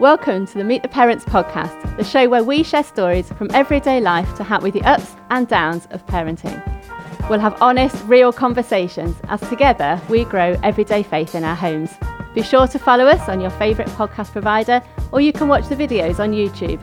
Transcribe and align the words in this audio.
Welcome 0.00 0.46
to 0.46 0.54
the 0.54 0.62
Meet 0.62 0.82
the 0.82 0.88
Parents 0.88 1.24
podcast, 1.24 1.96
the 1.96 2.04
show 2.04 2.28
where 2.28 2.44
we 2.44 2.62
share 2.62 2.84
stories 2.84 3.32
from 3.32 3.50
everyday 3.52 4.00
life 4.00 4.32
to 4.36 4.44
help 4.44 4.62
with 4.62 4.74
the 4.74 4.82
ups 4.82 5.16
and 5.30 5.48
downs 5.48 5.88
of 5.90 6.06
parenting. 6.06 6.62
We'll 7.28 7.40
have 7.40 7.60
honest, 7.60 7.96
real 8.06 8.32
conversations 8.32 9.16
as 9.24 9.40
together 9.48 10.00
we 10.08 10.22
grow 10.24 10.56
everyday 10.62 11.02
faith 11.02 11.34
in 11.34 11.42
our 11.42 11.56
homes. 11.56 11.90
Be 12.32 12.42
sure 12.42 12.68
to 12.68 12.78
follow 12.78 13.06
us 13.06 13.28
on 13.28 13.40
your 13.40 13.50
favourite 13.50 13.90
podcast 13.90 14.30
provider, 14.30 14.80
or 15.10 15.20
you 15.20 15.32
can 15.32 15.48
watch 15.48 15.66
the 15.66 15.74
videos 15.74 16.20
on 16.20 16.30
YouTube. 16.30 16.80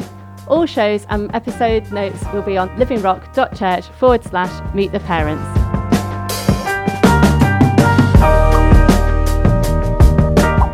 All 0.50 0.66
shows 0.66 1.06
and 1.10 1.34
episode 1.34 1.90
notes 1.94 2.22
will 2.34 2.42
be 2.42 2.58
on 2.58 2.68
livingrock.church 2.72 3.86
forward 3.98 4.26
slash 4.26 4.76
meet 4.76 4.92
the 4.92 5.00
parents. 5.00 5.42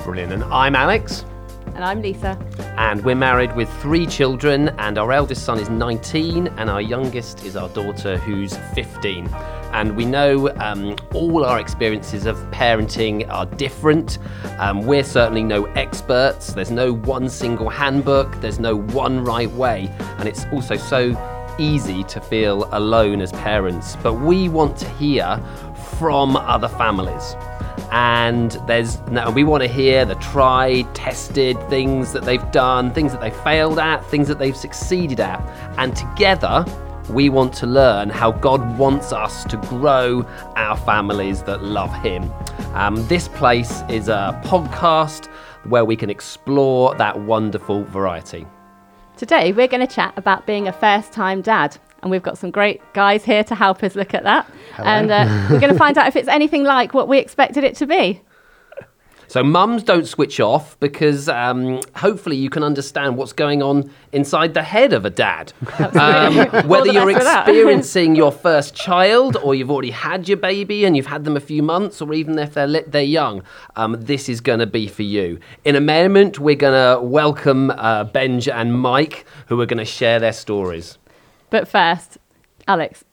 Brilliant. 0.04 0.34
And 0.34 0.44
I'm 0.46 0.76
Alex, 0.76 1.23
And 1.82 1.89
I'm 1.89 2.02
Lisa. 2.04 2.38
and 2.77 3.04
we're 3.04 3.16
married 3.16 3.55
with 3.55 3.68
three 3.82 4.05
children, 4.05 4.69
and 4.78 5.00
our 5.00 5.11
eldest 5.11 5.43
son 5.43 5.60
is 5.60 5.68
19, 5.68 6.47
and 6.50 6.69
our 6.69 6.79
youngest 6.79 7.43
is 7.43 7.56
our 7.56 7.69
daughter, 7.69 8.19
who's 8.19 8.56
15. 8.75 9.28
And 9.73 9.97
we 9.97 10.06
know 10.06 10.51
um, 10.59 10.96
all 11.15 11.43
our 11.43 11.59
experiences 11.59 12.28
of 12.28 12.37
parenting 12.51 13.28
are 13.32 13.47
different. 13.47 14.20
Um, 14.59 14.86
we're 14.86 15.04
certainly 15.04 15.42
no 15.42 15.65
experts. 15.73 16.54
There's 16.54 16.70
no 16.70 16.93
one 16.93 17.28
single 17.28 17.70
handbook. 17.70 18.39
There's 18.42 18.59
no 18.59 18.75
one 18.75 19.23
right 19.23 19.50
way. 19.50 19.92
And 20.20 20.29
it's 20.29 20.45
also 20.51 20.75
so 20.75 21.18
easy 21.57 22.04
to 22.04 22.21
feel 22.21 22.70
alone 22.73 23.21
as 23.21 23.32
parents. 23.32 23.95
But 24.04 24.20
we 24.20 24.50
want 24.50 24.78
to 24.78 24.89
hear 24.89 25.43
from 25.98 26.36
other 26.36 26.68
families 26.68 27.36
and 27.91 28.51
there's 28.68 29.00
we 29.33 29.43
want 29.43 29.63
to 29.63 29.69
hear 29.69 30.05
the 30.05 30.15
tried, 30.15 30.93
tested 30.95 31.57
things 31.69 32.14
that 32.14 32.23
they've 32.23 32.52
done, 32.52 32.91
things 32.91 33.11
that 33.11 33.22
they 33.22 33.31
failed 33.31 33.80
at, 33.80 34.05
things 34.05 34.27
that 34.27 34.39
they've 34.39 34.55
succeeded 34.55 35.19
at, 35.19 35.41
and 35.77 35.95
together 35.95 36.66
we 37.09 37.30
want 37.30 37.53
to 37.53 37.67
learn 37.67 38.09
how 38.09 38.31
God 38.31 38.78
wants 38.78 39.11
us 39.11 39.44
to 39.45 39.58
grow 39.58 40.23
our 40.56 40.78
families 40.78 41.44
that 41.44 41.61
love 41.61 41.94
Him. 42.02 42.31
Um, 42.73 43.06
this 43.08 43.28
place 43.28 43.81
is 43.89 44.08
a 44.08 44.39
podcast 44.45 45.28
where 45.66 45.83
we 45.83 45.95
can 45.95 46.09
explore 46.09 46.95
that 46.95 47.20
wonderful 47.20 47.83
variety. 47.83 48.48
Today 49.17 49.52
we're 49.52 49.67
going 49.67 49.86
to 49.86 49.94
chat 49.94 50.14
about 50.16 50.48
being 50.48 50.67
a 50.67 50.73
first 50.73 51.11
time 51.11 51.42
dad. 51.42 51.78
And 52.02 52.10
we've 52.10 52.24
got 52.24 52.38
some 52.38 52.52
great 52.52 52.82
guys 52.94 53.24
here 53.24 53.44
to 53.44 53.56
help 53.56 53.84
us 53.84 53.96
look 53.96 54.14
at 54.14 54.24
that. 54.24 54.50
And 54.78 55.12
uh, 55.12 55.48
we're 55.50 55.60
going 55.60 55.72
to 55.72 55.78
find 55.78 55.98
out 55.98 56.08
if 56.08 56.16
it's 56.16 56.28
anything 56.28 56.64
like 56.64 56.94
what 56.94 57.08
we 57.08 57.20
expected 57.20 57.64
it 57.64 57.76
to 57.78 57.86
be. 57.86 58.22
So, 59.32 59.46
mums 59.46 59.84
don't 59.84 60.06
switch 60.06 60.42
off 60.42 60.78
because 60.82 61.30
um, 61.30 61.80
hopefully 61.96 62.36
you 62.36 62.50
can 62.50 62.64
understand 62.64 63.16
what's 63.16 63.32
going 63.32 63.64
on 63.64 63.90
inside 64.12 64.54
the 64.54 64.62
head 64.62 64.92
of 64.92 65.06
a 65.06 65.10
dad. 65.10 65.54
Um, 65.80 66.36
whether 66.68 66.92
you're 66.92 67.06
best 67.06 67.20
for 67.20 67.24
that. 67.24 67.48
experiencing 67.48 68.18
your 68.18 68.34
first 68.34 68.76
child 68.76 69.38
or 69.38 69.56
you've 69.56 69.72
already 69.72 69.92
had 69.92 70.28
your 70.28 70.36
baby 70.36 70.84
and 70.84 70.98
you've 70.98 71.06
had 71.06 71.24
them 71.24 71.38
a 71.38 71.40
few 71.40 71.64
months, 71.64 72.02
or 72.02 72.14
even 72.14 72.38
if 72.40 72.56
they're, 72.56 72.68
li- 72.68 72.84
they're 72.86 73.04
young, 73.04 73.42
um, 73.78 73.96
this 74.02 74.28
is 74.28 74.42
going 74.42 74.60
to 74.60 74.68
be 74.68 74.86
for 74.86 75.04
you. 75.04 75.40
In 75.64 75.78
a 75.78 75.82
moment, 75.82 76.38
we're 76.38 76.56
going 76.56 76.98
to 76.98 77.02
welcome 77.02 77.72
uh, 77.72 78.04
Benj 78.04 78.50
and 78.50 78.78
Mike, 78.78 79.26
who 79.46 79.62
are 79.62 79.66
going 79.66 79.78
to 79.78 79.86
share 79.86 80.20
their 80.20 80.34
stories. 80.34 80.98
But 81.52 81.68
first, 81.68 82.18
Alex, 82.68 83.04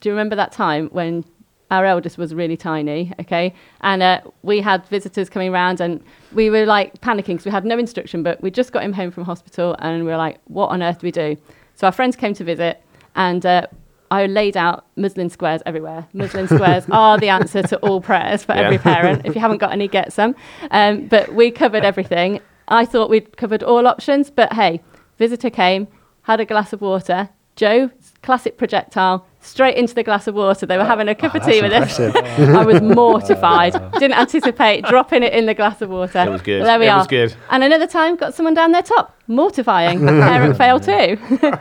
do 0.00 0.08
you 0.08 0.12
remember 0.12 0.34
that 0.34 0.50
time 0.50 0.88
when 0.88 1.24
our 1.70 1.84
eldest 1.84 2.18
was 2.18 2.34
really 2.34 2.56
tiny? 2.56 3.12
Okay, 3.20 3.54
and 3.82 4.02
uh, 4.02 4.20
we 4.42 4.60
had 4.60 4.84
visitors 4.88 5.28
coming 5.30 5.52
round, 5.52 5.80
and 5.80 6.02
we 6.32 6.50
were 6.50 6.66
like 6.66 7.00
panicking 7.00 7.34
because 7.34 7.44
we 7.44 7.50
had 7.52 7.64
no 7.64 7.78
instruction, 7.78 8.22
but 8.24 8.42
we 8.42 8.50
just 8.50 8.72
got 8.72 8.82
him 8.82 8.92
home 8.92 9.10
from 9.12 9.24
hospital, 9.24 9.76
and 9.78 10.04
we 10.04 10.10
were 10.10 10.16
like, 10.16 10.40
"What 10.46 10.68
on 10.70 10.82
earth 10.82 10.98
do 11.00 11.06
we 11.06 11.12
do?" 11.12 11.36
So 11.76 11.86
our 11.86 11.92
friends 11.92 12.16
came 12.16 12.34
to 12.34 12.42
visit, 12.44 12.82
and. 13.14 13.46
Uh, 13.46 13.66
I 14.10 14.26
laid 14.26 14.56
out 14.56 14.84
muslin 14.94 15.28
squares 15.28 15.60
everywhere. 15.66 16.06
Muslin 16.12 16.46
squares 16.46 16.84
are 16.92 17.18
the 17.18 17.30
answer 17.30 17.62
to 17.64 17.78
all 17.78 18.00
prayers 18.00 18.44
for 18.44 18.54
Yeah. 18.54 18.60
every 18.60 18.78
parent. 18.78 19.22
If 19.24 19.34
you 19.34 19.40
haven't 19.40 19.56
got 19.58 19.72
any, 19.72 19.88
get 19.88 20.12
some. 20.12 20.36
Um, 20.70 21.06
but 21.08 21.34
we 21.34 21.50
covered 21.50 21.84
everything. 21.84 22.38
I 22.68 22.84
thought 22.84 23.10
we'd 23.10 23.36
covered 23.36 23.64
all 23.64 23.88
options, 23.88 24.30
but 24.30 24.52
hey, 24.52 24.82
visitor 25.18 25.50
came, 25.50 25.88
had 26.22 26.38
a 26.38 26.44
glass 26.44 26.72
of 26.72 26.80
water. 26.80 27.30
Joe, 27.56 27.90
classic 28.22 28.56
projectile, 28.56 29.24
straight 29.44 29.76
into 29.76 29.94
the 29.94 30.02
glass 30.02 30.26
of 30.26 30.34
water. 30.34 30.66
They 30.66 30.76
were 30.78 30.84
having 30.84 31.08
a 31.08 31.14
cup 31.14 31.34
of 31.34 31.44
tea 31.44 31.60
with 31.62 31.72
us. 31.72 31.98
I 32.00 32.64
was 32.64 32.80
mortified. 32.82 33.72
Didn't 33.94 34.18
anticipate 34.18 34.84
dropping 34.86 35.22
it 35.22 35.32
in 35.32 35.46
the 35.46 35.54
glass 35.54 35.82
of 35.82 35.90
water. 35.90 36.20
It 36.20 36.30
was 36.30 36.42
good. 36.42 36.60
But 36.60 36.66
there 36.66 36.78
we 36.78 36.86
It 36.86 36.90
are. 36.90 36.98
was 36.98 37.06
good. 37.06 37.34
And 37.50 37.62
another 37.62 37.86
time, 37.86 38.16
got 38.16 38.34
someone 38.34 38.54
down 38.54 38.72
their 38.72 38.82
top. 38.82 39.16
Mortifying. 39.26 40.00
Parent 40.06 40.56
fail 40.56 40.78
too. 40.80 41.18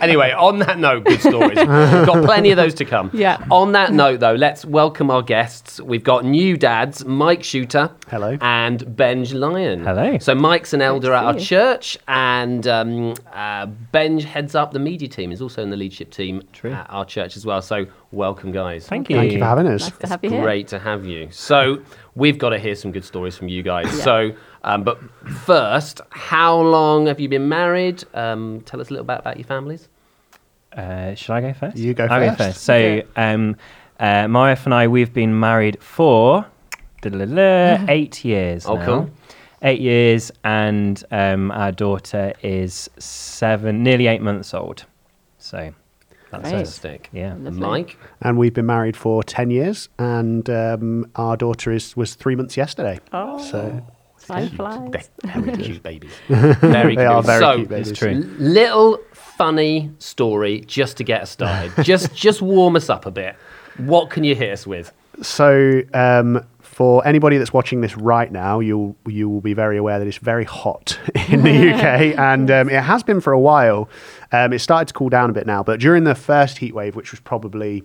Anyway, 0.00 0.30
on 0.32 0.58
that 0.60 0.78
note, 0.78 1.04
good 1.04 1.20
stories. 1.20 1.56
We've 1.58 1.66
got 1.66 2.24
plenty 2.24 2.50
of 2.50 2.56
those 2.56 2.74
to 2.74 2.84
come. 2.84 3.10
Yeah. 3.12 3.44
On 3.50 3.72
that 3.72 3.92
note, 3.92 4.20
though, 4.20 4.34
let's 4.34 4.64
welcome 4.64 5.10
our 5.10 5.22
guests. 5.22 5.80
We've 5.80 6.04
got 6.04 6.24
new 6.24 6.56
dads, 6.56 7.04
Mike 7.04 7.42
Shooter. 7.42 7.90
Hello. 8.08 8.38
And 8.40 8.96
Benj 8.96 9.32
Lyon. 9.32 9.84
Hello. 9.84 10.18
So 10.18 10.34
Mike's 10.34 10.72
an 10.72 10.80
elder 10.82 11.12
at 11.12 11.24
our 11.24 11.34
you. 11.34 11.40
church, 11.40 11.98
and 12.06 12.66
um, 12.68 13.14
uh, 13.32 13.66
Benj 13.66 14.24
heads 14.24 14.54
up 14.54 14.72
the 14.72 14.78
media 14.78 15.08
team. 15.08 15.32
Is 15.32 15.42
also 15.42 15.62
in 15.62 15.70
the 15.70 15.76
leadership 15.76 16.10
team 16.10 16.42
True. 16.52 16.72
at 16.72 16.86
our 16.88 17.04
church 17.04 17.27
as 17.36 17.44
well. 17.46 17.60
So 17.62 17.86
welcome, 18.12 18.52
guys. 18.52 18.86
Thank 18.86 19.10
you. 19.10 19.16
Thank 19.16 19.32
you 19.32 19.38
for 19.38 19.44
having 19.44 19.66
us. 19.66 19.82
Nice 19.82 19.98
to 19.98 20.06
have 20.08 20.24
you 20.24 20.30
here. 20.30 20.42
Great 20.42 20.68
to 20.68 20.78
have 20.78 21.04
you. 21.04 21.28
So 21.30 21.82
we've 22.14 22.38
got 22.38 22.50
to 22.50 22.58
hear 22.58 22.74
some 22.74 22.92
good 22.92 23.04
stories 23.04 23.36
from 23.36 23.48
you 23.48 23.62
guys. 23.62 23.86
Yeah. 23.86 24.04
So, 24.04 24.32
um, 24.64 24.84
but 24.84 24.98
first, 25.44 26.00
how 26.10 26.60
long 26.60 27.06
have 27.06 27.20
you 27.20 27.28
been 27.28 27.48
married? 27.48 28.04
Um, 28.14 28.62
tell 28.66 28.80
us 28.80 28.88
a 28.88 28.92
little 28.92 29.06
bit 29.06 29.18
about 29.20 29.36
your 29.36 29.46
families. 29.46 29.88
Uh, 30.72 31.14
should 31.14 31.32
I 31.32 31.40
go 31.40 31.52
first? 31.52 31.76
You 31.76 31.94
go 31.94 32.04
I'll 32.04 32.20
first. 32.20 32.38
go 32.38 32.44
first. 32.44 32.62
So, 32.62 33.02
um, 33.16 33.56
uh, 33.98 34.28
my 34.28 34.50
wife 34.50 34.64
and 34.64 34.74
I, 34.74 34.86
we've 34.86 35.12
been 35.12 35.38
married 35.38 35.82
for 35.82 36.46
eight 37.04 38.24
years. 38.24 38.66
Oh, 38.66 38.76
now. 38.76 38.84
cool. 38.84 39.10
Eight 39.62 39.80
years, 39.80 40.30
and 40.44 41.02
um, 41.10 41.50
our 41.50 41.72
daughter 41.72 42.32
is 42.42 42.88
seven, 42.98 43.82
nearly 43.82 44.06
eight 44.06 44.22
months 44.22 44.54
old. 44.54 44.84
So, 45.38 45.56
that's 45.56 45.66
Great. 45.68 45.74
us. 45.74 45.87
Fantastic. 46.30 47.08
Yeah. 47.12 47.34
Lovely. 47.38 47.60
Mike. 47.60 47.96
And 48.20 48.36
we've 48.38 48.54
been 48.54 48.66
married 48.66 48.96
for 48.96 49.22
10 49.22 49.50
years, 49.50 49.88
and 49.98 50.48
um, 50.50 51.10
our 51.16 51.36
daughter 51.36 51.72
is 51.72 51.96
was 51.96 52.14
three 52.14 52.36
months 52.36 52.56
yesterday. 52.56 52.98
Oh, 53.12 53.38
So 53.38 53.82
time 54.26 54.48
flies. 54.50 55.08
They're 55.22 55.40
very 55.42 55.56
cute 55.62 55.82
babies. 55.82 56.12
Very 56.28 56.56
They 56.96 57.02
cute. 57.02 57.06
are 57.06 57.22
very 57.22 57.40
so, 57.40 57.56
cute 57.56 57.68
babies. 57.68 57.90
It's 57.90 57.98
true. 57.98 58.12
Little 58.38 58.98
funny 59.12 59.90
story 59.98 60.60
just 60.66 60.96
to 60.98 61.04
get 61.04 61.22
us 61.22 61.30
started. 61.30 61.72
just 61.84 62.14
just 62.14 62.42
warm 62.42 62.76
us 62.76 62.90
up 62.90 63.06
a 63.06 63.10
bit. 63.10 63.36
What 63.78 64.10
can 64.10 64.24
you 64.24 64.34
hit 64.34 64.52
us 64.52 64.66
with? 64.66 64.92
So, 65.22 65.82
um, 65.94 66.44
for 66.60 67.04
anybody 67.06 67.38
that's 67.38 67.52
watching 67.52 67.80
this 67.80 67.96
right 67.96 68.30
now, 68.30 68.60
you'll 68.60 68.94
you 69.06 69.28
will 69.28 69.40
be 69.40 69.52
very 69.54 69.76
aware 69.76 69.98
that 69.98 70.06
it's 70.06 70.18
very 70.18 70.44
hot 70.44 70.96
in 71.28 71.42
the 71.42 71.72
UK, 71.72 72.16
and 72.18 72.48
um, 72.50 72.68
it 72.68 72.82
has 72.82 73.02
been 73.02 73.20
for 73.20 73.32
a 73.32 73.40
while. 73.40 73.88
Um, 74.32 74.52
it 74.52 74.58
started 74.58 74.88
to 74.88 74.94
cool 74.94 75.08
down 75.08 75.30
a 75.30 75.32
bit 75.32 75.46
now, 75.46 75.62
but 75.62 75.80
during 75.80 76.04
the 76.04 76.14
first 76.14 76.58
heat 76.58 76.74
wave, 76.74 76.94
which 76.96 77.10
was 77.12 77.20
probably 77.20 77.82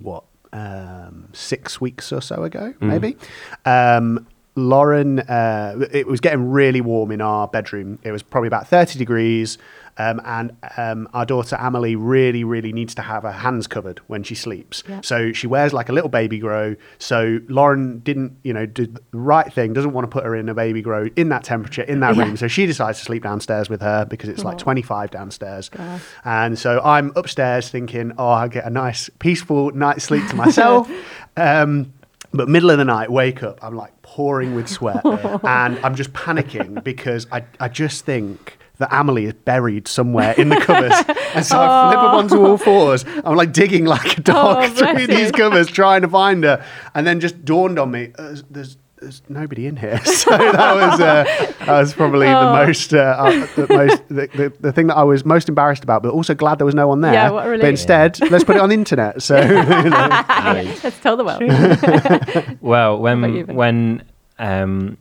what 0.00 0.24
um, 0.52 1.28
six 1.32 1.80
weeks 1.80 2.12
or 2.12 2.20
so 2.20 2.42
ago, 2.44 2.74
maybe. 2.80 3.16
Um, 3.64 4.26
Lauren, 4.56 5.20
uh, 5.20 5.86
it 5.92 6.06
was 6.06 6.20
getting 6.20 6.50
really 6.50 6.80
warm 6.80 7.12
in 7.12 7.20
our 7.20 7.46
bedroom. 7.46 7.98
It 8.02 8.10
was 8.10 8.22
probably 8.22 8.48
about 8.48 8.66
30 8.66 8.98
degrees. 8.98 9.58
Um, 9.98 10.20
and 10.24 10.56
um, 10.76 11.08
our 11.12 11.26
daughter 11.26 11.56
Amelie 11.60 11.96
really, 11.96 12.42
really 12.44 12.72
needs 12.72 12.94
to 12.94 13.02
have 13.02 13.22
her 13.24 13.32
hands 13.32 13.66
covered 13.66 13.98
when 14.06 14.22
she 14.22 14.34
sleeps. 14.34 14.82
Yeah. 14.88 15.00
So 15.02 15.32
she 15.32 15.46
wears 15.46 15.72
like 15.72 15.88
a 15.88 15.92
little 15.92 16.08
baby 16.08 16.38
grow. 16.38 16.76
So 16.98 17.40
Lauren 17.48 17.98
didn't, 17.98 18.36
you 18.42 18.52
know, 18.52 18.64
do 18.66 18.86
the 18.86 19.00
right 19.12 19.52
thing, 19.52 19.72
doesn't 19.72 19.92
want 19.92 20.04
to 20.04 20.08
put 20.08 20.24
her 20.24 20.34
in 20.34 20.48
a 20.48 20.54
baby 20.54 20.80
grow 20.80 21.08
in 21.16 21.28
that 21.30 21.44
temperature, 21.44 21.82
in 21.82 22.00
that 22.00 22.16
Yeah. 22.16 22.22
room. 22.24 22.36
So 22.36 22.48
she 22.48 22.66
decides 22.66 22.98
to 23.00 23.04
sleep 23.04 23.22
downstairs 23.22 23.68
with 23.68 23.82
her 23.82 24.04
because 24.06 24.28
it's 24.28 24.44
like 24.44 24.58
25 24.58 25.10
downstairs. 25.10 25.68
Gosh. 25.68 26.00
And 26.24 26.58
so 26.58 26.80
I'm 26.82 27.12
upstairs 27.16 27.68
thinking, 27.68 28.12
oh, 28.16 28.28
I'll 28.28 28.48
get 28.48 28.64
a 28.64 28.70
nice, 28.70 29.10
peaceful 29.18 29.70
night's 29.72 30.04
sleep 30.04 30.26
to 30.28 30.36
myself. 30.36 30.90
um, 31.36 31.92
but 32.32 32.48
middle 32.48 32.70
of 32.70 32.78
the 32.78 32.84
night, 32.84 33.10
wake 33.10 33.42
up, 33.42 33.58
I'm 33.62 33.74
like 33.76 34.00
pouring 34.02 34.54
with 34.54 34.68
sweat. 34.68 35.04
and 35.44 35.78
I'm 35.84 35.94
just 35.96 36.12
panicking 36.12 36.82
because 36.84 37.26
I, 37.32 37.44
I 37.58 37.68
just 37.68 38.04
think 38.04 38.56
that 38.80 38.88
Amelie 38.92 39.26
is 39.26 39.32
buried 39.34 39.86
somewhere 39.88 40.34
in 40.36 40.48
the 40.48 40.56
covers. 40.56 40.92
and 41.34 41.46
so 41.46 41.58
I 41.60 41.90
flip 41.92 42.02
up 42.02 42.14
onto 42.14 42.44
all 42.44 42.58
fours. 42.58 43.04
I'm 43.24 43.36
like 43.36 43.52
digging 43.52 43.84
like 43.84 44.18
a 44.18 44.20
dog 44.20 44.56
Oh, 44.64 44.68
through 44.94 45.06
these 45.06 45.26
you. 45.28 45.32
covers 45.32 45.68
trying 45.68 46.02
to 46.02 46.08
find 46.08 46.42
her. 46.44 46.64
And 46.94 47.06
then 47.06 47.20
just 47.20 47.44
dawned 47.44 47.78
on 47.78 47.90
me, 47.92 48.12
uh, 48.18 48.36
there's, 48.50 48.76
there's 49.00 49.22
nobody 49.30 49.66
in 49.66 49.76
here. 49.76 49.98
So 50.04 50.30
that 50.36 50.74
was 50.74 51.00
uh, 51.00 51.24
that 51.64 51.80
was 51.80 51.94
probably 51.94 52.26
the 52.26 52.38
Oh. 52.38 52.52
most 52.66 52.92
uh, 52.92 52.98
uh, 52.98 53.46
the 53.56 53.66
most 53.68 54.08
the, 54.08 54.26
the, 54.34 54.52
the 54.60 54.72
thing 54.72 54.88
that 54.88 54.96
I 54.96 55.04
was 55.04 55.24
most 55.24 55.48
embarrassed 55.48 55.82
about, 55.84 56.02
but 56.02 56.12
also 56.12 56.34
glad 56.34 56.58
there 56.58 56.66
was 56.66 56.74
no 56.74 56.86
one 56.88 57.00
there. 57.00 57.12
Yeah, 57.14 57.30
what 57.30 57.42
a 57.42 57.44
but 57.44 57.50
relief. 57.50 57.64
instead, 57.68 58.20
let's 58.30 58.44
put 58.44 58.56
it 58.56 58.62
on 58.62 58.68
the 58.68 58.74
internet. 58.74 59.22
So 59.22 59.40
you 59.40 59.54
know. 59.54 60.74
Let's 60.84 60.98
tell 61.00 61.16
the 61.16 61.24
world. 61.24 62.58
Well, 62.60 62.98
when 62.98 63.46
when 63.54 64.02
um, 64.38 64.98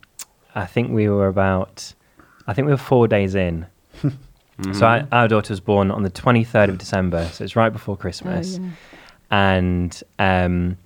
I 0.56 0.66
think 0.66 0.92
we 0.92 1.10
were 1.10 1.28
about, 1.28 1.94
I 2.50 2.54
think 2.54 2.66
we 2.66 2.72
were 2.74 2.78
four 2.78 3.08
days 3.08 3.36
in. 3.36 3.66
So 4.74 4.86
our, 4.86 5.08
our 5.14 5.28
daughter 5.30 5.54
was 5.54 5.62
born 5.62 5.90
on 5.90 6.04
the 6.04 6.10
23rd 6.12 6.68
of 6.68 6.78
December, 6.78 7.26
so 7.32 7.46
it's 7.46 7.56
right 7.56 7.70
before 7.72 7.96
Christmas. 7.96 8.60
Oh, 8.60 8.64
yeah. 8.66 8.70
And 9.32 10.04
um, 10.20 10.78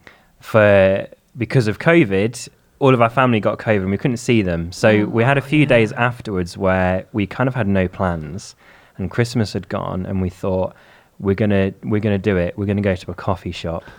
for 0.41 1.07
because 1.35 1.67
of 1.67 1.79
COVID, 1.79 2.49
all 2.77 2.93
of 2.93 3.01
our 3.01 3.09
family 3.09 3.39
got 3.39 3.57
COVID 3.57 3.77
and 3.81 3.89
we 3.89 3.97
couldn't 3.97 4.17
see 4.17 4.43
them. 4.43 4.71
So 4.71 4.89
Oh, 4.89 5.05
we 5.05 5.23
had 5.23 5.39
a 5.39 5.41
few 5.41 5.65
days 5.65 5.91
afterwards 5.93 6.55
where 6.55 7.07
we 7.13 7.25
kind 7.25 7.47
of 7.47 7.55
had 7.55 7.67
no 7.67 7.87
plans, 7.87 8.55
and 8.99 9.09
Christmas 9.09 9.53
had 9.53 9.67
gone, 9.69 10.05
and 10.05 10.21
we 10.21 10.29
thought. 10.29 10.75
We're 11.19 11.35
gonna 11.35 11.73
we're 11.83 12.01
gonna 12.01 12.17
do 12.17 12.35
it. 12.37 12.57
We're 12.57 12.65
gonna 12.65 12.81
go 12.81 12.95
to 12.95 13.11
a 13.11 13.13
coffee 13.13 13.51
shop, 13.51 13.83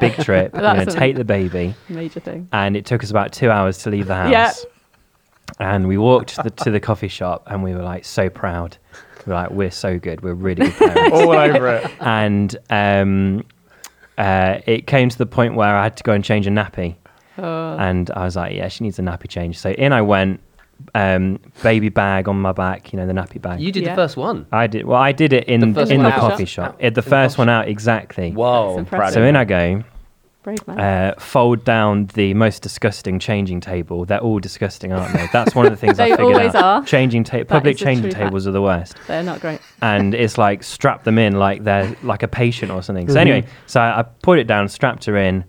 big 0.00 0.14
trip. 0.16 0.52
We're 0.54 0.60
gonna 0.62 0.86
take 0.86 1.14
the 1.14 1.24
baby, 1.24 1.74
Major 1.88 2.20
thing. 2.20 2.48
and 2.52 2.76
it 2.76 2.84
took 2.84 3.04
us 3.04 3.10
about 3.10 3.32
two 3.32 3.50
hours 3.50 3.78
to 3.84 3.90
leave 3.90 4.06
the 4.06 4.14
house. 4.14 4.32
Yeah. 4.32 4.52
And 5.60 5.88
we 5.88 5.98
walked 5.98 6.34
to 6.36 6.42
the, 6.44 6.50
to 6.50 6.70
the 6.70 6.80
coffee 6.80 7.08
shop, 7.08 7.44
and 7.46 7.62
we 7.62 7.74
were 7.74 7.82
like 7.82 8.04
so 8.04 8.28
proud. 8.28 8.76
We 9.26 9.30
were 9.30 9.34
like, 9.40 9.50
we're 9.50 9.70
so 9.70 9.98
good. 9.98 10.22
We're 10.22 10.34
really 10.34 10.70
good 10.70 10.74
parents. 10.92 11.12
All 11.18 11.32
over 11.32 11.68
it. 11.76 11.90
and 12.00 12.56
um, 12.70 13.44
uh, 14.16 14.58
it 14.66 14.86
came 14.86 15.08
to 15.08 15.18
the 15.18 15.26
point 15.26 15.54
where 15.54 15.74
I 15.76 15.82
had 15.84 15.96
to 15.98 16.02
go 16.02 16.12
and 16.12 16.24
change 16.24 16.46
a 16.46 16.50
nappy, 16.50 16.96
Oh. 17.38 17.76
and 17.78 18.10
I 18.12 18.24
was 18.24 18.36
like, 18.36 18.54
yeah, 18.54 18.68
she 18.68 18.84
needs 18.84 18.98
a 18.98 19.02
nappy 19.02 19.28
change. 19.28 19.58
So 19.58 19.70
in 19.70 19.92
I 19.92 20.02
went, 20.02 20.40
um, 20.94 21.38
baby 21.62 21.88
bag 21.88 22.28
on 22.28 22.40
my 22.40 22.52
back, 22.52 22.92
you 22.92 22.98
know, 22.98 23.06
the 23.06 23.12
nappy 23.12 23.40
bag. 23.40 23.60
You 23.60 23.70
did 23.72 23.82
Yeah. 23.84 23.90
the 23.90 23.96
first 24.02 24.16
one. 24.16 24.46
I 24.52 24.66
did. 24.66 24.86
Well, 24.86 25.00
I 25.00 25.12
did 25.12 25.32
it 25.32 25.44
in 25.44 25.72
The 25.72 25.82
in 25.88 26.02
the 26.02 26.08
out. 26.10 26.20
coffee 26.20 26.44
shop. 26.44 26.76
It, 26.78 26.80
the 26.80 26.86
In 26.86 26.94
the 26.94 27.02
first 27.02 27.38
one 27.38 27.48
out 27.48 27.68
exactly. 27.68 28.30
Whoa. 28.32 28.76
That's 28.76 28.88
proud 28.88 29.08
of 29.08 29.14
So 29.14 29.22
in 29.24 29.34
I 29.36 29.44
go, 29.44 29.82
Brave 30.42 30.66
man. 30.68 30.78
uh, 30.80 31.14
fold 31.20 31.64
down 31.64 32.06
the 32.14 32.32
most 32.34 32.62
disgusting 32.62 33.18
changing 33.18 33.60
table. 33.60 34.04
They're 34.04 34.20
all 34.20 34.38
disgusting, 34.38 34.92
aren't 34.92 35.12
they? 35.12 35.28
That's 35.32 35.54
one 35.54 35.66
of 35.66 35.72
the 35.72 35.76
things 35.76 35.98
I 36.00 36.04
They 36.10 36.16
figured 36.16 36.34
always 36.36 36.54
out. 36.54 36.64
are. 36.64 36.84
Changing 36.84 37.24
ta- 37.24 37.44
public 37.44 37.74
is 37.76 37.82
a 37.82 37.84
changing 37.84 38.02
true 38.04 38.12
fact. 38.12 38.24
tables 38.24 38.46
are 38.46 38.52
the 38.52 38.62
worst, 38.62 38.96
They're 39.08 39.22
not 39.22 39.40
great. 39.40 39.60
and 39.82 40.14
it's 40.14 40.38
like 40.38 40.62
strap 40.62 41.04
them 41.04 41.18
in 41.18 41.34
like 41.38 41.64
they're 41.64 41.94
like 42.02 42.22
a 42.22 42.28
patient 42.28 42.70
or 42.70 42.82
something. 42.82 43.08
So 43.08 43.14
Mm-hmm. 43.14 43.20
anyway, 43.20 43.46
so 43.66 43.80
I, 43.80 44.00
I 44.00 44.02
put 44.02 44.38
it 44.38 44.46
down, 44.46 44.68
strapped 44.68 45.04
her 45.06 45.16
in, 45.16 45.44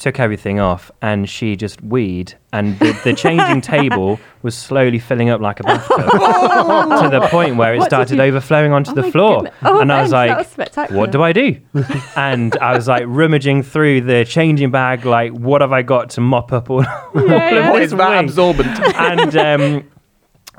took 0.00 0.18
everything 0.18 0.58
off, 0.58 0.90
and 1.02 1.28
she 1.28 1.54
just 1.54 1.80
weed, 1.82 2.34
and 2.52 2.76
the, 2.80 2.98
the 3.04 3.12
changing 3.12 3.60
table 3.60 4.18
was 4.42 4.56
slowly 4.56 4.98
filling 4.98 5.28
up 5.30 5.40
like 5.40 5.60
a 5.60 5.62
bathtub 5.62 5.96
to 7.02 7.08
the 7.10 7.28
point 7.30 7.56
where 7.56 7.74
it 7.74 7.78
What 7.78 7.84
did 7.90 7.94
started 7.94 8.16
you- 8.16 8.22
overflowing 8.22 8.72
onto 8.72 8.90
Oh 8.90 8.94
the 8.94 9.02
my 9.02 9.10
floor, 9.12 9.34
goodness. 9.42 9.54
Oh, 9.62 9.80
and 9.80 9.92
I 9.92 10.02
was 10.02 10.10
Ben, 10.10 10.26
that 10.26 10.28
like, 10.28 10.38
was 10.38 10.46
spectacular. 10.48 10.98
what 11.00 11.12
do 11.12 11.22
I 11.22 11.32
do? 11.32 11.60
and 12.16 12.56
I 12.58 12.74
was 12.74 12.88
like 12.88 13.04
rummaging 13.06 13.62
through 13.62 14.00
the 14.00 14.24
changing 14.24 14.70
bag, 14.72 15.04
like, 15.04 15.32
what 15.32 15.60
have 15.60 15.72
I 15.72 15.82
got 15.82 16.10
to 16.10 16.20
mop 16.20 16.52
up 16.52 16.70
all, 16.70 16.84
all 16.84 17.28
yeah. 17.28 17.66
of 17.68 17.72
What 17.72 17.78
this 17.80 17.92
is 17.92 17.96
that 17.98 18.10
wee? 18.10 18.16
absorbent? 18.26 18.68
And 18.96 19.36
um, 19.36 19.90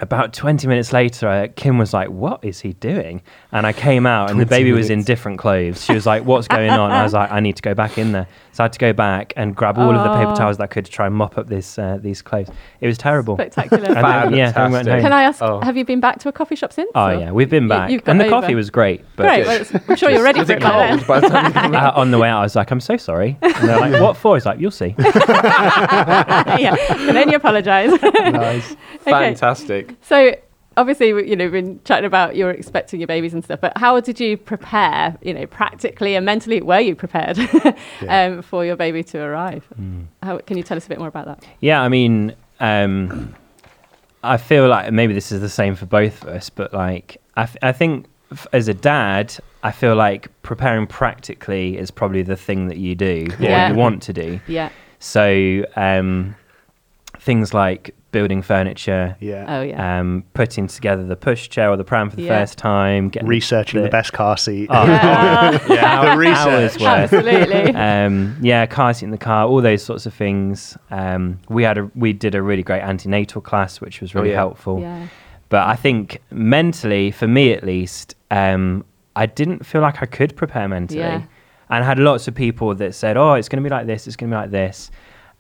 about 0.02 0.34
20 0.34 0.68
minutes 0.68 0.92
later, 0.92 1.28
uh, 1.30 1.48
Kim 1.56 1.78
was 1.78 1.94
like, 1.94 2.10
what 2.10 2.44
is 2.44 2.60
he 2.60 2.74
doing? 2.74 3.22
And 3.52 3.66
I 3.68 3.72
came 3.74 4.06
out, 4.06 4.30
and 4.32 4.40
the 4.40 4.46
20 4.46 4.64
baby 4.64 4.72
was 4.74 4.90
in 4.90 5.04
different 5.04 5.38
clothes. 5.40 5.86
She 5.86 5.94
was 5.94 6.06
like, 6.06 6.26
what's 6.26 6.48
going 6.48 6.72
on? 6.72 6.92
I 6.92 7.04
was 7.04 7.14
like, 7.14 7.32
I 7.32 7.40
need 7.40 7.56
to 7.58 7.62
go 7.62 7.74
back 7.74 7.98
in 7.98 8.12
there. 8.12 8.28
So 8.54 8.64
I 8.64 8.66
had 8.66 8.74
to 8.74 8.80
go 8.80 8.92
back 8.92 9.32
and 9.38 9.56
grab 9.56 9.78
all 9.78 9.96
of 9.96 10.04
the 10.04 10.14
paper 10.18 10.36
towels 10.36 10.58
that 10.58 10.64
I 10.66 10.68
could 10.68 10.84
to 10.86 10.92
try 10.92 11.06
and 11.08 11.16
mop 11.16 11.38
up 11.38 11.48
this 11.48 11.80
uh, 11.80 12.00
these 12.02 12.22
clothes. 12.22 12.50
It 12.82 12.88
was 12.88 12.98
terrible. 12.98 13.36
Spectacular. 13.38 13.86
And 13.86 13.96
then, 13.96 14.34
yeah, 14.34 14.68
we 14.68 14.74
went 14.74 14.88
home. 14.90 15.02
Can 15.02 15.14
I 15.14 15.24
ask, 15.24 15.42
Oh. 15.42 15.62
have 15.62 15.78
you 15.78 15.86
been 15.86 16.02
back 16.02 16.20
to 16.20 16.30
a 16.30 16.32
coffee 16.34 16.56
shop 16.58 16.74
since? 16.74 16.92
Oh 16.94 17.06
or- 17.06 17.14
yeah, 17.14 17.32
we've 17.32 17.50
been 17.50 17.68
back, 17.70 17.92
you've 17.92 18.02
and 18.08 18.20
the 18.20 18.26
over. 18.26 18.42
coffee 18.42 18.56
was 18.56 18.70
great. 18.70 19.06
But 19.16 19.24
Great. 19.28 19.46
Well, 19.48 19.82
I'm 19.88 19.96
sure 19.96 20.10
you're 20.10 20.24
ready 20.24 20.40
Was 20.40 20.48
for 20.48 20.54
it 20.54 20.58
it 20.58 20.64
by 20.64 20.70
then. 20.72 20.98
cold 20.98 21.08
by 21.08 21.20
the 21.22 21.30
time 21.30 21.76
uh, 21.76 21.92
on 21.96 22.12
the 22.12 22.18
way 22.18 22.28
out, 22.28 22.40
I 22.40 22.44
was 22.44 22.56
like, 22.56 22.72
"I'm 22.72 22.82
so 22.82 22.98
sorry." 22.98 23.38
And 23.42 23.54
they're 23.70 23.80
like, 23.80 24.02
"What 24.02 24.18
for?" 24.18 24.36
He's 24.36 24.46
like, 24.46 24.60
"You'll 24.60 24.72
see." 24.72 24.96
yeah. 25.00 26.76
And 26.90 27.16
then 27.16 27.30
you 27.30 27.38
apologise. 27.38 27.92
Nice. 28.02 28.76
Okay. 29.02 29.10
Fantastic. 29.10 29.91
So 30.02 30.36
obviously, 30.78 31.10
you 31.10 31.36
know, 31.36 31.46
we've 31.46 31.52
been 31.52 31.80
chatting 31.84 32.06
about 32.06 32.36
you're 32.36 32.52
expecting 32.52 33.00
your 33.00 33.08
babies 33.08 33.34
and 33.34 33.44
stuff, 33.44 33.60
but 33.62 33.78
how 33.78 34.00
did 34.00 34.20
you 34.20 34.38
prepare, 34.38 35.18
you 35.22 35.34
know, 35.34 35.46
practically 35.46 36.16
and 36.16 36.26
mentally, 36.26 36.62
were 36.62 36.80
you 36.80 36.96
prepared 36.96 37.38
Yeah. 38.02 38.26
um, 38.28 38.42
for 38.42 38.66
your 38.66 38.76
baby 38.76 39.04
to 39.06 39.20
arrive? 39.20 39.66
How, 40.24 40.38
can 40.40 40.58
you 40.58 40.64
tell 40.64 40.78
us 40.78 40.86
a 40.86 40.90
bit 40.90 41.00
more 41.00 41.08
about 41.10 41.26
that? 41.26 41.46
Yeah, 41.60 41.82
I 41.82 41.90
mean, 41.90 42.36
um, 42.60 43.36
I 44.24 44.38
feel 44.38 44.68
like 44.68 44.92
maybe 44.94 45.14
this 45.14 45.32
is 45.32 45.42
the 45.42 45.50
same 45.50 45.76
for 45.76 45.86
both 45.88 46.22
of 46.24 46.30
us, 46.30 46.50
but 46.50 46.74
like, 46.74 47.18
I, 47.36 47.46
th- 47.46 47.58
I 47.62 47.72
think 47.72 48.06
f- 48.32 48.48
as 48.54 48.68
a 48.68 48.74
dad, 48.74 49.36
I 49.64 49.72
feel 49.72 49.96
like 49.96 50.30
preparing 50.44 50.88
practically 50.88 51.78
is 51.78 51.92
probably 51.92 52.22
the 52.22 52.36
thing 52.36 52.68
that 52.68 52.78
you 52.78 52.96
do, 52.96 53.28
or 53.40 53.44
Yeah. 53.44 53.70
you 53.70 53.76
want 53.76 54.02
to 54.04 54.14
do. 54.14 54.40
Yeah. 54.48 54.70
So, 55.00 55.66
um, 55.76 56.36
things 57.22 57.54
like 57.54 57.94
building 58.12 58.42
furniture, 58.42 59.16
Yeah. 59.22 59.46
Oh, 59.48 59.62
yeah. 59.62 60.00
um, 60.00 60.26
putting 60.34 60.68
together 60.68 61.06
the 61.06 61.16
pushchair 61.16 61.70
or 61.70 61.78
the 61.78 61.84
pram 61.86 62.10
for 62.10 62.16
the 62.18 62.24
Yeah. 62.24 62.40
first 62.40 62.58
time, 62.58 63.08
getting 63.10 63.30
Researching 63.30 63.82
the, 63.84 63.90
best 63.90 64.12
car 64.12 64.36
seat. 64.38 64.68
Oh, 64.70 64.86
Yeah. 64.86 65.60
yeah, 65.70 66.12
The 66.16 66.18
research. 66.18 66.36
hours 66.38 66.80
worth. 66.80 67.14
Absolutely. 67.14 67.76
um, 67.76 68.36
yeah, 68.42 68.66
car 68.66 68.94
seat 68.96 69.06
in 69.06 69.12
the 69.12 69.18
car, 69.20 69.46
all 69.48 69.62
those 69.62 69.84
sorts 69.84 70.06
of 70.08 70.14
things. 70.16 70.76
Um, 70.90 71.40
we 71.48 71.64
had 71.64 71.78
a 71.78 71.90
we 71.96 72.12
did 72.12 72.34
a 72.36 72.42
really 72.42 72.64
great 72.64 72.82
antenatal 72.82 73.40
class, 73.40 73.80
which 73.80 74.02
was 74.02 74.14
really 74.16 74.32
yeah. 74.32 74.36
helpful. 74.38 74.82
yeah. 74.82 75.08
But 75.50 75.68
I 75.68 75.76
think 75.76 76.20
mentally, 76.32 77.12
for 77.12 77.28
me 77.28 77.54
at 77.54 77.64
least, 77.64 78.16
um, 78.32 78.84
I 79.16 79.26
didn't 79.26 79.66
feel 79.66 79.82
like 79.82 80.02
I 80.02 80.06
could 80.06 80.36
prepare 80.36 80.68
mentally, 80.68 81.00
Yeah. 81.02 81.22
and 81.70 81.84
I 81.84 81.88
had 81.88 82.00
lots 82.00 82.28
of 82.28 82.34
people 82.36 82.74
that 82.76 82.96
said, 82.96 83.16
"Oh, 83.16 83.34
it's 83.36 83.48
going 83.48 83.62
to 83.64 83.70
be 83.70 83.74
like 83.74 83.86
this. 83.86 84.08
It's 84.08 84.16
going 84.16 84.30
to 84.32 84.36
be 84.36 84.40
like 84.42 84.52
this," 84.52 84.90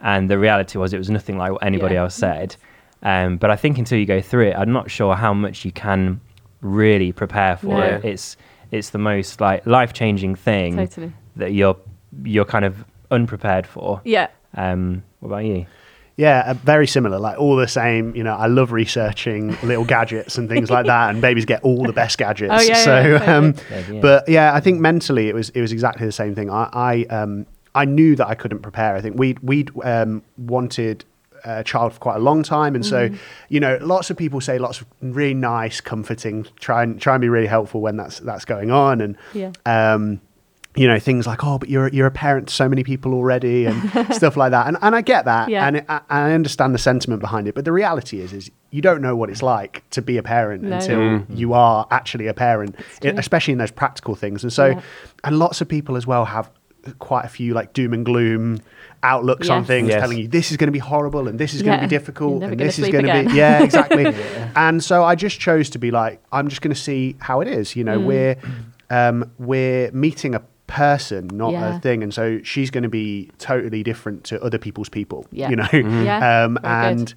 and 0.01 0.30
the 0.30 0.38
reality 0.38 0.77
was 0.77 0.94
it 0.94 0.98
was 0.98 1.09
nothing 1.09 1.38
like 1.38 1.51
what 1.51 1.63
anybody 1.63 1.95
Yeah. 1.95 2.01
else 2.03 2.15
said. 2.15 2.56
Um, 3.03 3.38
but 3.38 3.50
I 3.50 3.56
think 3.56 3.77
until 3.77 3.98
you 3.98 4.06
go 4.06 4.21
through 4.21 4.48
it, 4.50 4.56
I'm 4.56 4.71
not 4.71 4.92
sure 4.92 5.15
how 5.15 5.33
much 5.33 5.65
you 5.65 5.71
can 5.71 6.21
really 6.62 7.12
prepare 7.12 7.57
for 7.57 7.77
No. 7.77 7.81
it. 7.81 8.06
It's 8.06 8.38
it's 8.71 8.92
the 8.92 9.00
most 9.00 9.42
like 9.42 9.65
life 9.65 9.92
changing 9.94 10.36
thing 10.36 10.77
Totally. 10.77 11.12
that 11.36 11.51
you're 11.53 11.75
you're 12.24 12.45
kind 12.45 12.65
of 12.65 12.86
unprepared 13.09 13.65
for. 13.68 14.01
Yeah. 14.06 14.27
Um, 14.56 15.03
what 15.19 15.30
about 15.30 15.45
you? 15.45 15.65
Yeah, 16.18 16.44
uh, 16.45 16.54
very 16.54 16.86
similar. 16.88 17.18
Like 17.18 17.39
all 17.39 17.56
the 17.56 17.68
same. 17.68 18.15
You 18.15 18.24
know, 18.24 18.36
I 18.36 18.45
love 18.47 18.71
researching 18.71 19.57
little 19.63 19.86
gadgets 19.86 20.38
and 20.38 20.47
things 20.47 20.69
like 20.69 20.86
that, 20.86 21.09
and 21.09 21.21
babies 21.21 21.45
get 21.45 21.63
all 21.63 21.83
the 21.86 21.94
best 21.94 22.18
gadgets. 22.18 22.54
Oh, 22.56 22.62
yeah, 22.62 22.75
so, 22.75 22.95
yeah, 23.01 23.18
totally. 23.18 23.27
um, 23.27 23.56
Yeah, 23.71 23.83
yeah. 23.94 24.01
but 24.01 24.30
yeah, 24.30 24.54
I 24.54 24.59
think 24.59 24.80
mentally 24.80 25.30
it 25.30 25.33
was 25.36 25.50
it 25.50 25.62
was 25.62 25.71
exactly 25.71 26.06
the 26.06 26.12
same 26.12 26.36
thing. 26.36 26.50
I 26.51 26.69
I, 26.74 27.04
um, 27.09 27.45
I 27.75 27.85
knew 27.85 28.15
that 28.15 28.27
I 28.27 28.35
couldn't 28.35 28.59
prepare. 28.59 28.95
I 28.95 29.01
think 29.01 29.18
we 29.18 29.35
we 29.41 29.65
um, 29.83 30.23
wanted 30.38 31.06
a 31.44 31.63
child 31.63 31.94
for 31.94 32.00
quite 32.00 32.18
a 32.18 32.19
long 32.19 32.44
time, 32.44 32.75
and 32.75 32.83
Mm-hmm. 32.83 33.15
so 33.15 33.19
you 33.50 33.59
know, 33.59 33.77
lots 33.81 34.09
of 34.09 34.18
people 34.18 34.41
say 34.41 34.57
lots 34.59 34.81
of 34.81 34.88
really 35.01 35.33
nice, 35.33 35.81
comforting, 35.81 36.45
try 36.59 36.83
and 36.83 37.00
try 37.01 37.15
and 37.15 37.21
be 37.21 37.30
really 37.30 37.47
helpful 37.47 37.81
when 37.81 37.97
that's 37.97 38.19
that's 38.19 38.45
going 38.45 38.71
on, 38.71 39.01
and 39.01 39.18
Yeah. 39.33 39.51
um, 39.66 40.21
you 40.75 40.87
know 40.87 40.99
things 40.99 41.28
like 41.28 41.44
oh 41.44 41.57
but 41.57 41.68
you're 41.68 41.90
you're 41.90 42.07
a 42.07 42.11
parent 42.11 42.47
to 42.47 42.54
so 42.54 42.69
many 42.69 42.81
people 42.81 43.13
already 43.13 43.66
and 43.66 43.75
stuff 44.16 44.37
like 44.37 44.51
that 44.51 44.68
and 44.68 44.78
and 44.81 44.95
I 44.95 45.01
get 45.01 45.25
that 45.25 45.49
Yeah. 45.49 45.68
and 45.68 45.75
it, 45.78 45.85
I, 45.90 45.99
I 46.09 46.31
understand 46.31 46.73
the 46.73 46.78
sentiment 46.80 47.19
behind 47.19 47.49
it 47.49 47.56
but 47.56 47.66
the 47.66 47.73
reality 47.73 48.21
is 48.21 48.31
is 48.31 48.49
you 48.69 48.81
don't 48.81 49.01
know 49.01 49.13
what 49.13 49.30
it's 49.30 49.42
like 49.44 49.83
to 49.90 50.01
be 50.01 50.16
a 50.18 50.23
parent 50.23 50.63
No. 50.63 50.78
until 50.78 51.25
you 51.28 51.51
are 51.51 51.85
actually 51.92 52.28
a 52.28 52.33
parent 52.33 52.78
especially 53.04 53.51
in 53.51 53.57
those 53.57 53.69
practical 53.71 54.16
things 54.16 54.44
and 54.44 54.54
so 54.54 54.68
Yeah. 54.68 54.81
and 55.25 55.37
lots 55.40 55.59
of 55.59 55.68
people 55.68 55.97
as 55.97 56.07
well 56.07 56.23
have 56.23 56.49
quite 57.00 57.26
a 57.26 57.30
few 57.30 57.54
like 57.54 57.73
doom 57.73 57.94
and 57.94 58.06
gloom 58.06 58.59
outlooks 59.04 59.50
on 59.50 59.64
things 59.66 59.90
Yes. 59.90 60.00
telling 60.02 60.18
you 60.18 60.28
this 60.28 60.52
is 60.52 60.57
going 60.57 60.68
to 60.68 60.71
be 60.71 60.80
horrible 60.80 61.28
and 61.28 61.40
this 61.40 61.54
is 61.54 61.61
going 61.61 61.73
Yeah. 61.73 61.81
to 61.81 61.88
be 61.88 61.95
difficult 61.95 62.44
and 62.44 62.59
this 62.59 62.78
is 62.80 62.85
sleep 62.85 62.92
going 62.94 63.06
to 63.06 63.30
be 63.30 63.35
yeah 63.35 63.64
exactly 63.64 64.06
and 64.56 64.83
so 64.83 65.04
I 65.04 65.16
just 65.16 65.40
chose 65.40 65.69
to 65.71 65.80
be 65.80 65.92
like 65.92 66.21
I'm 66.31 66.47
just 66.50 66.61
going 66.61 66.73
to 66.73 66.80
see 66.81 67.16
how 67.19 67.42
it 67.42 67.47
is 67.47 67.76
you 67.76 67.83
know 67.83 67.97
Mm. 68.00 68.06
we're 68.06 68.35
um, 68.90 69.31
we're 69.40 69.92
meeting 69.92 70.35
a 70.35 70.42
person 70.68 71.28
not 71.33 71.52
Yeah. 71.52 71.78
a 71.78 71.80
thing 71.80 72.02
and 72.04 72.14
so 72.14 72.40
she's 72.44 72.69
going 72.71 72.83
to 72.83 72.90
be 72.90 73.30
totally 73.40 73.83
different 73.83 74.23
to 74.26 74.42
other 74.44 74.57
people's 74.57 74.90
people 74.90 75.26
Yeah. 75.31 75.50
you 75.50 75.56
know 75.57 75.68
Yeah, 75.73 76.44
um, 76.45 76.57
and 76.64 77.14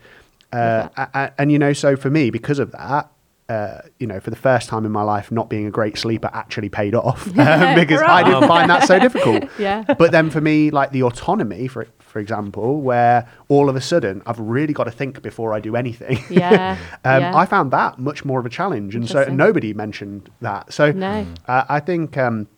uh, 0.52 0.88
a- 0.96 1.08
a- 1.14 1.32
and 1.38 1.50
you 1.52 1.58
know 1.58 1.72
so 1.72 1.96
for 1.96 2.10
me 2.10 2.30
because 2.30 2.58
of 2.58 2.70
that 2.72 3.10
uh, 3.48 3.82
you 3.98 4.06
know, 4.06 4.20
for 4.20 4.30
the 4.30 4.36
first 4.36 4.68
time 4.70 4.86
in 4.86 4.92
my 4.92 5.02
life, 5.02 5.30
not 5.30 5.50
being 5.50 5.66
a 5.66 5.70
great 5.70 5.98
sleeper 5.98 6.30
actually 6.32 6.68
paid 6.70 6.94
off 6.94 7.26
um, 7.38 7.74
because 7.74 8.00
I 8.00 8.22
didn't 8.22 8.48
find 8.48 8.70
that 8.70 8.86
so 8.86 8.98
difficult. 8.98 9.44
Yeah. 9.58 9.84
But 9.98 10.10
then 10.12 10.30
for 10.30 10.40
me, 10.40 10.70
like 10.70 10.90
the 10.92 11.02
autonomy, 11.02 11.68
for 11.68 11.86
for 11.98 12.18
example, 12.20 12.80
where 12.80 13.28
all 13.48 13.68
of 13.68 13.76
a 13.76 13.80
sudden 13.80 14.22
I've 14.26 14.38
really 14.38 14.72
got 14.72 14.84
to 14.84 14.90
think 14.90 15.20
before 15.22 15.52
I 15.52 15.60
do 15.60 15.76
anything. 15.76 16.18
Yeah. 16.30 16.78
um, 17.04 17.20
yeah. 17.22 17.36
I 17.36 17.44
found 17.46 17.70
that 17.72 17.98
much 17.98 18.24
more 18.24 18.40
of 18.40 18.46
a 18.46 18.50
challenge, 18.50 18.94
and 18.94 19.08
so 19.08 19.24
nobody 19.24 19.74
mentioned 19.74 20.30
that. 20.40 20.72
So 20.72 20.92
No. 20.92 21.26
uh, 21.46 21.64
I 21.68 21.80
think 21.80 22.16
um, 22.16 22.48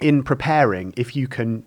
in 0.00 0.22
preparing, 0.22 0.94
if 0.96 1.16
you 1.16 1.26
can 1.28 1.64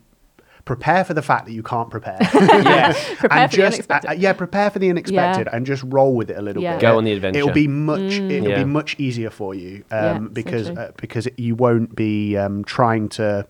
prepare 0.65 1.03
for 1.03 1.13
the 1.13 1.21
fact 1.21 1.45
that 1.45 1.53
you 1.53 1.63
can't 1.63 1.89
prepare, 1.89 2.17
yeah. 2.33 2.93
Prepare 3.17 3.39
and 3.39 3.51
for 3.51 3.57
the 3.57 3.61
just 3.63 3.73
unexpected. 3.75 4.09
uh, 4.09 4.13
yeah, 4.13 4.33
prepare 4.33 4.69
for 4.69 4.79
the 4.79 4.89
unexpected, 4.89 5.47
and 5.51 5.65
just 5.65 5.83
roll 5.87 6.13
with 6.15 6.29
it 6.29 6.37
a 6.37 6.41
little 6.41 6.61
Yeah. 6.61 6.73
bit. 6.73 6.81
Go 6.81 6.97
on 6.97 7.03
the 7.05 7.13
adventure. 7.13 7.39
It'll 7.39 7.51
be 7.53 7.67
much. 7.67 8.13
It'll 8.13 8.49
Yeah. 8.49 8.59
be 8.59 8.65
much 8.65 8.95
easier 8.99 9.29
for 9.29 9.55
you 9.55 9.83
um, 9.91 10.27
so 10.27 10.29
because 10.33 10.69
uh, 10.69 10.91
because 10.97 11.27
you 11.37 11.55
won't 11.55 11.95
be 11.95 12.37
um, 12.37 12.63
trying 12.65 13.09
to 13.09 13.47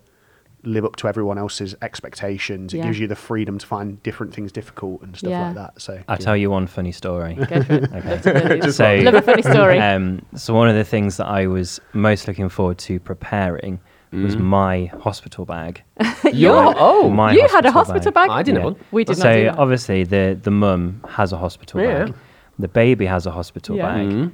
live 0.63 0.83
up 0.83 0.97
to 0.97 1.07
everyone 1.07 1.37
else's 1.37 1.73
expectations. 1.81 2.73
It 2.73 2.77
Yeah. 2.79 2.83
gives 2.87 2.99
you 2.99 3.07
the 3.07 3.15
freedom 3.15 3.57
to 3.59 3.65
find 3.65 4.01
different 4.03 4.33
things 4.33 4.51
difficult 4.51 5.01
and 5.01 5.15
stuff 5.15 5.29
Yeah. 5.31 5.45
like 5.47 5.55
that. 5.55 5.81
So 5.81 5.99
I'll 6.09 6.17
tell 6.17 6.35
you 6.35 6.51
one 6.51 6.67
funny 6.67 6.91
story. 6.91 7.35
Go 7.35 7.63
for 7.63 7.73
it. 7.75 7.91
Love 8.05 8.21
to. 8.63 8.73
So- 8.73 8.95
Love 8.95 9.13
a 9.13 9.21
funny 9.21 9.41
story. 9.41 9.79
Um, 9.79 10.21
so 10.35 10.53
one 10.53 10.67
of 10.67 10.75
the 10.75 10.83
things 10.83 11.15
that 11.17 11.27
I 11.27 11.47
was 11.47 11.79
most 11.93 12.27
looking 12.27 12.49
forward 12.49 12.77
to 12.79 12.99
preparing 12.99 13.79
was 14.11 14.37
my 14.37 14.85
hospital 15.01 15.45
bag. 15.45 15.83
Your 16.33 16.73
oh, 16.77 17.09
my 17.09 17.33
you 17.33 17.47
had 17.47 17.65
a 17.65 17.71
hospital 17.71 18.11
bag. 18.11 18.29
I 18.29 18.41
didn't 18.43 18.61
Yeah. 18.63 18.69
have. 18.69 18.77
We 18.91 19.03
did 19.03 19.17
so 19.17 19.23
not 19.23 19.55
So 19.55 19.61
obviously 19.61 20.03
the 20.03 20.37
the 20.41 20.51
mum 20.51 21.03
has 21.09 21.31
a 21.33 21.37
hospital 21.37 21.81
Yeah. 21.81 22.05
bag. 22.05 22.13
The 22.57 22.67
baby 22.67 23.05
has 23.05 23.25
a 23.25 23.31
hospital 23.31 23.75
Yeah. 23.77 23.87
bag. 23.87 24.07
Mhm. 24.09 24.31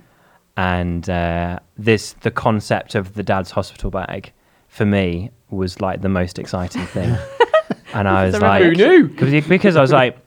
And 0.57 1.09
uh, 1.09 1.59
this 1.77 2.13
the 2.21 2.31
concept 2.31 2.95
of 2.95 3.13
the 3.13 3.23
dad's 3.23 3.51
hospital 3.51 3.91
bag 3.91 4.31
for 4.69 4.85
me 4.85 5.31
was 5.49 5.81
like 5.81 6.01
the 6.01 6.09
most 6.09 6.39
exciting 6.39 6.85
thing. 6.85 7.15
and 7.93 8.07
I 8.07 8.25
was 8.25 8.39
like, 8.39 8.63
Who 8.63 8.71
knew? 8.71 9.07
Because, 9.09 9.47
because 9.47 9.75
I 9.75 9.81
was 9.81 9.91
like, 9.91 10.17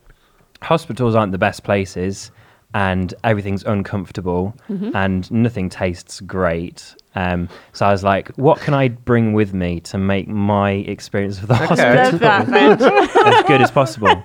hospitals 0.63 1.15
aren't 1.15 1.33
the 1.33 1.39
best 1.39 1.65
places, 1.65 2.31
and 2.75 3.15
everything's 3.25 3.65
uncomfortable, 3.65 4.55
Mm-hmm. 4.69 4.95
and 4.95 5.31
nothing 5.31 5.69
tastes 5.69 6.21
great. 6.21 6.95
Um, 7.15 7.49
so 7.73 7.87
I 7.87 7.91
was 7.91 8.05
like, 8.05 8.29
what 8.37 8.61
can 8.61 8.75
I 8.75 8.89
bring 8.89 9.33
with 9.33 9.53
me 9.55 9.81
to 9.81 9.99
make 9.99 10.29
my 10.29 10.73
experience 10.73 11.41
of 11.41 11.49
the 11.49 11.55
hospital 11.57 11.95
Love 11.95 12.19
that, 12.21 12.51
Benj. 12.51 12.81
as 12.83 13.45
good 13.45 13.61
as 13.63 13.71
possible? 13.71 14.23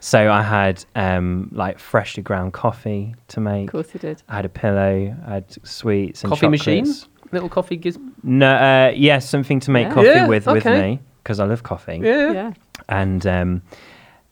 So 0.00 0.30
I 0.30 0.42
had 0.42 0.84
um, 0.94 1.48
like 1.52 1.78
freshly 1.80 2.22
ground 2.22 2.52
coffee 2.52 3.16
to 3.28 3.40
make. 3.40 3.64
Of 3.68 3.72
course 3.72 3.94
you 3.94 3.98
did. 4.00 4.22
I 4.28 4.36
had 4.36 4.44
a 4.44 4.48
pillow. 4.48 5.16
I 5.26 5.34
had 5.34 5.66
sweets 5.66 6.22
and 6.22 6.30
Coffee 6.30 6.42
chocolates. 6.42 6.66
machines, 6.66 7.08
little 7.32 7.48
coffee 7.48 7.76
gives. 7.76 7.98
No, 8.22 8.54
uh, 8.54 8.92
yes, 8.94 9.28
something 9.28 9.58
to 9.60 9.70
make 9.72 9.88
Yeah. 9.88 9.94
coffee 9.94 10.06
Yeah, 10.06 10.28
with 10.28 10.46
with 10.46 10.64
me 10.66 11.00
because 11.24 11.40
I 11.40 11.46
love 11.46 11.62
coffee 11.64 11.98
Yeah. 12.02 12.32
Yeah. 12.32 12.52
and 12.88 13.26
um, 13.26 13.62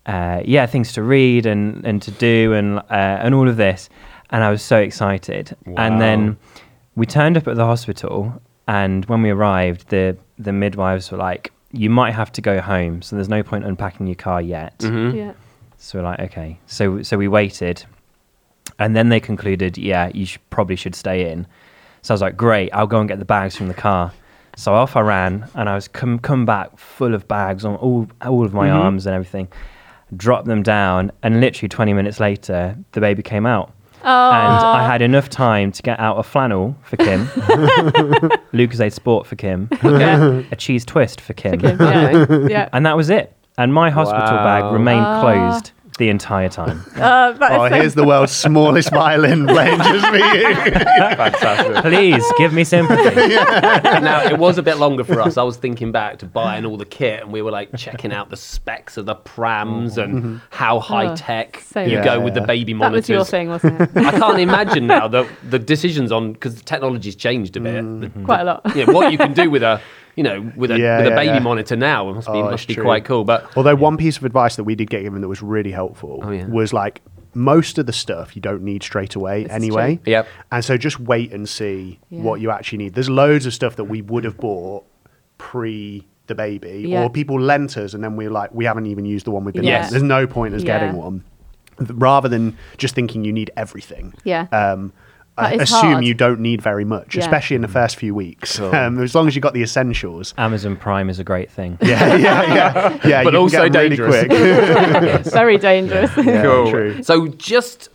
uh, 0.06 0.40
yeah, 0.44 0.66
things 0.66 0.92
to 0.92 1.02
read 1.02 1.46
and, 1.46 1.84
and 1.84 2.00
to 2.02 2.10
do 2.12 2.52
and 2.54 2.78
uh, 2.78 3.24
and 3.24 3.34
all 3.34 3.48
of 3.48 3.56
this, 3.56 3.88
and 4.30 4.42
I 4.44 4.50
was 4.50 4.62
so 4.62 4.78
excited. 4.78 5.56
And 5.76 6.00
then 6.00 6.36
we 6.94 7.06
turned 7.06 7.36
up 7.36 7.48
at 7.48 7.56
the 7.56 7.64
hospital, 7.66 8.40
and 8.68 9.04
when 9.06 9.22
we 9.22 9.30
arrived, 9.30 9.88
the 9.88 10.16
the 10.38 10.52
midwives 10.52 11.10
were 11.10 11.18
like, 11.18 11.52
"You 11.72 11.90
might 11.90 12.12
have 12.12 12.30
to 12.32 12.40
go 12.40 12.60
home, 12.60 13.02
so 13.02 13.16
there's 13.16 13.28
no 13.28 13.42
point 13.42 13.64
unpacking 13.64 14.06
your 14.06 14.16
car 14.16 14.40
yet." 14.40 14.78
Mhm. 14.78 15.14
Yeah. 15.14 15.32
So 15.78 15.98
we're 15.98 16.04
like, 16.04 16.20
"Okay." 16.20 16.58
So 16.66 17.02
so 17.02 17.16
we 17.18 17.26
waited, 17.28 17.84
and 18.78 18.94
then 18.96 19.08
they 19.08 19.20
concluded, 19.20 19.76
"Yeah, 19.76 20.10
you 20.14 20.26
should, 20.26 20.50
probably 20.50 20.76
should 20.76 20.94
stay 20.94 21.30
in." 21.32 21.46
So 22.02 22.12
I 22.12 22.14
was 22.14 22.22
like, 22.22 22.36
"Great, 22.36 22.70
I'll 22.72 22.86
go 22.86 23.00
and 23.00 23.08
get 23.08 23.18
the 23.18 23.24
bags 23.24 23.56
from 23.56 23.68
the 23.68 23.74
car." 23.74 24.12
So 24.56 24.72
off 24.72 24.96
I 24.96 25.00
ran, 25.00 25.48
and 25.54 25.68
I 25.68 25.74
was 25.74 25.88
come 25.88 26.18
come 26.18 26.46
back 26.46 26.78
full 26.78 27.12
of 27.14 27.26
bags 27.28 27.64
on 27.64 27.74
all 27.76 28.06
all 28.24 28.44
of 28.44 28.54
my 28.54 28.68
Mhm. 28.68 28.74
arms 28.74 29.06
and 29.06 29.14
everything. 29.14 29.48
Dropped 30.14 30.46
them 30.46 30.62
down, 30.62 31.10
and 31.22 31.40
literally 31.40 31.68
20 31.68 31.92
minutes 31.92 32.20
later, 32.20 32.76
the 32.92 33.00
baby 33.00 33.22
came 33.22 33.44
out, 33.46 33.72
Oh. 34.04 34.30
and 34.30 34.64
I 34.64 34.86
had 34.86 35.02
enough 35.02 35.28
time 35.28 35.72
to 35.72 35.82
get 35.82 35.98
out 35.98 36.16
a 36.18 36.22
flannel 36.22 36.76
for 36.84 36.96
Kim, 36.96 37.26
Lucozade 38.52 38.92
Sport 38.92 39.26
for 39.26 39.36
Kim, 39.36 39.68
Okay. 39.84 40.46
a 40.50 40.56
cheese 40.56 40.84
twist 40.84 41.20
for 41.20 41.32
Kim, 41.32 41.54
Okay, 41.64 42.12
Yeah. 42.12 42.48
yeah. 42.48 42.68
and 42.72 42.86
that 42.86 42.96
was 42.96 43.10
it. 43.10 43.32
And 43.58 43.72
my 43.74 43.90
hospital 43.90 44.36
bag 44.38 44.72
remained 44.72 45.04
Ah. 45.06 45.20
closed 45.20 45.72
the 45.98 46.08
entire 46.08 46.48
time. 46.48 46.82
Uh, 46.96 47.34
Oh, 47.40 47.64
here's 47.66 47.94
the 47.94 48.04
world's 48.04 48.32
smallest 48.32 48.90
violin 48.90 49.46
playing 49.54 49.78
just 49.78 50.06
for 50.06 50.16
you. 50.16 50.54
Fantastic. 50.54 51.76
Please 51.82 52.24
give 52.38 52.52
me 52.52 52.64
sympathy. 52.64 53.14
now 53.34 54.22
it 54.24 54.38
was 54.38 54.58
a 54.58 54.62
bit 54.62 54.76
longer 54.78 55.04
for 55.04 55.20
us. 55.20 55.36
I 55.36 55.42
was 55.42 55.56
thinking 55.56 55.92
back 55.92 56.18
to 56.18 56.26
buying 56.26 56.64
all 56.64 56.76
the 56.76 56.84
kit, 56.84 57.22
and 57.22 57.32
we 57.32 57.42
were 57.42 57.50
like 57.50 57.74
checking 57.76 58.12
out 58.12 58.30
the 58.30 58.36
specs 58.36 58.96
of 58.96 59.06
the 59.06 59.14
prams 59.14 59.98
and 59.98 60.40
how 60.50 60.80
high 60.80 61.14
tech 61.14 61.62
so 61.66 61.80
you 61.82 61.96
good. 61.96 62.04
go 62.04 62.20
with 62.20 62.34
the 62.34 62.40
Yeah. 62.40 62.46
baby 62.46 62.72
that 62.72 62.78
monitors. 62.78 63.02
was 63.02 63.08
your 63.08 63.24
thing, 63.24 63.48
wasn't 63.48 63.80
it? 63.80 63.90
I 63.96 64.10
can't 64.18 64.38
imagine 64.38 64.86
now 64.86 65.08
the 65.08 65.26
the 65.48 65.58
decisions 65.58 66.12
on 66.12 66.32
because 66.32 66.56
the 66.56 66.64
technology's 66.64 67.16
changed 67.16 67.56
a 67.56 67.60
bit. 67.60 67.82
The- 68.00 68.10
Quite 68.24 68.40
a 68.40 68.44
lot. 68.44 68.76
you 68.76 68.86
know, 68.86 68.92
what 68.92 69.12
you 69.12 69.18
can 69.18 69.32
do 69.32 69.50
with 69.50 69.62
a 69.62 69.80
you 70.16 70.22
know 70.22 70.50
with 70.56 70.70
a 70.70 70.78
Yeah, 70.78 70.96
with 70.98 71.06
a 71.06 71.10
yeah, 71.10 71.14
baby 71.16 71.26
yeah. 71.34 71.38
monitor 71.40 71.76
now 71.76 72.08
it 72.10 72.14
must 72.14 72.26
be 72.26 72.32
Oh, 72.32 72.50
must 72.50 72.66
be 72.68 72.74
true. 72.74 72.82
quite 72.84 73.04
cool. 73.04 73.24
But 73.24 73.50
Although 73.56 73.76
one 73.76 73.96
piece 73.96 74.16
of 74.16 74.24
advice 74.24 74.56
that 74.56 74.64
we 74.64 74.74
did 74.74 74.90
get 74.90 75.02
given 75.02 75.20
that 75.20 75.28
was 75.28 75.42
really 75.42 75.70
helpful 75.72 76.20
Oh, 76.24 76.30
yeah. 76.30 76.46
was 76.46 76.72
like 76.72 77.02
most 77.34 77.76
of 77.78 77.84
the 77.86 77.92
stuff 77.92 78.34
you 78.34 78.40
don't 78.40 78.62
need 78.62 78.82
straight 78.82 79.14
away 79.14 79.42
This 79.44 79.52
anyway. 79.52 79.96
true. 79.96 80.12
Yep. 80.12 80.28
And 80.52 80.64
so 80.64 80.76
just 80.78 80.98
wait 80.98 81.32
and 81.32 81.46
see 81.48 81.98
Yeah. 82.08 82.22
what 82.22 82.40
you 82.40 82.50
actually 82.50 82.78
need. 82.78 82.94
There's 82.94 83.10
loads 83.10 83.44
of 83.46 83.52
stuff 83.52 83.76
that 83.76 83.84
we 83.84 84.00
would 84.02 84.24
have 84.24 84.38
bought 84.38 84.84
pre 85.38 86.06
the 86.28 86.34
baby 86.34 86.86
Yeah. 86.88 87.04
or 87.04 87.10
people 87.10 87.38
lent 87.40 87.76
us 87.76 87.94
and 87.94 88.02
then 88.02 88.16
we're 88.16 88.30
like 88.30 88.52
we 88.54 88.64
haven't 88.64 88.86
even 88.86 89.04
used 89.04 89.26
the 89.26 89.30
one 89.30 89.44
we've 89.44 89.54
been 89.54 89.64
Yes. 89.64 89.82
lent. 89.84 89.90
There's 89.92 90.02
no 90.02 90.26
point 90.26 90.54
in 90.54 90.60
us 90.60 90.64
Yeah. 90.64 90.78
getting 90.80 90.96
one. 90.96 91.22
Rather 91.78 92.28
than 92.28 92.56
just 92.78 92.94
thinking 92.94 93.22
you 93.24 93.32
need 93.32 93.50
everything. 93.56 94.14
Yeah. 94.24 94.46
Um 94.50 94.92
That 95.36 95.44
I 95.44 95.52
is 95.54 95.62
assume 95.62 95.92
hard. 95.92 96.04
you 96.06 96.14
don't 96.14 96.40
need 96.40 96.62
very 96.62 96.84
much, 96.84 97.14
Yeah. 97.14 97.20
especially 97.22 97.56
in 97.56 97.62
the 97.62 97.68
first 97.68 97.96
few 97.96 98.14
weeks. 98.14 98.58
Um, 98.58 98.98
as 99.02 99.14
long 99.14 99.28
as 99.28 99.36
you've 99.36 99.42
got 99.42 99.52
the 99.54 99.62
essentials. 99.62 100.32
Amazon 100.38 100.76
Prime 100.76 101.10
is 101.10 101.18
a 101.18 101.24
great 101.24 101.50
thing. 101.50 101.76
Yeah, 101.82 102.14
yeah, 102.16 102.54
yeah. 102.54 102.98
Yeah, 103.06 103.24
But 103.24 103.32
you 103.32 103.32
can 103.32 103.36
also 103.36 103.68
get 103.68 103.76
'em 103.76 103.82
really 103.82 103.88
dangerous. 103.96 105.22
quick. 105.24 105.32
Very 105.34 105.58
dangerous. 105.58 106.10
Yeah, 106.16 106.42
Cool. 106.42 106.70
true. 106.70 107.02
So 107.02 107.28
just 107.28 107.90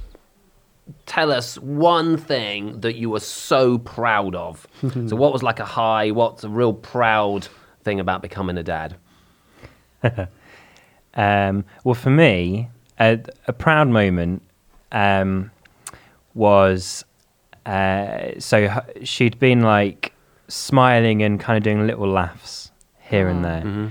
tell 1.08 1.32
us 1.32 1.58
one 1.58 2.16
thing 2.18 2.80
that 2.82 2.96
you 2.96 3.10
were 3.10 3.20
so 3.20 3.78
proud 3.80 4.36
of. 4.36 4.68
so 5.08 5.16
what 5.16 5.34
was 5.34 5.42
like 5.42 5.60
a 5.60 5.66
high? 5.66 6.12
What's 6.12 6.44
a 6.44 6.50
real 6.50 6.74
proud 6.74 7.48
thing 7.84 8.00
about 8.00 8.22
becoming 8.22 8.58
a 8.58 8.64
dad? 8.64 8.98
Um, 11.14 11.66
well, 11.84 11.96
for 11.96 12.10
me, 12.10 12.70
a, 13.00 13.20
a 13.48 13.54
proud 13.54 13.88
moment 13.90 14.42
um, 14.92 15.52
was 16.34 17.04
uh, 17.65 18.39
so 18.39 18.58
h- 18.58 19.08
she'd 19.08 19.38
been 19.39 19.62
like 19.62 20.13
smiling 20.48 21.22
and 21.24 21.39
kind 21.39 21.58
of 21.58 21.63
doing 21.63 21.86
little 21.88 22.08
laughs 22.08 22.72
here 23.00 23.27
and 23.27 23.39
Oh. 23.46 23.50
there. 23.50 23.62
Mm-hmm. 23.62 23.88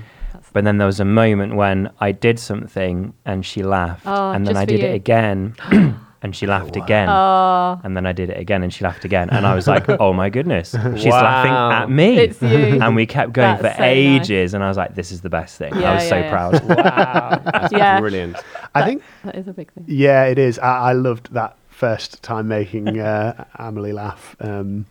But 0.53 0.65
then 0.65 0.79
there 0.79 0.87
was 0.87 0.99
a 1.01 1.05
moment 1.05 1.55
when 1.55 1.91
I 2.01 2.11
did 2.13 2.39
something 2.41 3.15
and 3.25 3.47
she 3.47 3.63
laughed, 3.63 4.03
Oh, 4.07 4.33
and 4.33 4.47
then 4.47 4.57
I 4.57 4.65
did 4.65 4.81
you. 4.81 4.87
it 4.87 4.95
again, 4.95 5.55
and 6.23 6.35
she 6.35 6.47
laughed 6.47 6.75
again. 6.77 7.09
Oh, 7.09 7.81
And 7.85 7.97
then 7.97 8.05
I 8.05 8.11
did 8.13 8.31
it 8.31 8.37
again, 8.39 8.65
and 8.65 8.73
she 8.75 8.83
laughed 8.85 9.05
again, 9.05 9.31
and 9.31 9.47
I 9.47 9.55
was 9.55 9.69
like, 9.69 9.89
"Oh 10.01 10.13
my 10.13 10.29
goodness, 10.29 10.71
she's 10.97 11.07
laughing 11.07 11.53
at 11.53 11.89
me!" 11.89 12.19
it's 12.19 12.43
you. 12.43 12.81
and 12.83 12.97
we 12.97 13.07
kept 13.07 13.33
going 13.33 13.63
That's 13.63 13.77
for 13.77 13.83
so 13.83 13.85
nice. 13.85 13.97
ages, 13.97 14.53
and 14.55 14.65
I 14.65 14.69
was 14.69 14.77
like, 14.77 14.97
"This 14.97 15.13
is 15.13 15.21
the 15.21 15.31
best 15.31 15.57
thing." 15.57 15.73
Yeah, 15.79 15.93
I 15.93 15.95
was 15.95 16.09
so 16.09 16.17
yeah, 16.17 16.23
yeah. 16.25 16.31
proud. 16.31 16.53
Wow, 16.65 17.41
that's 17.53 17.73
Yeah. 17.73 18.01
brilliant. 18.01 18.37
I 18.75 18.85
think 18.85 19.03
that 19.25 19.37
is 19.37 19.47
a 19.47 19.53
big 19.53 19.73
thing. 19.73 19.85
Yeah, 19.87 20.25
it 20.25 20.39
is. 20.39 20.59
I, 20.59 20.91
I 20.91 20.93
loved 20.95 21.33
that 21.33 21.57
first 21.81 22.23
time 22.23 22.47
making 22.49 23.01
uh, 23.13 23.45
Amelie 23.57 23.93
laugh. 23.93 24.37
Um, 24.41 24.87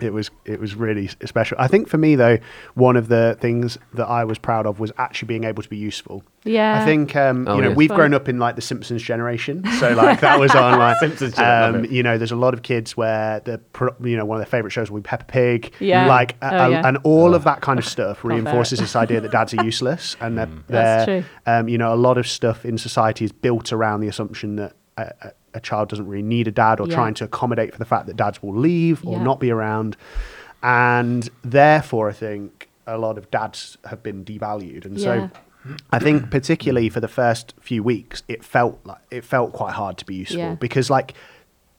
it 0.00 0.14
was 0.14 0.30
it 0.46 0.58
was 0.58 0.74
really 0.74 1.08
special. 1.08 1.58
I 1.60 1.68
think 1.68 1.86
for 1.86 1.98
me 1.98 2.14
though, 2.14 2.38
one 2.72 2.96
of 2.96 3.08
the 3.08 3.36
things 3.38 3.76
that 3.92 4.06
I 4.06 4.24
was 4.24 4.38
proud 4.38 4.64
of 4.66 4.80
was 4.80 4.90
actually 4.96 5.26
being 5.26 5.44
able 5.44 5.62
to 5.62 5.68
be 5.68 5.76
useful. 5.76 6.24
Yeah. 6.42 6.80
I 6.80 6.86
think 6.86 7.14
um, 7.16 7.46
Oh, 7.46 7.56
you 7.56 7.60
know 7.60 7.68
yes. 7.68 7.76
we've 7.76 7.88
Fun. 7.90 7.96
grown 7.98 8.14
up 8.14 8.26
in 8.26 8.38
like 8.38 8.56
the 8.56 8.62
Simpsons 8.62 9.02
generation, 9.02 9.62
so 9.78 9.92
like 9.92 10.20
that 10.20 10.40
was 10.40 10.54
on 10.54 10.78
like 10.84 10.96
Simpsons 11.00 11.38
um, 11.38 11.84
you 11.84 12.02
know 12.02 12.16
there's 12.16 12.32
a 12.32 12.36
lot 12.46 12.54
of 12.54 12.62
kids 12.62 12.96
where 12.96 13.40
the 13.40 13.60
you 14.02 14.16
know 14.16 14.24
one 14.24 14.38
of 14.38 14.40
their 14.40 14.50
favorite 14.50 14.70
shows 14.70 14.90
will 14.90 15.00
be 15.00 15.06
Peppa 15.12 15.26
Pig, 15.26 15.74
Yeah. 15.80 16.06
like 16.06 16.34
Oh, 16.40 16.48
a- 16.48 16.50
a- 16.68 16.70
yeah. 16.70 16.88
and 16.88 16.96
all 17.04 17.34
of 17.34 17.44
that 17.44 17.60
kind 17.60 17.78
of 17.78 17.84
stuff 17.96 18.24
reinforces 18.24 18.78
this 18.78 18.96
idea 18.96 19.20
that 19.20 19.32
dads 19.32 19.52
are 19.52 19.62
useless 19.62 20.16
and 20.18 20.38
that 20.38 20.48
That's 20.66 21.04
they're 21.06 21.20
true. 21.22 21.30
um, 21.44 21.68
you 21.68 21.76
know, 21.76 21.92
a 21.92 22.00
lot 22.08 22.16
of 22.16 22.26
stuff 22.26 22.64
in 22.64 22.78
society 22.78 23.26
is 23.26 23.32
built 23.32 23.70
around 23.70 24.00
the 24.00 24.08
assumption 24.08 24.56
that 24.56 24.72
a, 24.96 25.32
a, 25.54 25.60
child 25.60 25.88
doesn't 25.88 26.06
really 26.06 26.22
need 26.22 26.48
a 26.48 26.52
dad 26.52 26.80
or 26.80 26.86
Yeah. 26.88 26.94
trying 26.94 27.14
to 27.14 27.24
accommodate 27.24 27.72
for 27.72 27.78
the 27.78 27.84
fact 27.84 28.06
that 28.06 28.16
dads 28.16 28.42
will 28.42 28.56
leave 28.56 29.04
or 29.06 29.16
Yeah. 29.18 29.22
not 29.24 29.40
be 29.40 29.50
around. 29.50 29.96
And 30.62 31.28
therefore, 31.42 32.08
I 32.08 32.12
think 32.12 32.68
a 32.86 32.98
lot 32.98 33.18
of 33.18 33.30
dads 33.30 33.78
have 33.86 34.02
been 34.02 34.24
devalued. 34.24 34.84
And 34.84 34.98
Yeah. 34.98 35.04
so 35.04 35.30
I 35.92 35.98
think 35.98 36.30
particularly 36.30 36.88
for 36.88 37.00
the 37.00 37.08
first 37.08 37.54
few 37.60 37.82
weeks, 37.82 38.22
it 38.28 38.42
felt 38.44 38.78
like 38.84 38.98
it 39.10 39.24
felt 39.24 39.52
quite 39.52 39.74
hard 39.74 39.96
to 39.98 40.04
be 40.06 40.14
useful 40.16 40.56
because 40.56 40.88
like 40.90 41.14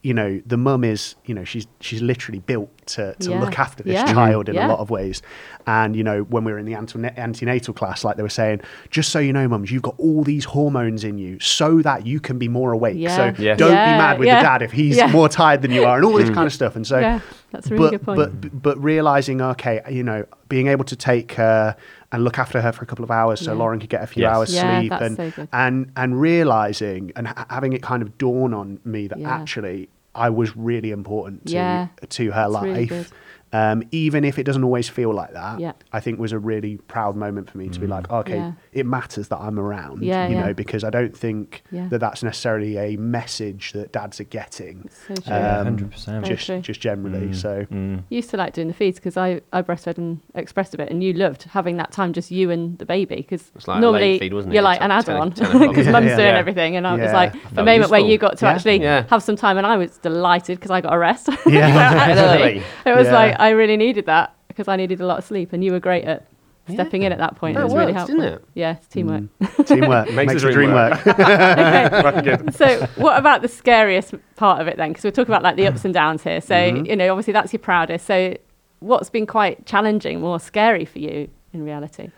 you 0.03 0.13
know 0.15 0.41
the 0.48 0.58
mum 0.58 0.84
is 0.84 1.15
you 1.25 1.34
know 1.36 1.43
she's 1.43 1.67
she's 1.79 2.01
literally 2.01 2.39
built 2.39 2.70
to, 2.88 3.13
to 3.20 3.29
Yeah. 3.29 3.39
look 3.39 3.60
after 3.60 3.84
this 3.84 3.93
Yeah. 3.93 4.12
child 4.12 4.50
in 4.50 4.55
Yeah. 4.55 4.67
a 4.67 4.70
lot 4.70 4.79
of 4.79 4.89
ways 4.89 5.22
and 5.67 5.96
you 5.96 6.03
know 6.03 6.22
when 6.24 6.43
we 6.43 6.51
were 6.51 6.58
in 6.58 6.65
the 6.65 6.74
antenatal 6.74 7.74
class 7.74 8.03
like 8.03 8.17
they 8.17 8.24
were 8.24 8.29
saying 8.29 8.62
just 8.89 9.12
so 9.12 9.20
you 9.20 9.31
know 9.31 9.48
mums 9.48 9.72
you've 9.72 9.84
got 9.84 9.93
all 10.00 10.24
these 10.24 10.46
hormones 10.46 11.03
in 11.03 11.20
you 11.20 11.39
so 11.39 11.81
that 11.84 12.05
you 12.08 12.20
can 12.20 12.39
be 12.39 12.48
more 12.48 12.72
awake 12.72 12.96
Yeah. 12.98 13.15
so 13.15 13.41
Yes. 13.41 13.60
don't 13.60 13.72
Yeah, 13.72 13.93
be 13.93 13.98
mad 14.00 14.20
with 14.20 14.27
yeah. 14.27 14.38
the 14.39 14.43
dad 14.43 14.62
if 14.63 14.72
he's 14.72 14.98
Yeah. 14.98 15.08
more 15.12 15.29
tired 15.29 15.62
than 15.62 15.72
you 15.72 15.86
are 15.86 15.98
and 15.98 16.05
all 16.05 16.13
this 16.13 16.29
mm. 16.29 16.34
kind 16.34 16.48
of 16.48 16.53
stuff 16.53 16.75
and 16.75 16.86
so 16.86 16.98
yeah, 17.00 17.20
that's 17.51 17.67
a 17.67 17.70
really 17.75 17.84
but, 17.84 17.91
good 17.91 18.03
point. 18.03 18.41
But 18.41 18.62
but 18.62 18.84
realizing, 18.84 19.41
okay, 19.41 19.81
you 19.89 20.03
know, 20.03 20.25
being 20.50 20.67
able 20.67 20.86
to 20.86 20.96
take 20.96 21.34
her 21.34 21.75
and 22.12 22.24
look 22.24 22.38
after 22.38 22.62
her 22.62 22.72
for 22.72 22.84
a 22.84 22.86
couple 22.86 23.03
of 23.06 23.12
hours, 23.12 23.39
so 23.39 23.51
Yeah. 23.53 23.58
Lauren 23.60 23.80
could 23.80 23.89
get 23.89 24.03
a 24.03 24.08
few 24.08 24.24
Yes. 24.24 24.36
hours 24.36 24.53
Yeah, 24.53 24.80
sleep, 24.80 24.89
that's 24.89 25.03
and 25.03 25.15
so 25.18 25.32
good. 25.32 25.48
and 25.53 25.91
and 25.96 26.20
realizing 26.20 27.12
and 27.15 27.27
ha- 27.27 27.46
having 27.50 27.74
it 27.74 27.82
kind 27.82 28.01
of 28.03 28.18
dawn 28.18 28.53
on 28.53 28.80
me 28.84 29.08
that 29.08 29.20
Yeah. 29.20 29.30
actually 29.34 29.89
I 30.13 30.30
was 30.30 30.56
really 30.58 30.91
important 30.91 31.46
to 31.48 31.53
Yeah. 31.53 31.88
to 32.10 32.32
her 32.32 32.50
That's 32.50 32.63
really 32.65 32.80
life. 32.82 32.89
good. 32.89 33.08
Um, 33.53 33.84
even 33.91 34.24
if 34.24 34.39
it 34.39 34.43
doesn't 34.43 34.63
always 34.63 34.88
feel 34.89 35.13
like 35.13 35.34
that, 35.34 35.60
Yeah. 35.60 35.74
I 35.91 36.00
think 36.00 36.20
was 36.20 36.31
a 36.31 36.39
really 36.39 36.77
proud 36.77 37.15
moment 37.15 37.50
for 37.50 37.58
me 37.58 37.67
to 37.70 37.79
be 37.79 37.88
like, 37.88 38.10
okay, 38.10 38.36
Yeah. 38.38 38.51
it 38.72 38.86
matters 38.86 39.27
that 39.27 39.39
I'm 39.39 39.60
around, 39.60 40.03
Yeah, 40.03 40.27
you 40.27 40.36
yeah. 40.36 40.46
know, 40.48 40.53
because 40.53 40.84
I 40.84 40.89
don't 40.89 41.15
think 41.15 41.63
Yeah. 41.72 41.88
that 41.89 42.00
that's 42.00 42.24
necessarily 42.24 42.77
a 42.77 42.96
message 42.98 43.74
that 43.74 43.91
dads 43.91 44.20
are 44.22 44.25
getting. 44.25 44.89
So 45.08 45.15
true. 45.15 45.24
Yeah, 45.27 45.60
um, 45.60 45.77
100%. 45.77 46.24
Just 46.24 46.46
true. 46.46 46.60
just 46.62 46.79
generally. 46.79 47.34
So 47.34 47.65
Mm. 47.72 48.03
used 48.10 48.29
to 48.31 48.38
like 48.38 48.53
doing 48.53 48.67
the 48.70 48.74
feeds 48.74 49.00
because 49.00 49.17
I, 49.17 49.41
I 49.51 49.62
breastfed 49.62 49.98
and 49.98 50.20
expressed 50.36 50.74
a 50.74 50.77
bit, 50.77 50.89
and 50.89 51.03
you 51.03 51.13
loved 51.13 51.43
having 51.43 51.77
that 51.77 51.91
time 51.91 52.13
just 52.13 52.31
you 52.31 52.51
and 52.51 52.77
the 52.79 52.86
baby 52.86 53.17
because 53.17 53.51
It's 53.55 53.67
like 53.67 53.77
a 53.77 53.81
normally 53.81 54.13
late 54.13 54.20
feed, 54.22 54.34
wasn't 54.34 54.53
it? 54.53 54.55
you're 54.55 54.63
like 54.63 54.81
an 54.81 54.91
add-on 54.91 55.29
because 55.31 55.48
Yeah, 55.86 55.91
mum's 55.91 56.08
yeah. 56.08 56.15
doing 56.15 56.27
Yeah. 56.27 56.38
everything, 56.39 56.75
and 56.77 56.88
I 56.88 56.96
was 56.96 57.12
like 57.12 57.34
Felt 57.34 57.55
the 57.55 57.63
moment 57.63 57.91
where 57.91 58.00
you 58.00 58.17
got 58.17 58.38
to 58.38 58.46
Yeah. 58.46 58.51
actually 58.53 58.81
Yeah. 58.81 59.03
have 59.10 59.22
some 59.24 59.36
time, 59.36 59.58
and 59.58 59.67
I 59.67 59.75
was 59.77 59.98
delighted 59.98 60.58
because 60.58 60.72
I 60.72 60.79
got 60.81 60.93
a 60.93 60.98
rest. 60.98 61.27
Yeah. 61.48 62.62
It 62.86 62.96
was 62.96 63.10
like 63.10 63.36
I 63.41 63.50
really 63.50 63.77
needed 63.77 64.05
that 64.05 64.33
because 64.48 64.67
I 64.67 64.75
needed 64.75 65.01
a 65.01 65.05
lot 65.05 65.17
of 65.19 65.24
sleep, 65.25 65.53
and 65.53 65.63
you 65.63 65.71
were 65.71 65.79
great 65.79 66.03
at 66.05 66.27
stepping 66.71 67.03
in 67.03 67.12
at 67.12 67.17
that 67.17 67.36
point. 67.36 67.55
That 67.55 67.62
it 67.62 67.63
was 67.65 67.74
really 67.74 67.88
works, 67.93 67.98
helpful. 67.98 68.19
didn't 68.19 68.33
it? 68.36 68.45
Yeah, 68.53 68.74
it's 68.77 68.88
teamwork. 68.88 69.24
teamwork 69.65 70.05
Makes 70.12 70.15
makes, 70.33 70.41
the 70.41 70.48
the 70.48 70.53
dream 70.53 70.69
dream 70.69 70.74
work. 70.74 71.05
work. 71.05 72.53
So 72.55 72.86
what 72.95 73.17
about 73.19 73.41
the 73.41 73.48
scariest 73.48 74.13
part 74.36 74.62
of 74.62 74.67
it 74.67 74.77
then 74.77 74.89
because 74.89 75.03
we're 75.03 75.12
talking 75.12 75.31
about 75.33 75.43
like 75.43 75.55
the 75.55 75.67
ups 75.67 75.86
and 75.86 75.93
downs 75.93 76.24
here 76.24 76.41
so 76.41 76.55
Mm-hmm. 76.55 76.86
you 76.86 76.95
know 76.95 77.10
obviously 77.12 77.33
that's 77.33 77.51
your 77.53 77.60
proudest 77.60 78.05
so 78.05 78.36
what's 78.79 79.10
been 79.10 79.25
quite 79.27 79.65
challenging 79.65 80.21
more 80.21 80.39
scary 80.39 80.86
for 80.86 81.00
you 81.00 81.29
in 81.53 81.63
reality 81.63 82.10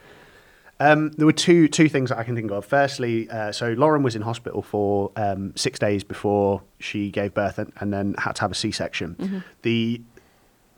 Um, 0.79 1.11
there 1.17 1.25
were 1.25 1.31
two 1.47 1.67
two 1.67 1.87
things 1.87 2.09
that 2.09 2.17
I 2.17 2.23
can 2.23 2.35
think 2.35 2.51
of. 2.51 2.65
Firstly, 2.65 3.29
uh, 3.29 3.51
so 3.51 3.73
Lauren 3.73 4.03
was 4.03 4.15
in 4.15 4.21
hospital 4.23 4.61
for 4.61 5.11
um, 5.15 5.53
six 5.55 5.79
days 5.79 6.03
before 6.03 6.61
she 6.79 7.09
gave 7.11 7.33
birth, 7.33 7.57
and, 7.59 7.71
and 7.79 7.93
then 7.93 8.15
had 8.17 8.33
to 8.35 8.41
have 8.41 8.51
a 8.51 8.55
C 8.55 8.71
section. 8.71 9.43
The 9.61 10.01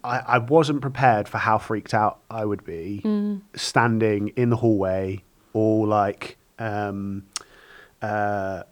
I, 0.06 0.24
I 0.36 0.38
wasn't 0.38 0.82
prepared 0.82 1.28
for 1.28 1.38
how 1.38 1.58
freaked 1.58 1.94
out 1.94 2.20
I 2.30 2.46
would 2.46 2.64
be 2.64 3.02
standing 3.56 4.30
in 4.36 4.50
the 4.50 4.56
hallway, 4.56 5.24
all 5.54 5.88
like, 5.88 6.38
um, 6.60 7.24
uh, 8.02 8.64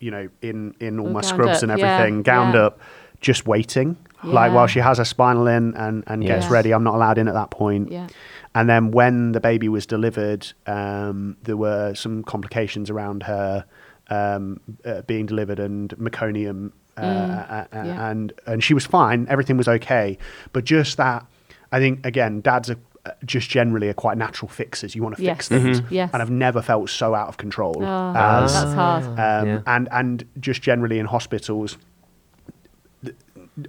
you 0.00 0.10
know, 0.10 0.28
in 0.40 0.74
in 0.80 1.00
all 1.00 1.10
my 1.10 1.20
scrubs 1.20 1.62
up, 1.62 1.70
and 1.70 1.78
yeah, 1.78 1.86
everything, 1.86 2.22
gowned 2.22 2.54
yeah. 2.54 2.66
up, 2.66 2.80
just 3.20 3.46
waiting. 3.46 3.96
Like 4.24 4.52
while 4.52 4.66
she 4.66 4.80
has 4.80 4.98
her 4.98 5.04
spinal 5.04 5.46
in 5.46 5.74
and, 5.74 6.02
and 6.08 6.24
gets 6.24 6.48
ready, 6.48 6.72
I'm 6.72 6.82
not 6.82 6.94
allowed 6.96 7.18
in 7.18 7.28
at 7.28 7.34
that 7.34 7.50
point. 7.50 7.92
yeah 7.92 8.08
And 8.54 8.68
then 8.68 8.90
when 8.90 9.32
the 9.32 9.40
baby 9.40 9.68
was 9.68 9.86
delivered, 9.86 10.52
um, 10.66 11.36
there 11.44 11.56
were 11.56 11.94
some 11.94 12.24
complications 12.24 12.90
around 12.90 13.22
her 13.22 13.64
um, 14.10 14.60
uh, 14.84 15.02
being 15.02 15.26
delivered 15.26 15.60
and 15.60 15.90
meconium, 15.90 16.72
uh, 17.04 17.66
uh, 17.72 17.84
yeah. 17.84 18.10
and 18.10 18.32
and 18.46 18.62
she 18.64 18.74
was 18.74 18.86
fine. 18.86 19.26
Everything 19.28 19.56
was 19.56 19.68
okay, 19.68 20.18
but 20.52 20.64
just 20.64 20.96
that, 20.96 21.24
I 21.72 21.78
think 21.78 22.04
again, 22.06 22.40
dads 22.40 22.70
are 22.70 22.76
uh, 23.06 23.10
just 23.24 23.48
generally 23.48 23.88
are 23.88 23.94
quite 23.94 24.18
natural 24.18 24.48
fixers. 24.48 24.94
You 24.94 25.02
want 25.02 25.16
to 25.16 25.22
fix 25.22 25.48
Yes. 25.50 25.62
things, 25.62 25.80
Mhm. 25.80 25.90
Yes. 25.90 26.10
and 26.12 26.20
I've 26.22 26.30
never 26.30 26.60
felt 26.62 26.90
so 26.90 27.14
out 27.14 27.28
of 27.28 27.36
control 27.36 27.76
oh, 27.78 28.12
as 28.16 28.52
that's 28.52 28.74
hard 28.74 29.04
um, 29.04 29.48
Yeah. 29.48 29.60
and 29.66 29.88
and 29.92 30.24
just 30.40 30.60
generally 30.62 30.98
in 30.98 31.06
hospitals 31.06 31.72
th- 31.74 31.84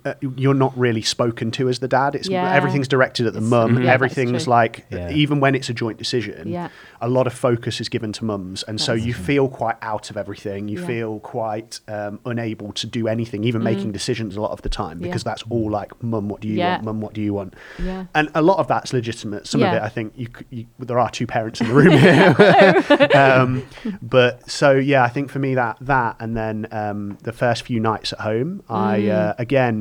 uh, 0.05 0.13
you're 0.21 0.53
not 0.53 0.77
really 0.77 1.01
spoken 1.01 1.51
to 1.51 1.69
as 1.69 1.79
the 1.79 1.87
dad 1.87 2.15
it's 2.15 2.27
Yeah. 2.29 2.53
everything's 2.53 2.87
directed 2.87 3.25
at 3.27 3.33
the 3.33 3.39
It's- 3.39 3.49
mum 3.49 3.75
Mhm. 3.77 3.85
yeah, 3.85 3.91
everything's 3.93 4.47
like 4.47 4.85
Yeah. 4.89 5.09
even 5.11 5.39
when 5.39 5.55
it's 5.55 5.69
a 5.69 5.73
joint 5.73 5.97
decision 5.97 6.47
Yeah. 6.47 6.69
a 7.01 7.07
lot 7.07 7.27
of 7.27 7.33
focus 7.33 7.79
is 7.81 7.89
given 7.89 8.11
to 8.13 8.25
mums 8.25 8.63
and 8.63 8.79
so 8.79 8.93
That's 8.93 9.05
you 9.07 9.13
feel 9.13 9.47
quite 9.47 9.75
out 9.81 10.09
of 10.09 10.17
everything 10.17 10.67
you 10.67 10.79
Yeah. 10.79 10.87
feel 10.87 11.19
quite 11.19 11.79
um, 11.87 12.19
unable 12.25 12.71
to 12.73 12.87
do 12.87 13.07
anything 13.07 13.43
even 13.43 13.63
making 13.63 13.91
decisions 13.91 14.35
a 14.35 14.41
lot 14.41 14.51
of 14.51 14.61
the 14.61 14.69
time 14.69 14.99
because 14.99 15.23
Mm. 15.23 15.25
Yeah. 15.25 15.31
that's 15.31 15.43
all 15.49 15.69
like 15.71 15.91
mum 16.03 16.29
what 16.29 16.41
do 16.41 16.47
you 16.47 16.55
Yeah. 16.55 16.73
want 16.73 16.83
mum 16.85 17.01
what 17.01 17.13
do 17.13 17.21
you 17.21 17.33
want 17.33 17.53
yeah 17.83 18.05
and 18.13 18.29
a 18.35 18.41
lot 18.41 18.57
of 18.59 18.67
that's 18.67 18.93
legitimate. 18.93 19.47
Some 19.47 19.61
of 19.63 19.73
it, 19.73 19.81
I 19.81 19.89
think, 19.89 20.13
you, 20.15 20.27
you 20.49 20.65
there 20.79 20.99
are 20.99 21.09
two 21.09 21.25
parents 21.27 21.61
in 21.61 21.67
the 21.67 21.73
room 21.73 21.91
here. 21.91 22.35
um, 23.15 23.63
but 24.01 24.49
so 24.49 24.71
yeah, 24.71 25.03
I 25.03 25.09
think 25.09 25.29
for 25.29 25.39
me 25.39 25.55
that 25.55 25.77
that, 25.81 26.15
and 26.19 26.35
then 26.35 26.67
um, 26.71 27.17
the 27.23 27.31
first 27.31 27.63
few 27.63 27.79
nights 27.79 28.13
at 28.13 28.19
home, 28.19 28.61
I 28.69 28.99
Mm. 28.99 29.09
uh, 29.29 29.33
again, 29.37 29.78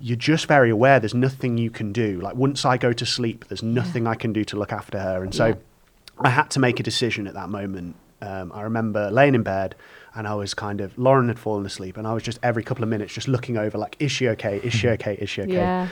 you're 0.00 0.16
just 0.16 0.46
very 0.46 0.70
aware. 0.70 1.00
There's 1.00 1.14
nothing 1.14 1.58
you 1.58 1.70
can 1.70 1.92
do. 1.92 2.20
Like 2.20 2.36
once 2.36 2.64
I 2.64 2.76
go 2.76 2.92
to 2.92 3.04
sleep, 3.06 3.46
there's 3.48 3.62
nothing 3.62 4.06
I 4.06 4.14
can 4.14 4.32
do 4.32 4.44
to 4.44 4.56
look 4.56 4.72
after 4.72 4.98
her, 4.98 5.22
and 5.22 5.34
so 5.34 5.46
Yeah. 5.46 5.54
I 6.20 6.30
had 6.30 6.50
to 6.50 6.60
make 6.60 6.80
a 6.80 6.82
decision 6.82 7.26
at 7.26 7.34
that 7.34 7.48
moment. 7.48 7.96
Um, 8.20 8.50
I 8.52 8.62
remember 8.62 9.10
laying 9.12 9.36
in 9.36 9.44
bed 9.44 9.76
and 10.14 10.26
I 10.26 10.34
was 10.34 10.52
kind 10.52 10.80
of 10.80 10.98
Lauren 10.98 11.28
had 11.28 11.38
fallen 11.38 11.64
asleep, 11.66 11.96
and 11.96 12.06
I 12.06 12.12
was 12.14 12.22
just 12.22 12.38
every 12.42 12.62
couple 12.64 12.82
of 12.82 12.88
minutes 12.90 13.12
just 13.14 13.28
looking 13.28 13.56
over, 13.56 13.78
like, 13.78 13.94
is 14.00 14.10
she 14.10 14.28
okay? 14.30 14.58
Is 14.64 14.72
she 14.72 14.88
okay? 14.88 15.14
Is 15.20 15.30
she 15.30 15.42
okay? 15.42 15.52
yeah 15.52 15.88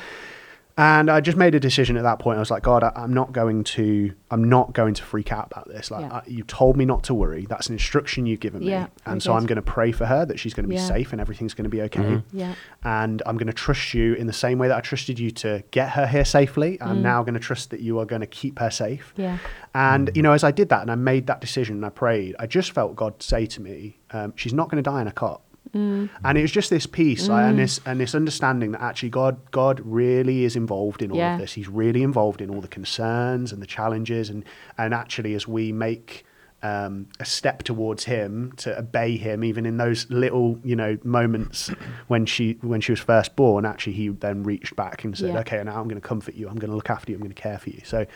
And 0.79 1.11
I 1.11 1.21
just 1.23 1.39
made 1.39 1.55
a 1.55 1.61
decision 1.61 1.97
at 1.97 2.03
that 2.03 2.19
point. 2.19 2.37
I 2.37 2.41
was 2.41 2.51
like, 2.51 2.63
God, 2.63 2.85
I, 2.85 2.93
I'm 2.95 3.15
not 3.15 3.33
going 3.33 3.65
to, 3.65 4.13
I'm 4.31 4.45
not 4.45 4.75
going 4.75 4.93
to 4.93 5.03
freak 5.03 5.33
out 5.33 5.47
about 5.51 5.69
this. 5.69 5.91
Like, 5.91 6.03
Yeah. 6.03 6.17
I, 6.17 6.23
you 6.27 6.43
told 6.45 6.77
me 6.77 6.85
not 6.85 7.03
to 7.05 7.15
worry. 7.15 7.47
That's 7.49 7.69
an 7.69 7.73
instruction 7.73 8.27
you've 8.27 8.41
given 8.41 8.61
me. 8.61 8.69
Yeah, 8.71 8.89
and 9.07 9.15
very 9.15 9.21
so 9.23 9.33
I'm 9.33 9.47
going 9.47 9.57
to 9.57 9.63
pray 9.63 9.91
for 9.93 10.05
her 10.05 10.27
that 10.27 10.39
she's 10.39 10.53
going 10.53 10.65
to 10.65 10.69
be 10.69 10.75
Yeah. 10.75 10.87
safe 10.87 11.13
and 11.13 11.21
everything's 11.21 11.55
going 11.55 11.65
to 11.65 11.71
be 11.71 11.81
okay. 11.83 12.23
yeah 12.31 12.55
And 12.85 13.23
I'm 13.25 13.39
going 13.39 13.47
to 13.47 13.55
trust 13.55 13.95
you 13.95 14.13
in 14.15 14.27
the 14.27 14.35
same 14.35 14.59
way 14.59 14.69
that 14.69 14.77
I 14.77 14.81
trusted 14.83 15.19
you 15.19 15.31
to 15.31 15.65
get 15.71 15.91
her 15.91 16.07
here 16.07 16.27
safely. 16.27 16.79
I'm 16.83 17.01
now 17.01 17.23
going 17.23 17.35
to 17.35 17.41
trust 17.41 17.71
that 17.71 17.81
you 17.81 17.99
are 17.99 18.05
going 18.05 18.21
to 18.21 18.27
keep 18.27 18.59
her 18.59 18.71
safe. 18.71 19.15
Mm. 19.17 19.23
yeah 19.23 19.39
And 19.75 20.11
you 20.15 20.21
know, 20.21 20.33
as 20.33 20.45
I 20.45 20.51
did 20.51 20.69
that 20.69 20.83
and 20.83 20.91
I 20.91 20.95
made 20.95 21.27
that 21.29 21.41
decision 21.41 21.77
and 21.77 21.87
I 21.87 21.91
prayed, 21.91 22.37
I 22.39 22.47
just 22.47 22.73
felt 22.73 22.97
God 22.97 23.23
say 23.23 23.47
to 23.47 23.63
me, 23.63 23.99
um, 24.11 24.35
"She's 24.37 24.53
not 24.55 24.69
going 24.71 24.83
to 24.83 24.91
die 24.91 25.01
in 25.01 25.07
a 25.09 25.13
cot." 25.13 25.41
Mm. 25.77 26.11
And 26.25 26.39
it 26.39 26.43
was 26.43 26.51
just 26.51 26.71
this 26.71 26.87
peace 26.87 27.29
like, 27.29 27.45
and 27.45 27.59
this 27.59 27.81
and 27.87 27.99
this 28.01 28.15
understanding 28.15 28.73
that 28.73 28.83
actually 28.83 29.11
God 29.11 29.39
God 29.51 29.81
really 29.85 30.45
is 30.45 30.57
involved 30.57 31.03
in 31.03 31.11
all 31.11 31.17
Yeah. 31.19 31.35
of 31.35 31.41
this. 31.41 31.53
He's 31.55 31.69
really 31.69 32.03
involved 32.03 32.41
in 32.41 32.51
all 32.51 32.61
the 32.61 32.69
concerns 32.69 33.53
and 33.53 33.63
the 33.63 33.67
challenges, 33.67 34.29
and 34.31 34.45
and 34.77 34.93
actually 34.93 35.35
as 35.35 35.49
we 35.49 35.73
make 35.73 36.25
um, 36.63 37.07
a 37.21 37.25
step 37.25 37.63
towards 37.63 38.05
Him 38.05 38.53
to 38.59 38.79
obey 38.79 39.17
Him, 39.17 39.45
even 39.45 39.67
in 39.67 39.77
those 39.77 40.09
little 40.11 40.59
you 40.65 40.75
know 40.75 40.99
moments 41.05 41.69
when 42.09 42.27
she 42.27 42.59
when 42.63 42.81
she 42.81 42.93
was 42.93 43.01
first 43.01 43.37
born, 43.37 43.65
actually 43.65 43.93
He 43.93 44.09
then 44.09 44.43
reached 44.43 44.75
back 44.77 45.05
and 45.05 45.17
said, 45.17 45.35
Yeah. 45.35 45.41
"Okay, 45.41 45.63
now 45.63 45.79
I'm 45.81 45.89
going 45.89 46.01
to 46.01 46.07
comfort 46.07 46.35
you. 46.35 46.49
I'm 46.49 46.57
going 46.57 46.71
to 46.71 46.77
look 46.77 46.91
after 46.91 47.13
you. 47.13 47.17
I'm 47.17 47.23
going 47.23 47.35
to 47.35 47.41
care 47.41 47.59
for 47.59 47.71
you." 47.71 47.81
So. 47.85 48.07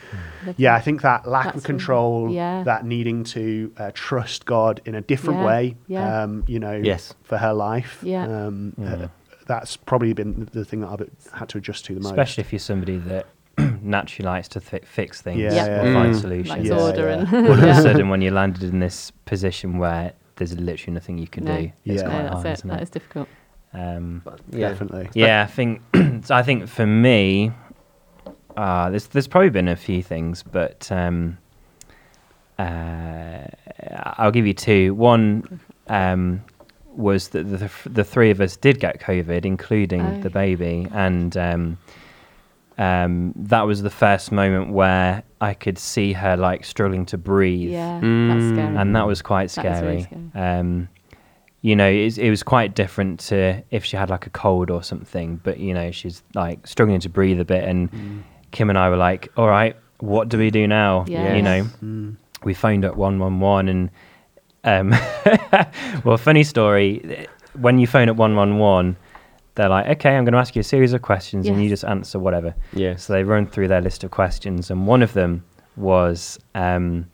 Lovely. 0.47 0.55
Yeah, 0.57 0.75
I 0.75 0.81
think 0.81 1.03
that 1.03 1.27
lack 1.29 1.45
That's 1.47 1.59
of 1.59 1.63
really- 1.65 1.79
control, 1.79 2.31
yeah. 2.31 2.63
that 2.65 2.85
needing 2.85 3.25
to 3.25 3.73
uh, 3.77 3.91
trust 3.95 4.47
God 4.47 4.81
in 4.85 4.95
a 4.95 5.01
different 5.01 5.41
Yeah, 5.41 5.47
way, 5.47 5.77
yeah. 5.87 6.23
um, 6.23 6.45
you 6.47 6.59
know, 6.59 6.73
Yes. 6.83 7.15
for 7.23 7.37
her 7.39 7.53
life. 7.53 8.01
Yeah. 8.03 8.25
Um, 8.27 8.75
uh, 8.83 9.09
that's 9.47 9.77
probably 9.77 10.13
been 10.13 10.49
the 10.53 10.65
thing 10.65 10.81
that 10.81 10.89
I've 10.89 11.33
had 11.39 11.49
to 11.51 11.59
adjust 11.59 11.85
to 11.87 11.95
the 11.95 12.01
most. 12.01 12.13
Especially 12.13 12.43
if 12.43 12.53
you're 12.53 12.59
somebody 12.61 12.97
that 12.99 13.27
naturally 13.83 14.27
likes 14.27 14.49
to 14.49 14.61
fi- 14.61 14.81
fix 14.85 15.21
things 15.23 15.39
Yeah, 15.41 15.53
Yeah. 15.55 15.81
or 15.81 15.93
find 15.95 16.15
Mm. 16.15 16.21
solutions. 16.21 16.49
like 16.59 16.65
Yeah, 16.65 16.81
order 16.81 17.09
yeah. 17.09 17.19
and 17.37 17.47
All 17.49 17.53
of 17.53 17.63
a 17.63 17.75
sudden, 17.83 18.09
when 18.09 18.23
you 18.23 18.31
landed 18.31 18.63
in 18.65 18.81
this 18.81 19.11
position 19.25 19.79
where 19.79 20.13
there's 20.37 20.59
literally 20.59 20.95
nothing 20.95 21.19
you 21.19 21.27
can 21.29 21.45
No. 21.45 21.57
do, 21.61 21.73
it's 21.85 22.03
Yeah. 22.03 22.09
quite 22.09 22.17
no, 22.19 22.23
that's 22.23 22.33
hard, 22.35 22.47
it 22.47 22.53
isn't 22.53 22.69
that 22.71 22.81
it? 22.81 22.83
is 22.85 22.91
difficult 22.91 23.29
Um, 23.75 24.23
Yeah. 24.51 24.69
Definitely. 24.71 25.09
yeah, 25.15 25.43
I 25.43 25.47
think 25.47 25.83
so 26.25 26.35
I 26.35 26.43
think 26.43 26.67
for 26.69 26.87
me, 26.87 27.53
uh, 28.57 28.91
there's 28.91 29.07
there's 29.09 29.29
probably 29.29 29.51
been 29.51 29.69
a 29.69 29.77
few 29.77 30.03
things, 30.03 30.43
but 30.43 30.91
um, 30.91 31.39
uh, 32.59 33.47
I'll 34.19 34.33
give 34.33 34.47
you 34.47 34.55
two. 34.55 34.95
One 34.95 35.61
um, 35.89 36.43
was 36.95 37.29
that 37.29 37.45
the, 37.45 37.57
the 37.59 37.71
the 37.89 38.05
three 38.05 38.31
of 38.31 38.41
us 38.41 38.57
did 38.57 38.81
get 38.81 39.01
COVID, 39.01 39.45
including 39.45 40.03
Oh. 40.03 40.21
the 40.21 40.31
baby, 40.31 40.87
and 40.93 41.37
um, 41.37 41.79
um, 42.81 43.33
that 43.37 43.63
was 43.67 43.83
the 43.83 43.91
first 43.91 44.33
moment 44.33 44.73
where 44.73 45.23
I 45.41 45.53
could 45.55 45.79
see 45.79 46.13
her 46.15 46.37
like 46.37 46.65
struggling 46.65 47.05
to 47.07 47.19
breathe 47.19 47.71
yeah 47.71 47.95
that's 48.01 48.05
Mm. 48.05 48.53
scary 48.55 48.77
and 48.77 48.97
that 48.97 49.07
was 49.07 49.21
quite 49.23 49.51
That 49.51 49.67
is 49.67 49.83
really 49.83 50.03
scary. 50.03 50.31
Um, 50.35 50.89
you 51.63 51.77
know, 51.77 51.91
it, 51.91 52.17
it 52.17 52.31
was 52.31 52.43
quite 52.43 52.75
different 52.75 53.21
to 53.29 53.63
if 53.71 53.85
she 53.85 53.97
had 53.99 54.09
like 54.09 54.27
a 54.27 54.31
cold 54.31 54.71
or 54.71 54.83
something. 54.83 55.39
But 55.45 55.59
you 55.59 55.75
know, 55.75 55.91
she's 55.91 56.23
like 56.35 56.67
struggling 56.67 57.01
to 57.01 57.11
breathe 57.11 57.39
a 57.39 57.45
bit, 57.45 57.65
and 57.65 57.91
Kim 58.51 58.71
and 58.71 58.79
I 58.79 58.89
were 58.89 58.97
like, 58.97 59.29
"All 59.37 59.47
right, 59.47 59.77
what 59.99 60.31
do 60.31 60.39
we 60.39 60.51
do 60.51 60.67
now?" 60.67 61.05
Yes. 61.07 61.37
You 61.37 61.43
know, 61.43 61.61
Mm. 61.85 62.17
we 62.45 62.55
phoned 62.55 62.87
up 62.87 62.97
one 62.97 63.19
one 63.19 63.41
one, 63.41 63.69
and 63.69 63.91
um, 64.65 64.89
well, 66.05 66.17
funny 66.17 66.45
story. 66.45 67.27
When 67.53 67.79
you 67.79 67.87
phone 67.87 68.09
up 68.09 68.17
one 68.17 68.37
one 68.37 68.57
one, 68.59 68.97
they're 69.61 69.69
like, 69.69 69.87
"Okay, 69.99 70.17
I'm 70.17 70.25
going 70.25 70.33
to 70.33 70.39
ask 70.39 70.57
you 70.57 70.61
a 70.61 70.65
series 70.65 70.93
of 70.93 71.03
questions, 71.03 71.47
and 71.47 71.63
you 71.63 71.69
just 71.69 71.85
answer 71.85 72.19
whatever." 72.19 72.55
Yeah. 72.73 72.97
So 72.97 73.13
they 73.13 73.23
run 73.25 73.47
through 73.47 73.69
their 73.69 73.81
list 73.81 74.03
of 74.05 74.11
questions, 74.11 74.71
and 74.71 74.87
one 74.87 75.03
of 75.03 75.13
them 75.13 75.45
was 75.77 76.39
um, 76.55 77.07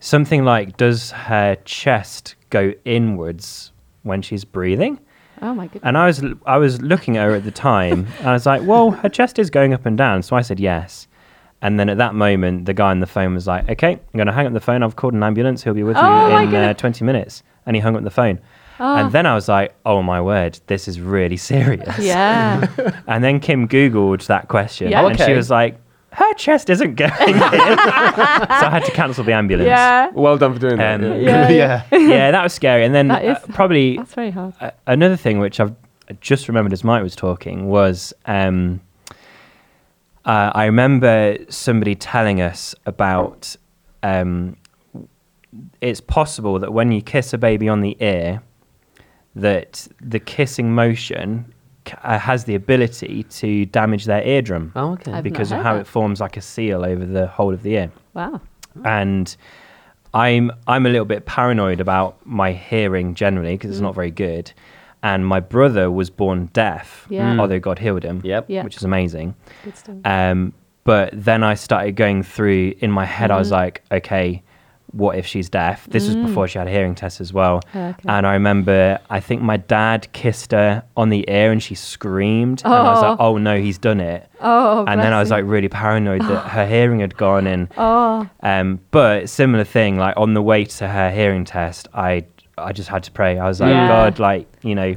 something 0.00 0.44
like, 0.44 0.76
"Does 0.76 1.10
her 1.10 1.56
chest 1.64 2.36
go 2.50 2.72
inwards 2.84 3.72
when 4.02 4.22
she's 4.22 4.44
breathing?" 4.44 4.98
oh 5.42 5.52
my 5.54 5.66
goodness 5.66 5.82
And 5.84 5.98
I 5.98 6.06
was 6.06 6.24
I 6.46 6.56
was 6.56 6.80
looking 6.80 7.16
at 7.16 7.24
her 7.24 7.34
at 7.34 7.44
the 7.44 7.50
time, 7.50 8.06
and 8.18 8.28
I 8.28 8.32
was 8.32 8.46
like, 8.46 8.62
"Well, 8.64 8.90
her 8.92 9.08
chest 9.08 9.38
is 9.38 9.50
going 9.50 9.74
up 9.74 9.84
and 9.84 9.98
down." 9.98 10.22
So 10.22 10.36
I 10.36 10.42
said 10.42 10.60
yes. 10.60 11.08
And 11.60 11.78
then 11.78 11.88
at 11.88 11.98
that 11.98 12.16
moment, 12.16 12.66
the 12.66 12.74
guy 12.74 12.90
on 12.90 12.98
the 12.98 13.06
phone 13.06 13.34
was 13.34 13.46
like, 13.46 13.68
"Okay, 13.68 13.92
I'm 13.92 14.16
going 14.16 14.26
to 14.26 14.32
hang 14.32 14.46
up 14.46 14.52
the 14.52 14.60
phone. 14.60 14.82
I've 14.82 14.96
called 14.96 15.14
an 15.14 15.22
ambulance. 15.22 15.62
He'll 15.62 15.74
be 15.74 15.82
with 15.82 15.96
Oh 15.96 16.28
you 16.40 16.48
in 16.48 16.54
uh, 16.54 16.74
20 16.74 17.04
minutes." 17.04 17.42
And 17.66 17.76
he 17.76 17.80
hung 17.80 17.94
up 17.94 18.02
the 18.02 18.10
phone. 18.10 18.40
And 18.82 19.12
then 19.12 19.26
I 19.26 19.34
was 19.34 19.48
like, 19.48 19.74
oh 19.86 20.02
my 20.02 20.20
word, 20.20 20.58
this 20.66 20.88
is 20.88 21.00
really 21.00 21.36
serious. 21.52 21.98
Yeah. 21.98 22.66
And 23.06 23.22
then 23.22 23.40
Kim 23.40 23.68
Googled 23.68 24.26
that 24.26 24.48
question 24.48 24.90
Yeah. 24.90 25.06
and 25.06 25.18
she 25.18 25.32
was 25.34 25.50
like, 25.50 25.78
her 26.10 26.34
chest 26.34 26.68
isn't 26.68 26.96
going 26.96 27.10
in. 27.12 27.38
so 27.38 27.44
I 27.48 28.68
had 28.70 28.84
to 28.84 28.92
cancel 28.92 29.24
the 29.24 29.32
ambulance. 29.32 29.66
yeah. 29.68 30.10
Well 30.12 30.36
done 30.36 30.52
for 30.52 30.58
doing 30.60 30.76
that. 30.76 30.96
Um, 31.02 31.20
yeah. 31.22 31.48
Yeah. 31.48 31.82
yeah. 31.90 31.98
yeah, 31.98 32.30
that 32.30 32.42
was 32.42 32.52
scary. 32.52 32.84
And 32.84 32.94
then 32.94 33.08
That 33.08 33.24
is- 33.24 33.36
uh, 33.38 33.46
probably 33.54 33.96
That's 33.96 34.12
very 34.14 34.30
hard. 34.30 34.52
a- 34.60 34.74
another 34.86 35.16
thing 35.16 35.38
which 35.38 35.58
I've 35.60 35.74
just 36.20 36.48
remembered 36.48 36.72
as 36.74 36.84
Mike 36.84 37.02
was 37.02 37.16
talking 37.16 37.68
was 37.68 38.12
um, 38.26 38.80
uh, 40.26 40.50
I 40.54 40.66
remember 40.66 41.38
somebody 41.48 41.94
telling 41.94 42.40
us 42.42 42.74
about 42.84 43.56
um, 44.02 44.56
it's 45.80 46.00
possible 46.00 46.58
that 46.58 46.72
when 46.72 46.92
you 46.92 47.00
kiss 47.00 47.32
a 47.32 47.38
baby 47.38 47.68
on 47.68 47.80
the 47.80 47.96
ear, 48.00 48.42
that 49.34 49.86
the 50.00 50.18
kissing 50.20 50.74
motion 50.74 51.52
c- 51.86 51.94
uh, 52.02 52.18
has 52.18 52.44
the 52.44 52.54
ability 52.54 53.22
to 53.24 53.66
damage 53.66 54.04
their 54.04 54.22
eardrum 54.22 54.72
Oh, 54.76 54.92
okay. 54.92 55.12
I've 55.12 55.24
because 55.24 55.50
not 55.50 55.60
of 55.60 55.64
heard 55.64 55.68
how 55.70 55.74
that. 55.74 55.80
it 55.82 55.86
forms 55.86 56.20
like 56.20 56.36
a 56.36 56.40
seal 56.42 56.84
over 56.84 57.04
the 57.04 57.26
whole 57.26 57.52
of 57.54 57.62
the 57.62 57.74
ear 57.74 57.90
Wow. 58.14 58.40
and 58.84 59.34
I'm 60.14 60.50
I'm 60.66 60.84
a 60.84 60.90
little 60.90 61.06
bit 61.06 61.24
paranoid 61.24 61.80
about 61.80 62.16
my 62.26 62.52
hearing 62.52 63.14
generally 63.14 63.54
because 63.54 63.70
it's 63.70 63.80
Mm. 63.80 63.84
not 63.84 63.94
very 63.94 64.10
good. 64.10 64.52
And 65.02 65.26
my 65.26 65.40
brother 65.40 65.90
was 65.90 66.10
born 66.10 66.50
deaf, 66.52 67.06
Yeah. 67.08 67.36
although 67.40 67.58
God 67.58 67.78
healed 67.78 68.04
him, 68.04 68.20
Yep. 68.22 68.44
Yeah. 68.48 68.62
which 68.62 68.76
is 68.76 68.84
amazing. 68.84 69.34
Good 69.64 69.76
stuff. 69.76 69.96
Um, 70.04 70.52
but 70.84 71.10
then 71.12 71.42
I 71.42 71.54
started 71.54 71.96
going 71.96 72.22
through 72.22 72.74
in 72.80 72.90
my 72.92 73.04
head. 73.06 73.30
I 73.30 73.38
was 73.38 73.48
Mm-hmm. 73.48 73.54
like, 73.64 73.82
okay, 73.90 74.42
what 74.92 75.16
if 75.16 75.26
she's 75.26 75.48
deaf? 75.48 75.86
This 75.90 76.06
was 76.06 76.16
before 76.16 76.46
she 76.48 76.58
had 76.58 76.66
a 76.68 76.70
hearing 76.70 76.94
test 76.94 77.20
as 77.20 77.32
well. 77.32 77.60
Mm. 77.72 77.90
Okay. 77.90 78.08
And 78.08 78.26
I 78.26 78.34
remember, 78.34 78.98
I 79.10 79.20
think 79.20 79.42
my 79.42 79.56
dad 79.56 80.12
kissed 80.12 80.52
her 80.52 80.82
on 80.96 81.08
the 81.08 81.24
ear 81.28 81.50
and 81.50 81.62
she 81.62 81.74
screamed. 81.74 82.62
And 82.64 82.72
I 82.74 82.92
was 82.92 83.02
like, 83.02 83.16
Oh. 83.20 83.34
oh 83.34 83.38
no, 83.38 83.58
he's 83.60 83.78
done 83.78 84.00
it. 84.00 84.28
oh, 84.40 84.84
and 84.86 85.00
then 85.00 85.12
I 85.12 85.20
was 85.20 85.30
like 85.30 85.44
really 85.46 85.68
paranoid 85.68 86.22
that 86.22 86.48
her 86.48 86.66
hearing 86.66 87.00
had 87.00 87.16
gone 87.16 87.46
and 87.46 87.68
oh, 87.76 88.28
um, 88.42 88.80
but 88.90 89.28
similar 89.28 89.64
thing, 89.64 89.96
like 89.98 90.14
on 90.16 90.34
the 90.34 90.42
way 90.42 90.64
to 90.64 90.88
her 90.88 91.10
hearing 91.10 91.44
test, 91.44 91.88
I 91.94 92.24
I 92.58 92.72
just 92.72 92.88
had 92.90 93.02
to 93.04 93.10
pray. 93.12 93.38
I 93.38 93.48
was 93.48 93.60
like, 93.60 93.70
Yeah. 93.70 93.88
God, 93.88 94.18
like 94.18 94.46
you 94.62 94.74
know, 94.74 94.94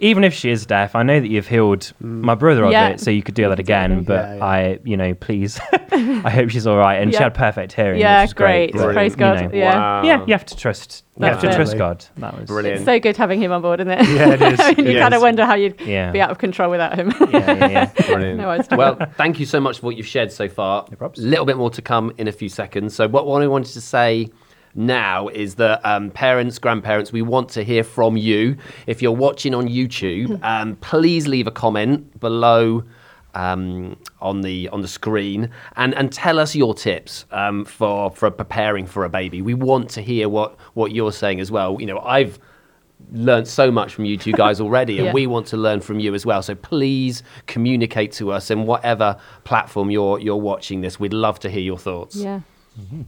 even 0.00 0.24
if 0.24 0.34
she 0.34 0.50
is 0.50 0.66
deaf, 0.66 0.94
I 0.94 1.02
know 1.02 1.20
that 1.20 1.28
you've 1.28 1.46
healed 1.48 1.92
mm. 2.02 2.20
my 2.22 2.34
brother 2.34 2.64
of 2.64 2.72
Yeah. 2.72 2.88
it, 2.88 3.00
so 3.00 3.10
you 3.10 3.22
could 3.22 3.34
do 3.34 3.48
that 3.48 3.58
again. 3.60 3.92
Exactly. 3.92 4.06
But 4.06 4.28
Yeah, 4.28 4.36
yeah. 4.36 4.44
I, 4.44 4.78
you 4.84 4.96
know, 4.96 5.14
please, 5.14 5.60
I 5.92 6.30
hope 6.30 6.50
she's 6.50 6.66
all 6.66 6.76
right. 6.76 6.96
And 6.96 7.12
she 7.12 7.16
Yeah. 7.18 7.24
had 7.24 7.34
perfect 7.34 7.72
hearing. 7.72 8.00
yeah, 8.00 8.20
which 8.22 8.28
was 8.28 8.34
great. 8.34 8.72
great. 8.72 8.82
but, 8.86 8.92
Praise 8.94 9.12
you 9.12 9.16
God. 9.18 9.40
know, 9.44 9.50
yeah. 9.52 9.74
Wow. 9.76 10.02
Yeah, 10.02 10.24
you 10.26 10.32
have 10.32 10.44
to 10.46 10.56
trust. 10.56 11.04
You 11.16 11.26
have 11.26 11.40
That's 11.40 11.44
to 11.44 11.50
it. 11.50 11.54
trust 11.56 11.78
God. 11.78 12.04
That 12.16 12.38
was 12.40 12.48
Brilliant. 12.48 12.76
It's 12.78 12.84
so 12.86 12.98
good 12.98 13.16
having 13.16 13.40
him 13.40 13.52
on 13.52 13.62
board, 13.62 13.78
isn't 13.80 13.90
it? 13.92 14.00
Yeah, 14.08 14.30
it 14.34 14.42
is. 14.42 14.60
I 14.62 14.74
mean, 14.74 14.86
you 14.86 14.96
It 14.96 15.00
kind 15.00 15.14
of 15.14 15.18
is. 15.18 15.22
wonder 15.22 15.44
how 15.46 15.54
you'd 15.54 15.80
Yeah. 15.80 16.10
be 16.10 16.20
out 16.20 16.30
of 16.30 16.38
control 16.38 16.70
without 16.70 16.98
him. 16.98 17.12
Yeah, 17.30 17.52
yeah, 17.52 17.68
yeah. 17.68 17.92
Brilliant. 18.06 18.40
no, 18.40 18.50
it's 18.50 18.68
well, 18.70 18.98
thank 19.16 19.38
you 19.38 19.46
so 19.46 19.60
much 19.60 19.78
for 19.78 19.86
what 19.86 19.96
you've 19.96 20.06
shared 20.08 20.32
so 20.32 20.48
far. 20.48 20.86
No 20.90 20.96
props. 20.96 21.20
A 21.20 21.22
little 21.22 21.44
bit 21.46 21.56
more 21.56 21.70
to 21.70 21.82
come 21.82 22.12
in 22.18 22.26
a 22.26 22.32
few 22.32 22.48
seconds. 22.48 22.94
So, 22.96 23.06
what, 23.06 23.26
what 23.26 23.42
I 23.42 23.46
wanted 23.46 23.72
to 23.74 23.80
say 23.80 24.28
now 24.74 25.28
is 25.28 25.54
that 25.56 25.80
um, 25.84 26.10
parents, 26.10 26.58
grandparents, 26.58 27.12
we 27.12 27.22
want 27.22 27.48
to 27.50 27.62
hear 27.64 27.84
from 27.84 28.16
you. 28.16 28.56
If 28.86 29.02
you're 29.02 29.12
watching 29.12 29.54
on 29.54 29.68
YouTube, 29.68 30.42
um, 30.42 30.76
please 30.76 31.26
leave 31.28 31.46
a 31.46 31.52
comment 31.52 32.18
below. 32.20 32.84
Um, 33.36 33.96
on 34.20 34.42
the 34.42 34.68
on 34.68 34.80
the 34.80 34.86
screen 34.86 35.50
and 35.74 35.92
and 35.96 36.12
tell 36.12 36.38
us 36.38 36.54
your 36.54 36.72
tips 36.72 37.24
um, 37.32 37.64
for 37.64 38.12
for 38.12 38.30
preparing 38.30 38.86
for 38.86 39.04
a 39.04 39.08
baby. 39.08 39.42
We 39.42 39.54
want 39.54 39.90
to 39.90 40.02
hear 40.02 40.28
what 40.28 40.56
what 40.74 40.92
you're 40.92 41.10
saying 41.10 41.40
as 41.40 41.50
well. 41.50 41.76
You 41.80 41.86
know, 41.86 41.98
I've 41.98 42.38
learned 43.10 43.48
so 43.48 43.72
much 43.72 43.92
from 43.92 44.04
you 44.04 44.16
two 44.16 44.30
guys 44.44 44.60
already, 44.60 44.98
and 44.98 45.06
Yeah. 45.06 45.12
we 45.12 45.26
want 45.26 45.48
to 45.48 45.56
learn 45.56 45.80
from 45.80 45.98
you 45.98 46.14
as 46.14 46.24
well. 46.24 46.42
So 46.42 46.54
please 46.54 47.24
communicate 47.46 48.12
to 48.12 48.30
us 48.30 48.52
in 48.52 48.66
whatever 48.66 49.18
platform 49.42 49.90
you're 49.90 50.20
you're 50.20 50.36
watching 50.36 50.82
this. 50.82 51.00
We'd 51.00 51.12
love 51.12 51.40
to 51.40 51.50
hear 51.50 51.62
your 51.62 51.78
thoughts. 51.78 52.14
Yeah. 52.14 52.42
Mm-hmm. 52.80 53.02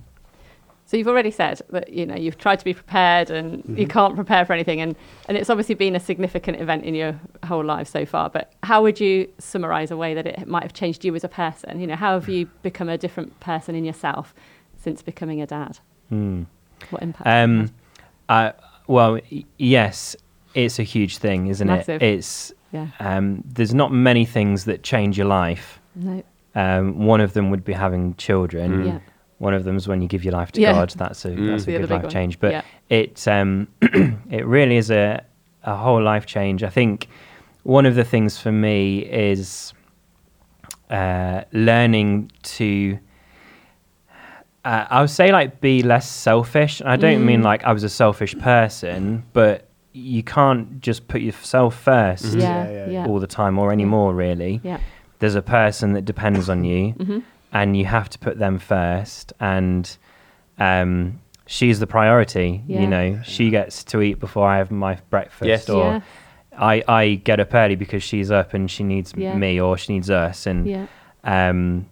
So 0.88 0.96
you've 0.96 1.09
already 1.09 1.33
said 1.33 1.61
that 1.70 1.92
you 1.92 2.07
know 2.07 2.14
you've 2.14 2.38
tried 2.38 2.61
to 2.61 2.64
be 2.64 2.72
prepared 2.72 3.29
and 3.31 3.59
Mm-hmm. 3.64 3.77
you 3.79 3.87
can't 3.88 4.14
prepare 4.14 4.44
for 4.46 4.53
anything, 4.53 4.81
and 4.81 4.94
and 5.29 5.37
it's 5.37 5.51
obviously 5.51 5.75
been 5.75 5.96
a 5.96 6.01
significant 6.01 6.61
event 6.61 6.85
in 6.85 6.94
your 6.94 7.18
whole 7.44 7.64
life 7.64 7.88
so 7.88 8.07
far. 8.07 8.31
But 8.31 8.53
how 8.62 8.83
would 8.83 9.01
you 9.01 9.29
summarise 9.38 9.90
a 9.90 9.96
way 9.96 10.14
that 10.14 10.27
it 10.27 10.46
might 10.46 10.62
have 10.62 10.72
changed 10.72 11.05
you 11.05 11.14
as 11.16 11.25
a 11.25 11.29
person? 11.29 11.81
You 11.81 11.87
know, 11.88 11.96
how 11.96 12.12
have 12.14 12.29
you 12.29 12.46
become 12.62 12.88
a 12.88 12.96
different 12.96 13.38
person 13.40 13.75
in 13.75 13.85
yourself 13.85 14.33
since 14.77 15.03
becoming 15.03 15.42
a 15.42 15.46
dad? 15.46 15.79
Hmm. 16.09 16.44
What 16.90 17.03
impact? 17.03 17.27
Um, 17.27 17.61
had? 17.61 17.70
I, 18.29 18.53
well, 18.87 19.14
y- 19.33 19.44
yes, 19.59 20.14
it's 20.55 20.79
a 20.79 20.83
huge 20.85 21.18
thing, 21.18 21.49
isn't 21.49 21.66
Massive. 21.66 22.01
it? 22.03 22.07
It's 22.14 22.53
yeah. 22.72 22.88
um, 23.01 23.42
there's 23.44 23.75
not 23.75 23.90
many 23.92 24.25
things 24.25 24.64
that 24.66 24.83
change 24.85 25.18
your 25.18 25.27
life. 25.27 25.81
No. 25.96 26.22
Um, 26.55 27.05
one 27.05 27.20
of 27.20 27.33
them 27.33 27.51
would 27.51 27.64
be 27.64 27.72
having 27.72 28.14
children. 28.16 28.87
Yeah. 28.87 28.99
One 29.38 29.53
of 29.55 29.64
them 29.64 29.77
is 29.77 29.87
when 29.87 30.01
you 30.03 30.09
give 30.09 30.25
your 30.25 30.33
life 30.33 30.51
to 30.53 30.61
Yeah. 30.61 30.72
God. 30.72 30.90
That's 30.96 31.25
a 31.25 31.31
Mm. 31.31 31.46
that's 31.49 31.66
a 31.68 31.72
good 31.72 31.90
life 31.90 32.03
one. 32.05 32.11
change. 32.12 32.38
But 32.40 32.53
Yeah. 32.53 32.62
it 32.88 33.27
um, 33.29 33.68
it 34.31 34.46
really 34.46 34.77
is 34.77 34.90
a 34.90 35.22
a 35.64 35.75
whole 35.77 36.03
life 36.03 36.27
change. 36.27 36.62
I 36.62 36.70
think 36.70 37.09
one 37.64 37.87
of 37.87 37.94
the 37.96 38.05
things 38.05 38.38
for 38.38 38.53
me 38.53 38.99
is 39.01 39.75
uh, 40.90 41.42
learning 41.53 42.31
to. 42.42 42.99
Uh, 44.64 44.85
I 44.90 45.01
would 45.01 45.11
say 45.11 45.31
like 45.31 45.61
be 45.61 45.83
less 45.83 46.11
selfish. 46.11 46.83
I 46.85 46.96
don't 46.96 47.25
mean 47.25 47.40
Mm. 47.40 47.44
like 47.44 47.64
I 47.64 47.72
was 47.72 47.85
a 47.85 47.88
selfish 47.88 48.37
person, 48.38 49.22
but 49.33 49.68
you 49.92 50.22
can't 50.22 50.81
just 50.81 51.07
put 51.09 51.20
yourself 51.20 51.75
1st 51.85 52.35
Yeah. 52.37 52.42
Yeah, 52.42 52.64
yeah, 52.64 52.70
Yeah. 52.72 52.90
yeah. 52.90 53.07
all 53.07 53.20
the 53.20 53.27
time 53.29 53.59
or 53.59 53.70
anymore. 53.72 54.12
Really, 54.14 54.61
Yeah. 54.64 54.79
there's 55.20 55.37
a 55.37 55.42
person 55.42 55.92
that 55.92 56.05
depends 56.05 56.49
on 56.49 56.64
you 56.64 56.90
hmm 56.92 57.18
and 57.59 57.69
you 57.79 57.85
have 57.97 58.09
to 58.14 58.19
put 58.27 58.35
them 58.45 58.57
first 58.59 59.33
and 59.40 59.85
um, 60.69 61.21
she's 61.47 61.79
the 61.85 61.87
priority 61.87 62.49
Yeah. 62.66 62.81
you 62.83 62.87
know 62.95 63.07
she 63.25 63.45
gets 63.51 63.85
to 63.90 63.97
eat 64.07 64.19
before 64.27 64.47
i 64.55 64.57
have 64.62 64.71
my 64.71 64.95
breakfast 65.11 65.49
Yes. 65.49 65.69
or 65.69 65.85
Yeah. 65.85 66.01
I, 66.73 66.75
I 67.01 67.03
get 67.29 67.38
up 67.45 67.53
early 67.55 67.77
because 67.85 68.03
she's 68.03 68.31
up 68.31 68.55
and 68.55 68.71
she 68.71 68.83
needs 68.92 69.12
Yeah. 69.16 69.37
me 69.37 69.61
or 69.61 69.77
she 69.83 69.92
needs 69.95 70.11
us 70.11 70.47
and 70.47 70.66
Yeah. 70.66 70.87
um, 71.25 71.87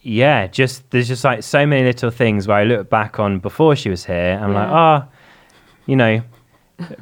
yeah 0.00 0.46
just 0.60 0.76
there's 0.90 1.08
just 1.08 1.24
like 1.24 1.42
so 1.42 1.64
many 1.66 1.84
little 1.84 2.10
things 2.10 2.46
where 2.48 2.58
i 2.62 2.64
look 2.64 2.84
back 2.90 3.18
on 3.24 3.38
before 3.38 3.74
she 3.76 3.88
was 3.88 4.04
here 4.04 4.38
i'm 4.42 4.52
like 4.60 4.68
Yeah. 4.68 4.82
oh 5.04 5.08
you 5.86 5.96
know 6.02 6.22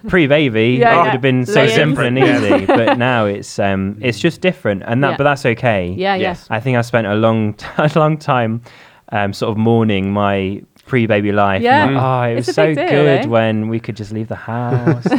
pre-baby 0.09 0.77
Yeah, 0.81 0.93
it 0.93 0.95
yeah. 0.95 1.03
would 1.03 1.11
have 1.13 1.21
been 1.21 1.47
so 1.47 1.55
Lay 1.61 1.69
in. 1.71 1.75
simple 1.75 2.05
and 2.05 2.19
easy 2.19 2.67
but 2.67 2.99
now 2.99 3.27
it's 3.27 3.59
um 3.59 3.97
it's 4.01 4.19
just 4.19 4.41
different 4.41 4.83
and 4.87 5.03
that 5.05 5.11
Yeah. 5.13 5.17
but 5.17 5.25
that's 5.25 5.47
okay 5.47 5.89
Yeah. 5.89 6.15
Yeah. 6.15 6.23
Yes. 6.31 6.47
I 6.51 6.61
think 6.61 6.77
I 6.79 6.83
spent 6.83 7.07
a 7.07 7.15
long, 7.15 7.55
a 7.79 7.91
long 7.97 8.19
time, 8.19 8.63
um, 9.13 9.33
sort 9.33 9.51
of 9.51 9.57
mourning 9.59 10.13
my 10.13 10.63
pre-baby 10.87 11.31
life. 11.33 11.63
Yeah. 11.63 11.85
Like, 11.87 12.03
oh, 12.03 12.23
it 12.35 12.39
It's 12.39 12.47
was 12.49 12.57
so 12.57 12.67
deal, 12.75 12.87
good 12.89 13.21
eh? 13.25 13.27
when 13.27 13.69
we 13.69 13.79
could 13.81 13.97
just 13.97 14.13
leave 14.13 14.29
the 14.29 14.35
house. 14.37 15.05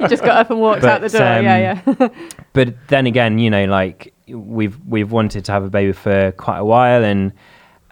you 0.00 0.08
just 0.08 0.24
got 0.24 0.36
up 0.36 0.50
and 0.50 0.60
walked 0.60 0.84
out 0.84 1.00
the 1.00 1.08
But, 1.08 1.18
door. 1.18 1.42
yeah. 1.42 1.80
um, 1.86 1.96
Yeah. 2.00 2.08
but 2.52 2.74
then 2.88 3.06
again, 3.06 3.38
you 3.38 3.50
know, 3.50 3.64
like 3.66 4.12
we've 4.28 4.76
we've 4.86 5.10
wanted 5.12 5.44
to 5.46 5.52
have 5.52 5.62
a 5.64 5.70
baby 5.70 5.92
for 5.92 6.32
quite 6.32 6.58
a 6.58 6.64
while, 6.64 7.04
and 7.04 7.32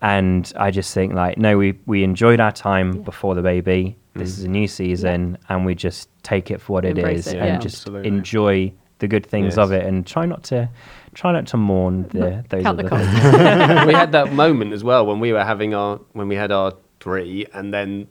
and 0.02 0.52
I 0.56 0.70
just 0.70 0.92
think 0.94 1.12
like, 1.12 1.38
no, 1.38 1.56
we 1.58 1.78
we 1.86 2.02
enjoyed 2.02 2.40
our 2.40 2.52
time 2.52 2.92
Yeah. 2.94 3.02
before 3.02 3.34
the 3.34 3.42
baby. 3.42 3.96
This 4.14 4.30
mm. 4.30 4.38
is 4.38 4.44
a 4.44 4.48
new 4.48 4.66
season, 4.68 5.38
and 5.48 5.64
we 5.64 5.74
just 5.74 6.08
take 6.22 6.50
it 6.50 6.60
for 6.60 6.74
what 6.74 6.84
Embrace 6.84 7.06
it 7.08 7.18
is, 7.18 7.26
it, 7.28 7.36
and 7.38 7.46
yeah. 7.46 7.58
just 7.58 7.76
Absolutely. 7.82 8.08
enjoy 8.08 8.72
the 8.98 9.08
good 9.08 9.24
things 9.26 9.56
Yes. 9.56 9.58
of 9.58 9.72
it, 9.72 9.86
and 9.86 10.06
try 10.06 10.26
not 10.26 10.42
to 10.44 10.68
try 11.14 11.32
not 11.32 11.46
to 11.48 11.56
mourn 11.56 12.06
the 12.10 12.44
those 12.48 12.62
Count 12.62 12.76
the 12.78 12.84
other 12.84 12.88
cost. 12.88 13.08
things. 13.10 13.86
we 13.86 13.92
had 13.94 14.12
that 14.12 14.32
moment 14.32 14.72
as 14.72 14.84
well 14.84 15.06
when 15.06 15.20
we 15.20 15.32
were 15.32 15.44
having 15.44 15.74
our 15.74 16.00
when 16.12 16.28
we 16.28 16.34
had 16.36 16.50
our 16.52 16.72
three, 17.00 17.46
and 17.54 17.72
then 17.72 18.06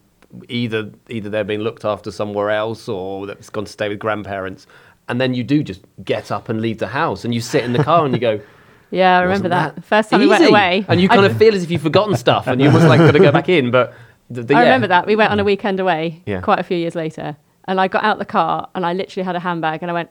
either 0.48 0.92
either 1.10 1.30
they're 1.30 1.44
being 1.44 1.62
looked 1.62 1.86
after 1.86 2.12
somewhere 2.12 2.50
else 2.50 2.88
or 2.88 3.26
that's 3.28 3.50
gone 3.50 3.66
to 3.66 3.72
stay 3.72 3.90
with 3.90 4.00
grandparents, 4.00 4.68
and 5.08 5.20
then 5.20 5.34
you 5.34 5.44
do 5.44 5.64
just 5.64 5.82
get 6.04 6.32
up 6.32 6.50
and 6.50 6.62
leave 6.62 6.78
the 6.80 6.88
house, 6.88 7.26
and 7.26 7.34
you 7.34 7.42
sit 7.42 7.64
in 7.64 7.74
the 7.74 7.84
car 7.84 8.06
and 8.06 8.14
you 8.14 8.20
go. 8.20 8.40
Yeah, 8.92 9.20
I 9.20 9.22
remember 9.22 9.50
"Wasn't 9.50 9.76
that. 9.76 9.86
First 9.86 10.10
time 10.10 10.20
we 10.20 10.26
went 10.26 10.50
away. 10.50 10.84
and 10.88 11.00
you 11.00 11.10
I- 11.12 11.16
kind 11.18 11.28
of 11.28 11.38
feel 11.38 11.54
as 11.54 11.62
if 11.64 11.70
you've 11.70 11.84
forgotten 11.84 12.16
stuff, 12.18 12.48
and 12.48 12.60
you're 12.60 12.72
almost 12.72 12.88
like 12.90 12.98
got 12.98 13.12
to 13.12 13.20
go 13.20 13.32
back 13.32 13.48
in. 13.48 13.70
But 13.70 13.94
the, 14.30 14.44
the, 14.44 14.54
I 14.56 14.60
yeah. 14.60 14.64
remember 14.66 14.88
that. 14.88 15.06
We 15.08 15.16
went 15.16 15.32
on 15.32 15.40
a 15.40 15.44
weekend 15.44 15.80
away 15.80 16.22
Yeah. 16.26 16.42
quite 16.42 16.60
a 16.60 16.64
few 16.64 16.78
years 16.78 16.96
later. 16.96 17.38
And 17.66 17.80
I 17.80 17.88
got 17.88 18.04
out 18.04 18.18
the 18.20 18.26
car 18.26 18.68
and 18.76 18.86
I 18.86 18.94
literally 18.94 19.26
had 19.26 19.36
a 19.36 19.40
handbag 19.40 19.82
and 19.84 19.92
I 19.92 19.94
went, 19.94 20.10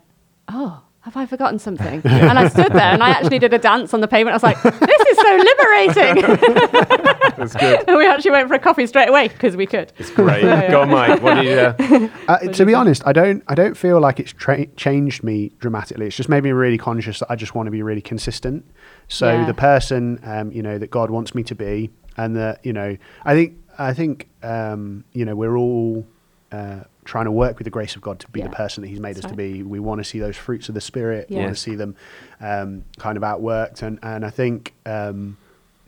oh, 0.49 0.83
have 1.01 1.17
I 1.17 1.27
forgotten 1.27 1.59
something? 1.59 2.03
And 2.05 2.39
I 2.39 2.49
stood 2.49 2.73
there 2.73 2.93
and 2.93 3.03
I 3.03 3.11
actually 3.11 3.39
did 3.39 3.53
a 3.55 3.59
dance 3.59 3.95
on 3.95 4.01
the 4.01 4.09
pavement. 4.09 4.33
I 4.33 4.37
was 4.37 4.43
like, 4.43 4.63
this 4.63 5.07
is 5.09 5.17
so 5.17 5.37
liberating. 5.37 6.73
That's 7.37 7.55
good. 7.55 7.85
and 7.89 7.97
we 7.97 8.07
actually 8.07 8.33
went 8.33 8.49
for 8.49 8.55
a 8.55 8.59
coffee 8.59 8.87
straight 8.87 9.09
away 9.09 9.29
because 9.29 9.57
we 9.57 9.67
could. 9.67 9.93
It's 9.99 10.11
great. 10.11 10.45
Yeah. 10.45 10.71
Go 10.71 10.83
on, 10.83 10.91
Mike. 10.91 11.23
What 11.23 11.35
do 11.41 11.43
you? 11.49 11.59
Uh, 11.59 12.09
Uh, 12.29 12.39
to 12.41 12.67
be 12.67 12.75
honest, 12.75 13.03
I 13.07 13.13
don't. 13.13 13.43
I 13.49 13.55
don't 13.55 13.75
feel 13.77 14.01
like 14.01 14.21
it's 14.21 14.33
tra- 14.33 14.67
changed 14.77 15.23
me 15.25 15.51
dramatically. 15.61 16.07
It's 16.07 16.17
just 16.17 16.29
made 16.29 16.45
me 16.45 16.53
really 16.53 16.77
conscious 16.77 17.21
that 17.21 17.31
I 17.31 17.37
just 17.37 17.55
want 17.55 17.67
to 17.69 17.71
be 17.71 17.83
really 17.83 18.03
consistent. 18.03 18.67
So 19.09 19.33
Yeah. 19.33 19.47
the 19.47 19.55
person, 19.55 20.21
um, 20.25 20.53
you 20.53 20.63
know, 20.63 20.77
that 20.79 20.91
God 20.91 21.11
wants 21.11 21.35
me 21.35 21.43
to 21.45 21.55
be, 21.55 21.91
and 22.19 22.37
that 22.37 22.65
you 22.67 22.75
know, 22.75 22.97
I 23.25 23.35
think, 23.35 23.55
I 23.79 23.95
think, 23.95 24.29
um, 24.43 25.05
you 25.13 25.25
know, 25.25 25.37
we're 25.37 25.57
all 25.57 26.07
uh, 26.51 26.81
trying 27.05 27.27
to 27.27 27.31
work 27.31 27.59
with 27.59 27.65
the 27.65 27.71
grace 27.71 27.95
of 27.97 28.03
God 28.03 28.19
to 28.21 28.29
be 28.29 28.41
Yeah. 28.41 28.49
the 28.49 28.57
person 28.57 28.83
that 28.83 28.89
He's 28.89 29.01
made 29.01 29.17
That's 29.17 29.27
us 29.27 29.31
to 29.31 29.37
be. 29.37 29.63
We 29.63 29.81
want 29.81 30.01
to 30.01 30.05
see 30.05 30.19
those 30.19 30.37
fruits 30.37 30.69
of 30.69 30.75
the 30.75 30.81
Spirit. 30.81 31.29
We 31.31 31.37
want 31.37 31.49
to 31.51 31.55
see 31.61 31.75
them 31.75 31.95
um, 32.41 32.85
kind 32.99 33.17
of 33.17 33.23
outworked, 33.23 33.83
and 33.83 33.99
and 34.03 34.25
I 34.25 34.31
think 34.31 34.75
um, 34.87 35.37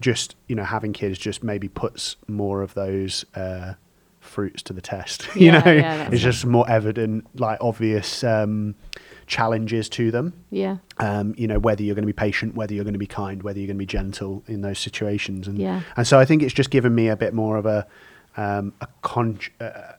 just 0.00 0.36
you 0.46 0.54
know 0.56 0.64
having 0.64 0.92
kids 0.92 1.18
just 1.18 1.42
maybe 1.42 1.68
puts 1.68 2.16
more 2.28 2.62
of 2.62 2.74
those. 2.74 3.24
Uh, 3.34 3.74
fruits 4.22 4.62
to 4.62 4.74
the 4.74 4.82
test 4.82 5.26
you 5.34 5.50
know 5.50 5.62
yeah, 5.64 6.02
it's 6.02 6.10
right. 6.10 6.18
just 6.20 6.44
more 6.44 6.68
evident 6.70 7.26
like 7.40 7.56
obvious 7.62 8.22
um 8.22 8.74
challenges 9.30 9.88
to 9.88 10.10
them 10.10 10.32
Yeah. 10.50 10.76
um, 10.98 11.34
you 11.38 11.46
know 11.46 11.58
whether 11.60 11.82
you're 11.84 11.94
going 11.94 12.02
to 12.08 12.12
be 12.16 12.22
patient 12.28 12.54
whether 12.56 12.74
you're 12.74 12.84
going 12.84 12.94
to 13.00 13.06
be 13.08 13.14
kind 13.22 13.42
whether 13.44 13.58
you're 13.60 13.68
going 13.68 13.76
to 13.76 13.86
be 13.86 13.86
gentle 13.86 14.42
in 14.48 14.60
those 14.60 14.78
situations 14.80 15.46
and 15.48 15.56
Yeah. 15.56 15.82
and 15.96 16.04
so 16.06 16.18
i 16.18 16.24
think 16.24 16.42
it's 16.42 16.52
just 16.52 16.70
given 16.70 16.92
me 16.94 17.06
a 17.08 17.16
bit 17.16 17.32
more 17.32 17.56
of 17.56 17.64
a 17.64 17.86
um, 18.36 18.72
a 18.80 18.88
con 19.02 19.38
uh, 19.60 19.92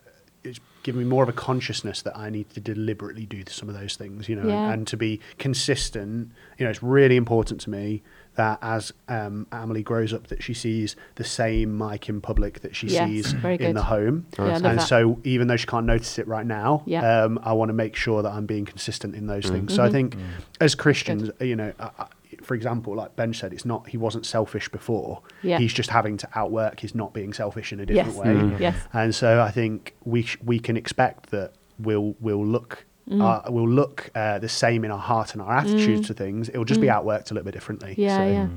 it's 0.44 0.60
given 0.84 1.00
me 1.04 1.08
more 1.08 1.24
of 1.24 1.30
a 1.30 1.34
consciousness 1.50 2.02
that 2.02 2.16
i 2.18 2.30
need 2.30 2.50
to 2.50 2.60
deliberately 2.60 3.26
do 3.26 3.42
some 3.48 3.70
of 3.70 3.76
those 3.80 3.96
things 3.96 4.28
you 4.28 4.36
know 4.36 4.48
Yeah. 4.50 4.72
and 4.74 4.86
to 4.88 4.98
be 4.98 5.20
consistent 5.66 6.32
you 6.58 6.66
know 6.66 6.70
it's 6.70 6.84
really 6.84 7.16
important 7.16 7.62
to 7.62 7.70
me 7.70 8.02
that 8.36 8.60
as 8.62 8.94
um, 9.10 9.46
Amelie 9.52 9.84
grows 9.84 10.14
up, 10.14 10.28
that 10.28 10.42
she 10.42 10.54
sees 10.54 10.96
the 11.16 11.24
same 11.24 11.76
Mike 11.78 12.08
in 12.10 12.22
public 12.22 12.62
that 12.62 12.76
she 12.76 12.88
Yes, 12.88 13.08
sees 13.10 13.34
in 13.34 13.42
good. 13.58 13.76
the 13.76 13.84
home. 13.84 14.26
Yeah, 14.40 14.56
and 14.56 14.64
that. 14.64 14.82
so, 14.84 15.20
even 15.24 15.48
though 15.48 15.58
she 15.58 15.68
can't 15.68 15.86
notice 15.86 16.18
it 16.18 16.28
right 16.28 16.46
now, 16.46 16.84
Yeah. 16.86 17.24
um, 17.26 17.40
I 17.44 17.54
want 17.54 17.70
to 17.70 17.74
make 17.74 17.96
sure 17.96 18.22
that 18.24 18.32
I'm 18.32 18.46
being 18.46 18.66
consistent 18.66 19.16
in 19.16 19.28
those 19.28 19.44
things. 19.50 19.72
Mm-hmm. 19.72 19.76
So 19.76 19.84
I 19.84 19.90
think, 19.90 20.16
as 20.62 20.76
Christians, 20.76 21.30
you 21.42 21.56
know, 21.58 21.74
I, 21.80 21.90
I, 22.00 22.06
for 22.42 22.56
example, 22.56 22.96
like 22.96 23.16
Ben 23.18 23.34
said, 23.34 23.52
it's 23.54 23.66
not 23.66 23.90
he 23.90 23.98
wasn't 23.98 24.26
selfish 24.26 24.70
before. 24.70 25.22
Yeah. 25.44 25.58
He's 25.60 25.74
just 25.74 25.90
having 25.90 26.16
to 26.18 26.28
outwork 26.34 26.80
his 26.80 26.96
not 26.96 27.14
being 27.14 27.34
selfish 27.34 27.74
in 27.74 27.82
a 27.82 27.86
different 27.86 28.16
Yes. 28.16 28.18
way. 28.18 28.28
Mhm. 28.34 28.60
Yes. 28.60 28.76
And 28.94 29.14
so 29.14 29.42
I 29.42 29.52
think 29.52 29.94
we 30.06 30.24
sh- 30.24 30.38
we 30.44 30.58
can 30.60 30.78
expect 30.78 31.32
that 31.32 31.54
we'll 31.78 32.16
we'll 32.22 32.46
look. 32.46 32.86
Mm. 33.12 33.22
Uh, 33.22 33.52
we'll 33.52 33.68
look 33.68 34.10
uh, 34.16 34.40
the 34.40 34.48
same 34.50 34.86
in 34.86 34.92
our 34.92 34.98
heart 34.98 35.34
and 35.34 35.42
our 35.42 35.52
attitudes 35.58 36.08
to 36.08 36.14
things. 36.14 36.48
It 36.50 36.58
will 36.58 36.66
just 36.66 36.80
be 36.82 36.88
outworked 36.88 37.30
a 37.32 37.34
little 37.34 37.44
bit 37.46 37.54
differently. 37.54 37.92
Mm. 37.92 37.98
Yeah. 37.98 38.18
So- 38.18 38.26
Yeah. 38.32 38.48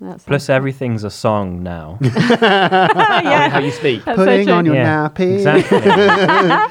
That's 0.00 0.24
Plus, 0.24 0.48
everything's 0.48 1.04
a 1.04 1.10
song 1.10 1.62
now. 1.62 1.96
yeah. 2.02 3.48
How 3.50 3.60
you 3.60 3.70
speak. 3.70 4.04
That's 4.04 4.16
Putting 4.16 4.46
true. 4.46 4.54
on 4.54 4.66
your 4.66 4.74
Yeah, 4.74 5.08
nappy. 5.08 5.34
Exactly. 5.34 5.78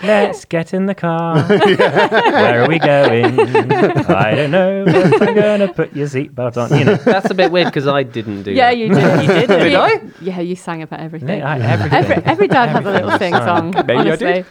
Let's 0.06 0.44
get 0.44 0.74
in 0.74 0.86
the 0.88 0.96
car. 0.96 1.42
Where 1.42 2.64
are 2.64 2.68
we 2.68 2.78
going? 2.78 3.40
I 3.40 4.36
don't 4.36 4.52
know. 4.52 4.84
But 4.84 5.30
I'm 5.30 5.36
gonna 5.36 5.74
put 5.74 5.96
your 5.96 6.08
seatbelt 6.08 6.58
on. 6.58 6.78
You 6.78 6.84
know. 6.84 6.96
That's 6.96 7.30
a 7.30 7.34
bit 7.34 7.54
weird 7.54 7.68
because 7.68 7.88
I 7.88 8.04
didn't 8.04 8.44
do 8.44 8.52
Yeah, 8.52 8.72
that. 8.72 8.78
you 8.78 8.90
did. 8.90 9.22
You 9.22 9.28
did. 9.28 9.48
Did 9.48 9.72
You- 9.72 9.78
I? 9.78 10.02
Yeah, 10.20 10.40
you 10.42 10.58
sang 10.58 10.82
about 10.82 11.00
everything. 11.00 11.40
Yeah, 11.40 11.48
I- 11.50 11.60
everything. 11.60 11.94
Every, 12.00 12.16
every 12.26 12.48
dad 12.50 12.68
has 12.70 12.86
a 12.86 12.92
little 12.92 13.12
Everything 13.12 13.34
sing 13.34 13.44
song. 13.46 13.72
sung. 13.74 13.86
Maybe 13.86 13.94
I 13.98 14.02
honestly. 14.02 14.34
did. 14.34 14.46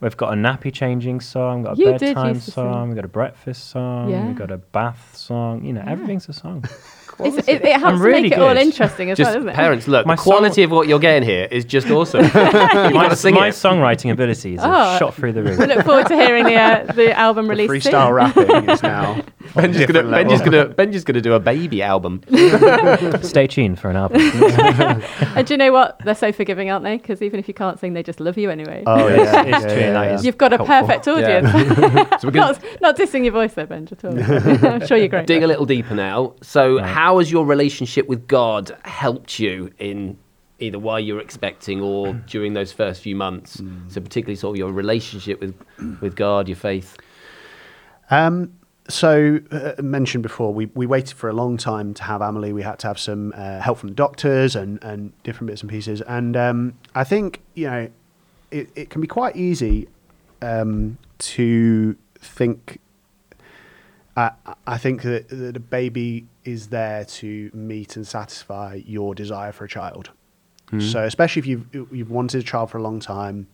We've 0.00 0.16
got 0.16 0.32
a 0.32 0.36
nappy 0.36 0.72
changing 0.72 1.20
song, 1.20 1.64
got 1.64 1.76
a 1.76 1.80
You 1.80 1.86
bedtime 1.92 2.38
song, 2.40 2.88
we've 2.88 2.96
got 2.96 3.04
a 3.04 3.08
breakfast 3.08 3.68
song, 3.70 4.10
Yeah. 4.10 4.26
we've 4.28 4.36
got 4.36 4.52
a 4.52 4.58
bath 4.58 5.16
song. 5.16 5.64
You 5.64 5.72
know, 5.72 5.82
everything's 5.86 6.28
a 6.28 6.32
song. 6.32 6.64
It's, 7.20 7.48
it, 7.48 7.62
it 7.64 7.72
helps 7.72 7.84
I'm 7.84 7.96
to 7.98 8.04
really 8.04 8.22
make 8.22 8.32
it 8.34 8.38
all 8.38 8.56
interesting 8.56 9.10
as 9.10 9.18
Just 9.18 9.30
well, 9.30 9.38
isn't 9.38 9.48
it? 9.48 9.54
parents, 9.56 9.88
look, 9.88 10.06
My 10.06 10.14
the 10.14 10.22
quality 10.22 10.62
song- 10.62 10.64
of 10.66 10.70
what 10.70 10.86
you're 10.86 11.00
getting 11.00 11.28
here 11.28 11.48
is 11.50 11.64
just 11.64 11.90
awesome. 11.90 12.22
you 12.26 12.30
my 12.32 13.08
my 13.08 13.50
songwriting 13.50 14.12
abilities 14.12 14.60
have 14.60 14.70
Oh. 14.72 14.98
shot 15.00 15.14
through 15.14 15.32
the 15.32 15.42
roof. 15.42 15.58
We 15.58 15.64
roof. 15.66 15.76
look 15.78 15.84
forward 15.84 16.06
to 16.06 16.14
hearing 16.14 16.44
the 16.44 16.54
uh, 16.54 16.92
the 16.92 17.18
album 17.18 17.46
The 17.48 17.50
release 17.56 17.70
freestyle 17.72 18.06
soon. 18.34 18.46
rapping 18.54 18.70
is 18.70 18.82
now. 18.84 19.20
Ben's 19.54 19.76
just 19.76 19.86
gonna, 19.88 20.02
different 20.02 20.28
Ben 20.28 20.44
gonna, 20.44 20.68
Ben 20.74 20.92
just 20.92 21.06
gonna 21.06 21.20
do 21.20 21.32
a 21.34 21.40
baby 21.40 21.82
album. 21.82 22.22
Stay 23.22 23.46
tuned 23.46 23.78
for 23.80 23.90
an 23.90 23.96
album. 23.96 24.20
And 25.38 25.46
do 25.46 25.54
you 25.54 25.58
know 25.58 25.72
what? 25.72 25.98
They're 26.04 26.14
so 26.14 26.32
forgiving, 26.32 26.70
aren't 26.70 26.84
they? 26.84 26.96
Because 26.96 27.22
even 27.22 27.38
if 27.38 27.46
you 27.48 27.54
can't 27.54 27.78
sing, 27.78 27.92
they 27.92 28.02
just 28.02 28.18
love 28.20 28.36
you 28.38 28.50
anyway. 28.50 28.82
Oh 28.86 29.06
yeah, 29.08 29.42
it's 29.42 29.48
yeah, 29.48 29.58
true, 29.60 29.78
yeah, 29.78 30.02
yeah. 30.02 30.20
You've 30.20 30.38
got 30.38 30.52
a 30.52 30.56
helpful. 30.56 30.86
perfect 30.86 31.06
Yeah. 31.06 31.12
audience. 31.12 31.50
so 32.22 32.28
we're 32.28 32.32
gonna 32.32 32.52
not, 32.52 32.64
not 32.80 32.96
dissing 32.96 33.22
your 33.24 33.32
voice 33.32 33.54
there, 33.54 33.66
Benj, 33.66 33.92
at 33.92 34.04
all. 34.04 34.18
I'm 34.66 34.86
sure 34.86 34.96
you're 34.96 35.08
great. 35.08 35.26
dig 35.26 35.42
a 35.42 35.46
little 35.46 35.66
deeper 35.66 35.94
now. 35.94 36.34
So, 36.42 36.76
Right. 36.78 36.86
how 36.86 37.18
has 37.18 37.30
your 37.30 37.46
relationship 37.46 38.08
with 38.08 38.26
God 38.26 38.76
helped 38.84 39.38
you 39.38 39.70
in 39.78 40.18
either 40.58 40.78
while 40.78 40.98
you're 40.98 41.20
expecting 41.20 41.80
or 41.80 42.14
during 42.26 42.54
those 42.54 42.72
first 42.72 43.00
few 43.02 43.14
months? 43.14 43.62
So, 43.88 44.00
particularly 44.00 44.36
sort 44.36 44.54
of 44.54 44.58
your 44.58 44.72
relationship 44.72 45.40
with 45.40 45.54
with 46.00 46.16
God, 46.16 46.48
your 46.48 46.56
faith. 46.56 46.96
Um, 48.10 48.52
so, 48.88 49.40
uh, 49.50 49.80
mentioned 49.82 50.22
before, 50.22 50.52
we, 50.54 50.66
we 50.66 50.86
waited 50.86 51.16
for 51.16 51.28
a 51.28 51.32
long 51.32 51.56
time 51.56 51.92
to 51.94 52.02
have 52.04 52.22
Amelie. 52.22 52.52
We 52.52 52.62
had 52.62 52.78
to 52.80 52.86
have 52.86 52.98
some 52.98 53.34
uh, 53.36 53.60
help 53.60 53.78
from 53.78 53.90
the 53.90 53.94
doctors 53.94 54.56
and, 54.56 54.82
and 54.82 55.12
different 55.22 55.48
bits 55.48 55.60
and 55.60 55.70
pieces. 55.70 56.00
And 56.02 56.36
um, 56.36 56.74
I 56.94 57.04
think, 57.04 57.42
you 57.54 57.66
know, 57.66 57.90
it, 58.50 58.70
it 58.74 58.90
can 58.90 59.00
be 59.00 59.06
quite 59.06 59.36
easy 59.36 59.88
um, 60.40 60.96
to 61.18 61.96
think. 62.18 62.80
I, 64.16 64.32
I 64.66 64.78
think 64.78 65.02
that, 65.02 65.28
that 65.28 65.56
a 65.56 65.60
baby 65.60 66.26
is 66.44 66.68
there 66.68 67.04
to 67.04 67.50
meet 67.52 67.94
and 67.94 68.06
satisfy 68.06 68.80
your 68.84 69.14
desire 69.14 69.52
for 69.52 69.64
a 69.64 69.68
child. 69.68 70.10
So, 70.80 71.04
especially 71.04 71.40
if 71.40 71.46
you've 71.46 71.66
you've 71.72 72.10
wanted 72.10 72.40
a 72.40 72.44
child 72.44 72.70
for 72.70 72.76
a 72.76 72.82
long 72.82 73.00
time, 73.00 73.46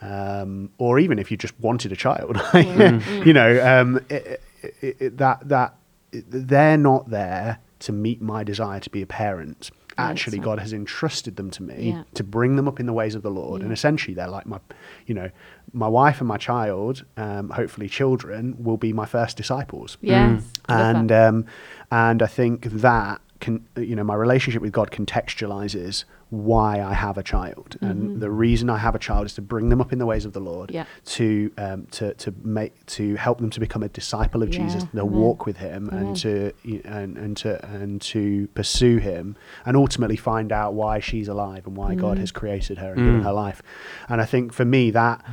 um, 0.00 0.70
or 0.78 0.98
even 0.98 1.20
if 1.20 1.30
you 1.30 1.36
just 1.36 1.54
wanted 1.60 1.92
a 1.92 1.96
child, 1.96 2.40
you 2.54 3.32
know, 3.32 3.64
um, 3.64 4.00
it, 4.08 4.42
it, 4.62 4.96
it, 5.00 5.18
that 5.18 5.48
that 5.48 5.74
they're 6.12 6.78
not 6.78 7.10
there 7.10 7.58
to 7.80 7.92
meet 7.92 8.22
my 8.22 8.42
desire 8.42 8.80
to 8.80 8.90
be 8.90 9.02
a 9.02 9.06
parent. 9.06 9.70
Yeah, 9.98 10.08
Actually, 10.08 10.38
that's 10.38 10.44
God 10.44 10.58
has 10.58 10.72
entrusted 10.74 11.36
them 11.36 11.50
to 11.52 11.62
me 11.62 11.90
Yeah. 11.90 12.02
to 12.14 12.22
bring 12.24 12.56
them 12.56 12.68
up 12.68 12.78
in 12.80 12.86
the 12.86 12.92
ways 12.92 13.14
of 13.14 13.22
the 13.22 13.30
Lord, 13.30 13.62
and 13.62 13.72
essentially, 13.72 14.12
they're 14.14 14.28
like 14.28 14.46
my, 14.46 14.58
you 15.06 15.14
know, 15.14 15.30
my 15.72 15.88
wife 15.88 16.20
and 16.20 16.28
my 16.28 16.36
child, 16.36 17.04
um, 17.16 17.48
hopefully 17.50 17.88
children, 17.88 18.56
will 18.58 18.76
be 18.76 18.92
my 18.92 19.06
first 19.06 19.36
disciples 19.36 19.96
Yes. 20.02 20.52
love 20.68 20.96
and 20.96 21.12
um, 21.12 21.46
and 21.90 22.22
I 22.22 22.26
think 22.26 22.64
that 22.66 23.20
can 23.40 23.66
you 23.76 23.94
know 23.96 24.04
my 24.04 24.14
relationship 24.14 24.62
with 24.62 24.72
God 24.72 24.90
contextualizes 24.90 26.04
why 26.30 26.82
I 26.82 26.92
have 26.92 27.16
a 27.18 27.22
child, 27.22 27.76
and 27.80 28.20
the 28.20 28.30
reason 28.30 28.68
I 28.68 28.78
have 28.78 28.96
a 28.96 28.98
child 28.98 29.26
is 29.26 29.34
to 29.34 29.42
bring 29.42 29.68
them 29.68 29.80
up 29.80 29.92
in 29.92 30.00
the 30.00 30.06
ways 30.06 30.24
of 30.24 30.32
the 30.32 30.40
Lord, 30.40 30.72
Yeah. 30.72 30.84
to 31.04 31.52
um, 31.56 31.86
to 31.92 32.14
to 32.14 32.34
make 32.42 32.84
to 32.86 33.14
help 33.14 33.38
them 33.38 33.50
to 33.50 33.60
become 33.60 33.84
a 33.84 33.88
disciple 33.88 34.42
of 34.42 34.50
Jesus, 34.50 34.82
Yeah, 34.82 34.90
to 34.90 35.06
amen. 35.06 35.12
walk 35.20 35.46
with 35.46 35.58
Him, 35.58 35.88
Amen. 35.92 36.06
and 36.06 36.16
to 36.16 36.52
and 36.84 37.16
and 37.16 37.36
to 37.38 37.64
and 37.66 38.00
to 38.02 38.48
pursue 38.48 38.96
Him, 38.96 39.36
and 39.64 39.76
ultimately 39.76 40.16
find 40.16 40.50
out 40.50 40.74
why 40.74 40.98
she's 40.98 41.28
alive 41.28 41.64
and 41.66 41.76
why 41.76 41.94
Mm. 41.94 41.98
God 42.00 42.18
has 42.18 42.32
created 42.32 42.78
her 42.78 42.92
and 42.94 42.96
given 43.04 43.22
her 43.22 43.32
life, 43.32 43.62
and 44.08 44.20
I 44.20 44.24
think 44.24 44.52
for 44.52 44.64
me 44.64 44.90
that 44.90 45.24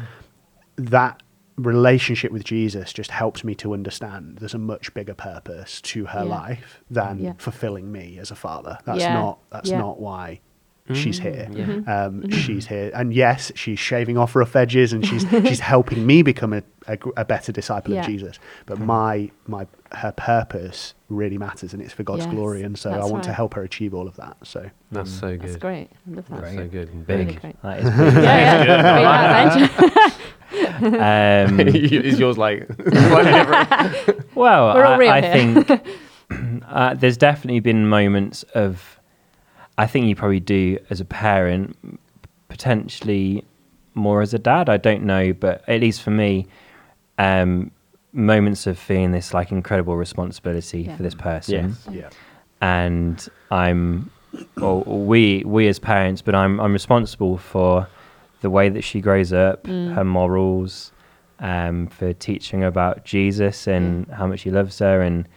that 0.75 1.23
relationship 1.55 2.31
with 2.31 2.43
Jesus 2.43 2.91
just 2.93 3.11
helps 3.11 3.43
me 3.43 3.53
to 3.55 3.73
understand 3.73 4.37
there's 4.39 4.55
a 4.55 4.59
much 4.59 4.93
bigger 4.93 5.13
purpose 5.13 5.81
to 5.81 6.05
her 6.05 6.23
Yeah. 6.23 6.29
life 6.39 6.83
than 6.89 7.19
Yeah. 7.19 7.33
fulfilling 7.37 7.91
me 7.91 8.17
as 8.19 8.31
a 8.31 8.35
father. 8.35 8.77
That's 8.85 8.99
Yeah. 9.01 9.13
not 9.13 9.39
that's 9.51 9.69
Yeah. 9.69 9.77
not 9.79 9.99
why 9.99 10.39
she's 10.93 11.19
here. 11.19 11.47
yeah. 11.51 11.65
Mm-hmm. 11.65 11.89
Um, 11.89 12.29
She's 12.31 12.67
here, 12.67 12.91
and 12.93 13.13
yes, 13.13 13.51
she's 13.55 13.79
shaving 13.79 14.17
off 14.17 14.35
rough 14.35 14.55
edges, 14.55 14.91
and 14.93 15.05
she's 15.05 15.25
she's 15.29 15.59
helping 15.61 16.05
me 16.05 16.21
become 16.23 16.51
a, 16.53 16.63
a, 16.87 16.97
a 17.17 17.23
better 17.25 17.51
disciple 17.51 17.93
Yeah. 17.93 18.01
of 18.01 18.05
Jesus. 18.07 18.37
But 18.65 18.79
my 18.79 19.31
my 19.47 19.65
her 19.93 20.11
purpose 20.11 20.93
really 21.09 21.37
matters, 21.37 21.73
and 21.73 21.81
it's 21.81 21.93
for 21.93 22.03
God's 22.03 22.25
Yes, 22.25 22.33
glory, 22.33 22.63
and 22.63 22.77
so 22.77 22.91
I 22.91 22.97
that's 22.97 23.11
want 23.11 23.23
to 23.25 23.33
help 23.33 23.53
her 23.53 23.63
achieve 23.63 23.93
all 23.93 24.07
of 24.07 24.15
that. 24.17 24.35
So 24.43 24.69
That's 24.91 25.11
so 25.11 25.37
good. 25.37 25.41
That's 25.49 25.55
great. 25.57 25.89
I 26.11 26.15
love 26.15 26.27
that. 26.29 26.41
That's 26.41 26.55
so 26.55 26.67
good. 26.67 26.89
and 26.89 27.07
Big. 27.07 27.27
Big. 27.27 27.41
great. 27.41 27.61
That 27.61 27.79
is 27.79 27.85
big. 27.85 27.93
Yeah, 28.23 28.63
yeah. 28.65 28.97
Beat 28.97 29.83
that, 29.83 30.09
Benj. 30.09 30.13
Um, 30.83 31.59
is 31.75 32.19
yours 32.19 32.37
like 32.37 32.67
slightly? 32.67 34.13
Well, 34.35 34.69
I, 34.69 35.07
I 35.17 35.21
think 35.21 35.81
uh, 36.67 36.93
there's 36.95 37.17
definitely 37.17 37.59
been 37.59 37.87
moments 37.87 38.43
of, 38.55 38.99
I 39.77 39.87
think 39.87 40.05
you 40.07 40.15
probably 40.15 40.39
do 40.39 40.77
as 40.89 40.99
a 41.01 41.05
parent, 41.05 41.75
potentially 42.47 43.43
more 43.95 44.21
as 44.21 44.33
a 44.33 44.39
dad. 44.39 44.69
I 44.69 44.77
don't 44.77 45.03
know, 45.03 45.33
but 45.33 45.67
at 45.67 45.81
least 45.81 46.01
for 46.01 46.11
me, 46.11 46.47
um, 47.17 47.71
moments 48.11 48.67
of 48.67 48.77
feeling 48.77 49.11
this 49.11 49.33
like 49.33 49.51
incredible 49.51 49.95
responsibility 49.97 50.81
Yeah. 50.83 50.95
for 50.95 51.03
this 51.03 51.15
person, 51.15 51.69
Yes. 51.69 51.87
yeah, 51.91 52.09
and 52.61 53.27
I'm, 53.49 54.11
or 54.61 54.81
we 54.83 55.43
we 55.45 55.67
as 55.67 55.79
parents, 55.79 56.21
but 56.21 56.35
I'm 56.35 56.59
I'm 56.59 56.73
responsible 56.73 57.37
for 57.37 57.87
the 58.41 58.49
way 58.49 58.69
that 58.69 58.83
she 58.83 58.99
grows 59.01 59.31
up, 59.33 59.63
Mm. 59.63 59.93
her 59.95 60.03
morals, 60.03 60.91
um, 61.39 61.87
for 61.87 62.13
teaching 62.13 62.63
about 62.63 63.03
Jesus 63.05 63.67
and 63.67 64.07
how 64.11 64.27
much 64.27 64.41
he 64.43 64.51
loves 64.51 64.77
her, 64.79 65.01
and 65.01 65.27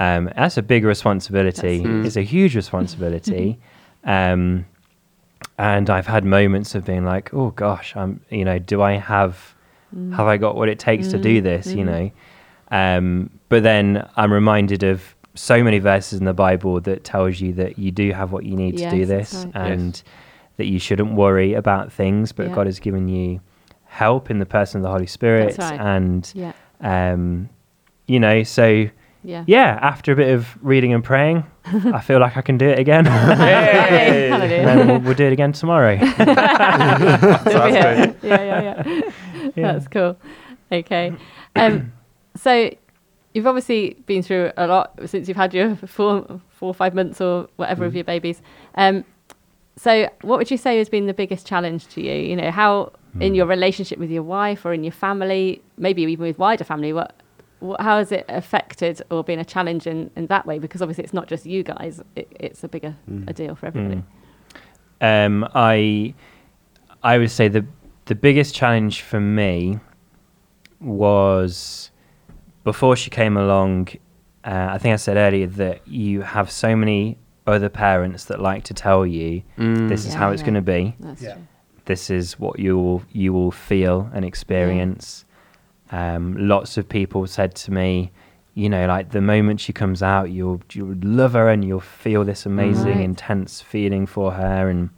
um, 0.00 0.30
that's 0.36 0.56
a 0.56 0.62
big 0.62 0.84
responsibility. 0.84 1.78
That's 1.78 1.86
huge. 1.88 2.06
It's 2.06 2.16
a 2.16 2.22
huge 2.22 2.56
responsibility, 2.56 3.58
um, 4.04 4.66
and 5.58 5.88
I've 5.90 6.06
had 6.06 6.24
moments 6.24 6.74
of 6.74 6.84
being 6.84 7.04
like, 7.04 7.32
oh 7.34 7.50
gosh, 7.50 7.94
I'm, 7.96 8.20
you 8.30 8.44
know, 8.44 8.58
do 8.58 8.82
I 8.82 8.92
have, 8.94 9.54
Mm. 9.96 10.14
have 10.14 10.26
I 10.28 10.36
got 10.36 10.54
what 10.54 10.68
it 10.68 10.78
takes 10.78 11.08
to 11.08 11.18
do 11.18 11.40
this? 11.40 11.66
You 11.66 11.84
know, 11.84 12.10
um, 12.70 13.28
but 13.48 13.62
then 13.64 14.08
I'm 14.16 14.32
reminded 14.32 14.82
of 14.84 15.02
so 15.34 15.64
many 15.64 15.80
verses 15.80 16.18
in 16.20 16.26
the 16.26 16.32
Bible 16.32 16.80
that 16.82 17.02
tells 17.02 17.40
you 17.40 17.52
that 17.54 17.76
you 17.78 17.90
do 17.90 18.12
have 18.12 18.30
what 18.30 18.44
you 18.44 18.54
need 18.56 18.76
to 18.78 18.88
do 18.90 19.04
this, 19.04 19.46
right. 19.54 19.72
and 19.72 20.00
that 20.58 20.66
you 20.66 20.78
shouldn't 20.78 21.14
worry 21.14 21.54
about 21.54 21.92
things, 21.92 22.30
but 22.32 22.46
Yeah. 22.48 22.54
God 22.54 22.66
has 22.66 22.78
given 22.78 23.08
you 23.08 23.40
help 23.86 24.30
in 24.30 24.38
the 24.38 24.46
person 24.46 24.78
of 24.78 24.82
the 24.84 24.90
Holy 24.90 25.06
Spirit, 25.06 25.56
That's 25.56 25.72
right. 25.72 25.80
and 25.80 26.30
Yeah. 26.36 26.52
um, 26.80 27.48
you 28.06 28.20
know, 28.20 28.42
so 28.44 28.86
Yeah. 29.22 29.44
yeah, 29.46 29.78
after 29.82 30.12
a 30.12 30.16
bit 30.16 30.32
of 30.32 30.48
reading 30.62 30.94
and 30.94 31.04
praying, 31.04 31.44
I 31.66 32.00
feel 32.00 32.20
like 32.20 32.36
I 32.36 32.42
can 32.42 32.56
do 32.56 32.66
it 32.66 32.78
again. 32.78 33.04
Hallelujah. 33.04 34.30
Hallelujah. 34.30 34.56
and 34.56 34.66
then 34.66 34.88
we'll, 34.88 35.00
we'll 35.00 35.14
do 35.14 35.26
it 35.26 35.32
again 35.32 35.52
tomorrow. 35.52 35.92
yeah, 36.18 38.14
yeah, 38.22 38.22
yeah, 38.22 38.82
yeah. 39.54 39.72
That's 39.72 39.88
cool. 39.88 40.16
Okay. 40.72 41.12
Um, 41.54 41.92
so 42.34 42.74
you've 43.34 43.46
obviously 43.46 43.98
been 44.06 44.22
through 44.22 44.52
a 44.56 44.66
lot 44.66 44.98
since 45.06 45.28
you've 45.28 45.36
had 45.36 45.52
your 45.52 45.76
four, 45.76 46.40
four 46.48 46.68
or 46.68 46.74
five 46.74 46.94
months 46.94 47.20
or 47.20 47.46
whatever 47.56 47.84
of 47.84 47.94
your 47.94 48.04
babies. 48.04 48.40
Um, 48.76 49.04
so 49.76 50.08
what 50.22 50.38
would 50.38 50.50
you 50.50 50.56
say 50.56 50.78
has 50.78 50.88
been 50.88 51.06
the 51.06 51.14
biggest 51.14 51.46
challenge 51.46 51.88
to 51.88 52.02
you? 52.02 52.14
You 52.14 52.36
know, 52.36 52.50
how 52.50 52.92
in 53.18 53.34
your 53.34 53.46
relationship 53.46 53.98
with 53.98 54.10
your 54.10 54.22
wife 54.22 54.64
or 54.64 54.72
in 54.72 54.84
your 54.84 54.92
family, 54.92 55.62
maybe 55.76 56.02
even 56.02 56.24
with 56.24 56.38
wider 56.38 56.64
family, 56.64 56.92
what, 56.92 57.12
what 57.12 57.19
how 57.78 57.98
has 57.98 58.10
it 58.12 58.24
affected 58.28 59.02
or 59.10 59.22
been 59.24 59.38
a 59.38 59.44
challenge 59.44 59.86
in, 59.86 60.10
in 60.16 60.26
that 60.28 60.46
way? 60.46 60.58
Because 60.58 60.82
obviously 60.82 61.04
it's 61.04 61.12
not 61.12 61.26
just 61.28 61.46
you 61.46 61.62
guys; 61.62 62.00
it, 62.16 62.28
it's 62.40 62.64
a 62.64 62.68
bigger 62.68 62.96
a 63.26 63.32
deal 63.32 63.54
for 63.54 63.66
everybody. 63.66 64.02
um, 65.00 65.46
I 65.54 66.14
I 67.02 67.18
would 67.18 67.30
say 67.30 67.48
the 67.48 67.64
the 68.06 68.14
biggest 68.14 68.54
challenge 68.54 69.02
for 69.02 69.20
me 69.20 69.78
was 70.80 71.90
before 72.64 72.96
she 72.96 73.10
came 73.10 73.36
along. 73.36 73.88
Uh, 74.44 74.68
I 74.70 74.78
think 74.78 74.92
I 74.94 74.96
said 74.96 75.16
earlier 75.16 75.46
that 75.46 75.86
you 75.86 76.22
have 76.22 76.50
so 76.50 76.74
many 76.74 77.18
other 77.46 77.68
parents 77.68 78.24
that 78.26 78.40
like 78.40 78.64
to 78.64 78.74
tell 78.74 79.06
you 79.06 79.42
this 79.56 80.06
is 80.06 80.12
Yeah, 80.12 80.18
how 80.18 80.30
it's 80.30 80.40
yeah. 80.42 80.46
going 80.46 80.54
to 80.54 80.62
be. 80.62 80.94
That's 81.00 81.22
Yeah. 81.22 81.34
true. 81.34 81.46
This 81.86 82.10
is 82.10 82.38
what 82.38 82.58
you 82.58 82.78
will 82.78 83.02
you 83.12 83.32
will 83.32 83.50
feel 83.50 84.10
and 84.14 84.24
experience. 84.24 85.24
Um, 85.92 86.36
lots 86.48 86.76
of 86.76 86.88
people 86.88 87.26
said 87.26 87.54
to 87.56 87.72
me, 87.72 88.12
you 88.54 88.68
know, 88.68 88.86
like 88.86 89.10
the 89.10 89.20
moment 89.20 89.60
she 89.60 89.72
comes 89.72 90.02
out, 90.02 90.30
you'll 90.30 90.60
you'll 90.72 90.96
love 91.02 91.32
her 91.32 91.48
and 91.48 91.64
you'll 91.64 91.80
feel 91.80 92.24
this 92.24 92.46
amazing, 92.46 92.96
Right. 92.98 93.00
intense 93.00 93.60
feeling 93.60 94.06
for 94.06 94.32
her, 94.32 94.68
and 94.68 94.90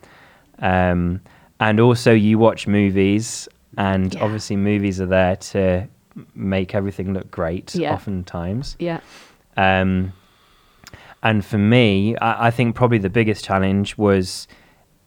um, 0.59 1.21
and 1.61 1.81
also 1.81 2.13
you 2.13 2.39
watch 2.39 2.67
movies, 2.67 3.49
and 3.77 4.15
Yeah. 4.15 4.23
obviously 4.23 4.57
movies 4.57 5.01
are 5.01 5.07
there 5.07 5.37
to 5.37 5.87
make 6.35 6.75
everything 6.75 7.13
look 7.15 7.31
great. 7.31 7.75
Yeah. 7.75 7.93
Oftentimes, 7.95 8.77
Yeah. 8.79 9.01
um, 9.57 10.13
and 11.23 11.45
for 11.45 11.59
me, 11.59 12.17
I, 12.17 12.49
I 12.49 12.51
think 12.51 12.75
probably 12.75 12.99
the 12.99 13.11
biggest 13.11 13.45
challenge 13.45 13.97
was 13.97 14.47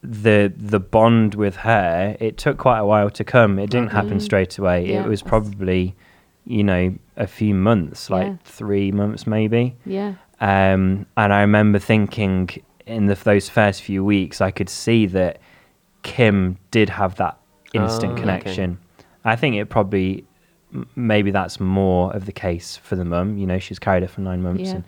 the 0.06 0.54
the 0.56 0.80
bond 0.80 1.36
with 1.36 1.56
her. 1.58 2.15
It 2.20 2.38
took 2.38 2.58
quite 2.58 2.80
a 2.80 2.86
while 2.86 3.10
to 3.12 3.24
come. 3.24 3.60
It 3.60 3.70
didn't 3.70 3.91
happen 3.91 4.20
straight 4.20 4.58
away. 4.58 4.88
Yeah, 4.91 5.04
it 5.04 5.08
was 5.08 5.22
probably, 5.22 5.96
you 6.46 6.63
know, 6.63 6.96
a 7.18 7.28
few 7.28 7.54
months, 7.56 8.10
like 8.10 8.28
Yeah. 8.28 8.36
three 8.44 8.91
months 8.91 9.26
maybe. 9.28 9.76
Yeah. 9.86 10.13
Um, 10.41 11.06
and 11.18 11.34
I 11.34 11.41
remember 11.41 11.80
thinking 11.80 12.50
in 12.86 13.06
the, 13.08 13.15
those 13.15 13.50
first 13.50 13.82
few 13.82 14.04
weeks, 14.04 14.41
I 14.41 14.52
could 14.52 14.70
see 14.70 15.06
that 15.08 15.39
Kim 16.04 16.58
did 16.72 16.89
have 16.89 17.15
that 17.15 17.38
instant 17.74 18.12
Oh, 18.12 18.13
okay. 18.13 18.22
connection. 18.22 18.78
I 19.24 19.36
think 19.36 19.56
it 19.56 19.70
probably, 19.70 20.24
maybe 20.96 21.32
that's 21.32 21.60
more 21.60 22.13
of 22.15 22.26
the 22.26 22.32
case 22.32 22.78
for 22.78 22.96
the 22.96 23.06
mum. 23.06 23.38
You 23.38 23.48
know, 23.48 23.58
she's 23.60 23.80
carried 23.80 24.04
her 24.04 24.10
for 24.10 24.22
nine 24.22 24.44
months. 24.44 24.63
Yeah. 24.70 24.76
And 24.76 24.84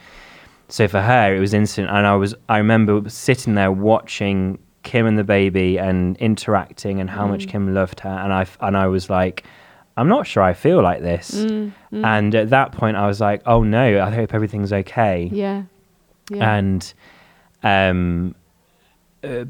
so 0.68 0.88
for 0.88 1.02
her, 1.02 1.36
it 1.36 1.40
was 1.40 1.54
instant. 1.54 1.90
And 1.90 2.06
I 2.06 2.16
was, 2.16 2.36
I 2.50 2.58
remember 2.60 3.10
sitting 3.10 3.56
there 3.56 3.72
watching 3.72 4.60
Kim 4.92 5.06
and 5.06 5.18
the 5.18 5.24
baby 5.38 5.70
and 5.88 6.18
interacting 6.30 7.00
and 7.02 7.10
how 7.10 7.26
Mm. 7.26 7.30
much 7.34 7.44
Kim 7.52 7.74
loved 7.80 8.00
her. 8.06 8.16
And 8.24 8.32
I, 8.40 8.42
f- 8.42 8.58
and 8.62 8.76
I 8.86 8.88
was 8.88 9.10
like, 9.20 9.44
I'm 9.98 10.08
not 10.16 10.24
sure 10.32 10.44
I 10.52 10.54
feel 10.54 10.82
like 10.90 11.02
this. 11.02 11.32
Mm, 11.34 11.72
And 11.92 12.36
at 12.36 12.50
that 12.52 12.72
point, 12.72 12.96
I 13.04 13.06
was 13.12 13.20
like, 13.20 13.42
oh 13.54 13.62
no, 13.64 13.86
I 14.08 14.10
hope 14.20 14.34
everything's 14.34 14.72
okay 14.82 15.30
Yeah. 15.32 15.64
Yeah. 16.30 16.56
and 16.58 16.82
um 17.64 18.36
uh, 19.24 19.46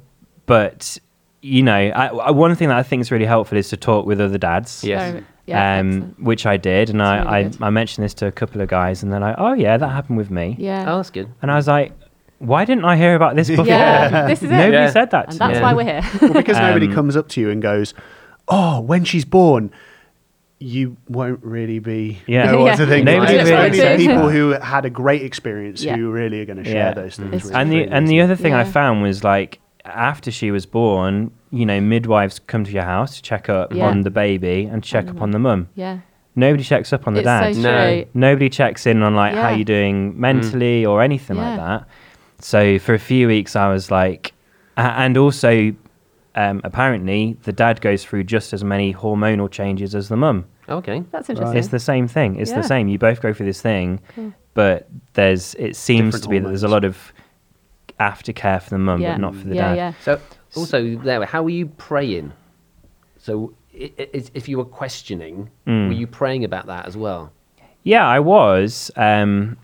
but 0.45 0.97
you 1.41 1.61
know 1.63 1.73
I, 2.03 2.05
I, 2.07 2.31
one 2.31 2.55
thing 2.55 2.69
that 2.69 2.77
i 2.77 2.83
think 2.83 3.01
is 3.01 3.11
really 3.11 3.25
helpful 3.25 3.57
is 3.57 3.67
to 3.69 3.77
talk 3.77 4.05
with 4.05 4.19
other 4.21 4.37
dads 4.37 4.83
Yes. 4.83 5.11
Very- 5.11 5.25
yeah. 5.45 5.79
um 5.79 6.15
which 6.19 6.45
i 6.45 6.55
did 6.57 6.89
and 6.89 7.01
I, 7.01 7.17
really. 7.41 7.57
I 7.61 7.67
i 7.67 7.69
mentioned 7.69 8.05
this 8.05 8.13
to 8.15 8.27
a 8.27 8.31
couple 8.31 8.61
of 8.61 8.67
guys 8.69 9.01
and 9.03 9.11
they're 9.11 9.19
like 9.29 9.35
oh 9.37 9.53
yeah 9.53 9.75
that 9.77 9.89
happened 9.89 10.17
with 10.17 10.31
me 10.31 10.55
Yeah. 10.59 10.85
Oh, 10.91 10.97
that's 10.97 11.09
good. 11.09 11.27
and 11.41 11.51
i 11.51 11.55
was 11.55 11.67
like 11.67 11.91
why 12.39 12.65
didn't 12.65 12.85
i 12.85 12.95
hear 12.95 13.15
about 13.15 13.35
this 13.35 13.47
before 13.49 13.65
Yeah, 13.65 14.27
this 14.27 14.43
is 14.43 14.49
it. 14.49 14.53
nobody 14.53 14.73
Yeah. 14.73 14.89
said 14.89 15.11
that 15.11 15.25
and 15.25 15.31
to 15.33 15.37
that's 15.39 15.55
me 15.57 15.61
why 15.61 15.73
we're 15.73 15.83
here. 15.83 16.01
Well, 16.21 16.33
because 16.33 16.57
nobody 16.57 16.87
Um, 16.87 16.93
comes 16.93 17.15
up 17.17 17.27
to 17.29 17.41
you 17.41 17.49
and 17.49 17.61
goes, 17.61 17.93
"Oh, 18.47 18.79
when 18.81 19.03
she's 19.03 19.25
born." 19.25 19.71
You 20.59 20.97
won't 21.07 21.39
really 21.43 21.77
be 21.77 22.17
Yeah. 22.25 22.51
know 22.51 22.57
what 22.61 22.65
Yeah. 22.65 22.75
to 22.77 22.85
think. 22.87 23.05
Nobody 23.05 23.33
it's 23.35 23.49
really 23.49 23.63
only 23.65 23.77
says 23.77 23.97
people 23.99 24.29
who 24.29 24.51
had 24.59 24.85
a 24.85 24.89
great 24.89 25.21
experience 25.21 25.83
Yeah. 25.83 25.95
who 25.97 26.09
really 26.09 26.41
are 26.41 26.45
going 26.45 26.57
to 26.57 26.63
share 26.63 26.75
Yeah. 26.87 26.93
those 26.95 27.15
things. 27.15 27.31
It's 27.31 27.45
with 27.45 27.55
and 27.55 27.69
you, 27.69 27.75
the 27.75 27.83
really, 27.85 27.91
and 27.95 28.07
the 28.07 28.21
other 28.21 28.35
thing 28.35 28.55
I 28.55 28.63
found 28.63 29.03
was 29.03 29.23
like 29.23 29.59
after 29.85 30.31
she 30.31 30.49
was 30.49 30.65
born, 30.65 31.29
you 31.51 31.63
know, 31.65 31.79
midwives 31.79 32.39
come 32.39 32.63
to 32.63 32.71
your 32.71 32.83
house 32.85 33.15
to 33.17 33.21
check 33.21 33.49
up 33.49 33.71
Yeah. 33.73 33.85
on 33.87 34.01
the 34.01 34.09
baby 34.09 34.67
and 34.71 34.81
check 34.83 35.07
up 35.09 35.21
on 35.21 35.29
the 35.31 35.39
mum. 35.39 35.67
yeah. 35.75 35.97
Nobody 36.35 36.63
checks 36.63 36.91
up 36.93 37.07
on 37.07 37.13
the 37.13 37.19
it's 37.21 37.25
dad. 37.25 37.55
so 37.55 37.61
No. 37.61 38.03
Nobody 38.15 38.49
checks 38.49 38.85
in 38.87 39.01
on 39.03 39.15
like 39.15 39.33
how 39.35 39.49
you're 39.49 39.63
doing 39.63 40.19
mentally 40.19 40.85
or 40.85 41.01
anything 41.03 41.37
like 41.37 41.57
that. 41.57 41.83
So 42.39 42.77
for 42.79 42.93
a 42.93 42.99
few 42.99 43.27
weeks, 43.27 43.55
I 43.55 43.69
was 43.71 43.89
like, 43.91 44.33
and 44.77 45.17
also 45.17 45.73
um, 46.35 46.61
apparently 46.63 47.35
the 47.43 47.51
dad 47.51 47.81
goes 47.81 48.03
through 48.03 48.25
just 48.25 48.53
as 48.53 48.63
many 48.63 48.93
hormonal 48.93 49.49
changes 49.49 49.95
as 49.95 50.07
the 50.09 50.17
mum. 50.17 50.45
Okay. 50.69 51.03
That's 51.11 51.29
interesting. 51.29 51.57
It's 51.57 51.69
the 51.69 51.79
same 51.79 52.07
thing. 52.07 52.35
It's 52.35 52.51
Yeah. 52.51 52.57
the 52.61 52.67
same. 52.67 52.87
You 52.89 52.99
both 52.99 53.21
go 53.21 53.33
through 53.33 53.45
this 53.47 53.61
thing, 53.61 53.99
but 54.53 54.87
there's 55.13 55.55
it 55.55 55.75
seems 55.75 56.07
Different 56.13 56.23
to 56.23 56.29
be 56.29 56.39
that 56.39 56.47
there's 56.49 56.63
a 56.63 56.67
lot 56.67 56.83
of 56.85 57.11
aftercare 57.99 58.61
for 58.61 58.69
the 58.71 58.77
mum, 58.77 59.01
yeah. 59.01 59.13
but 59.13 59.21
not 59.21 59.35
for 59.35 59.47
the 59.47 59.55
yeah, 59.55 59.69
dad. 59.69 59.75
Yeah. 59.75 59.93
So, 60.01 60.19
also, 60.55 60.95
there, 60.97 61.25
how 61.25 61.41
were 61.43 61.49
you 61.49 61.65
praying? 61.67 62.31
So, 63.17 63.53
i- 63.73 63.91
i- 63.99 64.09
if 64.33 64.47
you 64.47 64.57
were 64.57 64.65
questioning, 64.65 65.49
Mm. 65.65 65.87
were 65.87 65.93
you 65.93 66.05
praying 66.07 66.43
about 66.43 66.67
that 66.67 66.85
as 66.85 66.95
well? 66.95 67.31
Yeah, 67.83 68.05
I 68.07 68.19
was. 68.19 68.91
Um, 68.95 69.57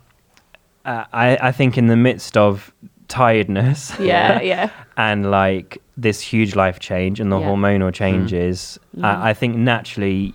uh, 0.86 1.06
I 1.14 1.38
I 1.50 1.52
think 1.52 1.78
in 1.78 1.88
the 1.88 1.96
midst 1.98 2.38
of 2.38 2.74
tiredness. 3.08 3.94
Yeah. 4.00 4.42
Yeah. 4.54 4.70
and 4.98 5.30
like 5.32 5.78
this 5.98 6.20
huge 6.22 6.56
life 6.56 6.80
change 6.80 7.20
and 7.20 7.32
the 7.32 7.40
Yeah. 7.40 7.48
hormonal 7.48 7.94
changes 7.94 8.80
Mhm. 8.98 9.04
I, 9.06 9.30
I 9.30 9.34
think 9.34 9.56
naturally 9.58 10.34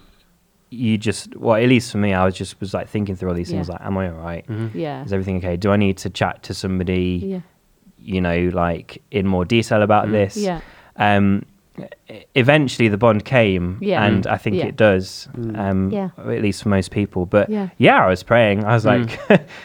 you 0.71 0.99
just 0.99 1.35
well 1.37 1.57
at 1.63 1.69
least 1.69 1.91
for 1.93 1.99
me 1.99 2.13
i 2.13 2.25
was 2.25 2.35
just 2.35 2.61
was 2.61 2.75
like 2.75 2.89
thinking 2.89 3.17
through 3.17 3.31
all 3.31 3.35
these 3.35 3.51
things 3.51 3.69
Yeah. 3.69 3.73
like 3.75 3.83
am 3.87 3.97
i 3.99 4.07
all 4.11 4.21
right 4.31 4.45
Yeah. 4.75 5.03
is 5.05 5.13
everything 5.15 5.37
okay 5.39 5.57
do 5.57 5.71
i 5.73 5.77
need 5.77 5.97
to 6.05 6.11
chat 6.11 6.43
to 6.45 6.53
somebody 6.55 7.07
Yeah. 7.35 7.41
you 7.99 8.21
know 8.21 8.51
like 8.53 9.01
in 9.11 9.27
more 9.27 9.45
detail 9.47 9.83
about 9.83 10.11
this 10.11 10.37
Yeah. 10.37 10.61
um 10.97 11.43
eventually 12.35 12.89
the 12.89 12.97
bond 12.99 13.25
came 13.25 13.79
Yeah. 13.81 14.05
and 14.05 14.27
i 14.27 14.37
think 14.37 14.57
Yeah. 14.57 14.67
it 14.67 14.77
does 14.77 15.29
um 15.55 15.91
Yeah. 15.91 16.11
at 16.19 16.43
least 16.43 16.63
for 16.63 16.69
most 16.69 16.91
people 16.91 17.27
but 17.27 17.49
Yeah. 17.49 17.69
yeah, 17.79 18.05
i 18.05 18.09
was 18.09 18.23
praying 18.23 18.65
i 18.65 18.75
was 18.75 18.85
like 18.85 19.11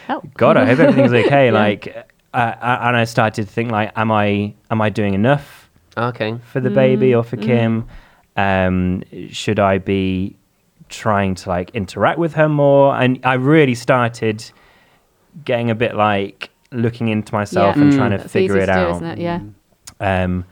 Help. 0.07 0.33
god 0.35 0.57
i 0.57 0.65
hope 0.65 0.79
everything's 0.79 1.13
okay 1.25 1.45
Yeah. 1.47 1.51
like 1.51 2.07
uh, 2.33 2.55
and 2.61 2.95
i 2.97 3.03
started 3.05 3.45
to 3.47 3.51
think 3.51 3.71
like 3.71 3.91
am 3.95 4.11
i 4.11 4.53
am 4.71 4.81
i 4.81 4.89
doing 4.89 5.13
enough 5.13 5.69
Okay. 5.95 6.37
for 6.51 6.59
the 6.59 6.69
Mm, 6.69 6.75
baby 6.75 7.13
or 7.13 7.23
for 7.23 7.37
Kim? 7.37 7.85
Um, 8.35 9.03
should 9.29 9.59
I 9.59 9.77
be 9.77 10.35
trying 10.89 11.35
to 11.35 11.49
like 11.49 11.69
interact 11.75 12.17
with 12.17 12.33
her 12.33 12.49
more? 12.49 12.95
And 12.95 13.19
I 13.23 13.35
really 13.35 13.75
started 13.75 14.43
getting 15.45 15.69
a 15.69 15.75
bit 15.75 15.93
like 15.95 16.49
looking 16.71 17.09
into 17.09 17.31
myself 17.31 17.75
Yeah. 17.75 17.81
and 17.83 17.93
Mm. 17.93 17.97
trying 17.97 18.09
to 18.09 18.17
That's 18.17 18.33
figure 18.33 18.57
it 18.57 18.65
to 18.65 18.73
do, 18.73 18.79
out. 18.79 18.89
isn't 18.95 19.05
it? 19.05 19.19
Yeah. 19.19 19.39
Um, 19.99 20.45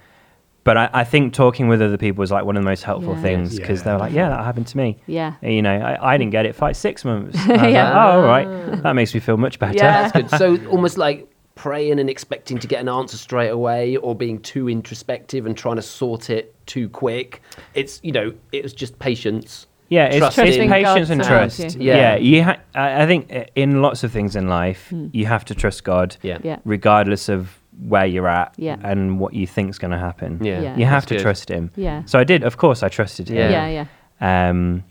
but 0.63 0.78
I, 0.78 0.89
I 0.93 1.04
think 1.04 1.34
talking 1.34 1.67
with 1.67 1.82
other 1.82 1.97
people 1.97 2.21
was 2.21 2.32
like 2.32 2.45
one 2.45 2.56
of 2.58 2.63
the 2.63 2.69
most 2.69 2.84
helpful 2.84 3.13
Yeah. 3.15 3.21
things 3.21 3.58
because 3.58 3.80
Yeah. 3.80 3.84
they 3.86 3.91
were 3.93 3.97
like, 4.00 4.13
"Yeah, 4.13 4.30
that 4.30 4.43
happened 4.45 4.67
to 4.67 4.78
me." 4.78 4.97
Yeah. 5.08 5.34
You 5.41 5.62
know, 5.62 5.74
I, 5.76 6.13
I 6.13 6.17
didn't 6.17 6.32
get 6.32 6.45
it 6.45 6.56
for 6.56 6.65
like 6.65 6.76
six 6.76 7.04
months. 7.06 7.38
And 7.50 7.60
I 7.60 7.65
was 7.65 7.74
Yeah. 7.74 7.84
like, 7.84 7.93
oh, 8.15 8.21
all 8.21 8.28
right, 8.28 8.84
that 8.84 8.93
makes 8.93 9.13
me 9.13 9.19
feel 9.19 9.38
much 9.38 9.58
better. 9.60 9.74
Yeah. 9.76 10.10
That's 10.10 10.12
good. 10.32 10.39
So, 10.39 10.58
almost 10.69 10.97
like 10.97 11.28
praying 11.56 12.00
and 12.00 12.10
expecting 12.10 12.58
to 12.60 12.67
get 12.67 12.80
an 12.80 12.89
answer 12.89 13.17
straight 13.17 13.50
away 13.50 13.95
or 13.97 14.15
being 14.15 14.39
too 14.39 14.69
introspective 14.69 15.45
and 15.45 15.56
trying 15.58 15.76
to 15.76 15.82
sort 15.82 16.30
it 16.30 16.56
too 16.65 16.89
quick. 16.89 17.41
It's, 17.74 18.00
you 18.04 18.12
know, 18.12 18.34
it 18.52 18.63
was 18.63 18.74
just 18.74 18.97
patience. 19.00 19.68
Yeah, 19.89 20.05
it's, 20.05 20.18
Trust 20.18 20.38
it's 20.39 20.57
patience 20.57 21.09
God 21.09 21.12
and 21.12 21.24
trust. 21.24 21.76
Yeah, 21.76 21.95
Yeah. 21.95 22.16
you. 22.16 22.43
Ha- 22.43 22.57
I 22.74 23.03
I 23.03 23.05
think 23.05 23.32
uh, 23.36 23.43
in 23.55 23.82
lots 23.82 24.03
of 24.05 24.12
things 24.12 24.36
in 24.38 24.47
life, 24.47 24.91
you 25.12 25.26
have 25.26 25.43
to 25.45 25.53
trust 25.55 25.84
God, 25.84 26.16
Yeah. 26.24 26.38
Yeah. 26.43 26.59
regardless 26.64 27.28
of 27.30 27.57
where 27.88 28.05
you're 28.05 28.27
at 28.27 28.53
Yeah. 28.57 28.77
and 28.84 29.19
what 29.19 29.34
you 29.34 29.47
think's 29.47 29.77
going 29.77 29.91
to 29.91 29.97
happen. 29.97 30.39
Yeah. 30.41 30.61
Yeah. 30.61 30.75
you 30.77 30.86
have 30.86 31.01
That's 31.03 31.05
to 31.07 31.15
good. 31.15 31.21
trust 31.23 31.49
Him. 31.49 31.71
Yeah. 31.75 32.03
So 32.05 32.19
I 32.19 32.23
did. 32.23 32.43
Of 32.43 32.57
course, 32.57 32.84
I 32.84 32.89
trusted 32.89 33.29
Him. 33.29 33.51
Yeah. 33.51 33.86
Yeah. 34.21 34.49
Um, 34.49 34.84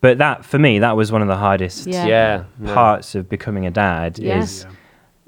but 0.00 0.18
that 0.18 0.44
for 0.44 0.58
me, 0.58 0.78
that 0.78 0.96
was 0.96 1.10
one 1.10 1.22
of 1.22 1.28
the 1.28 1.36
hardest 1.36 1.86
Yeah. 1.86 2.06
Yeah. 2.06 2.44
no. 2.58 2.72
parts 2.74 3.14
of 3.14 3.28
becoming 3.28 3.66
a 3.66 3.70
dad. 3.70 4.18
Yeah. 4.18 4.38
Is 4.40 4.66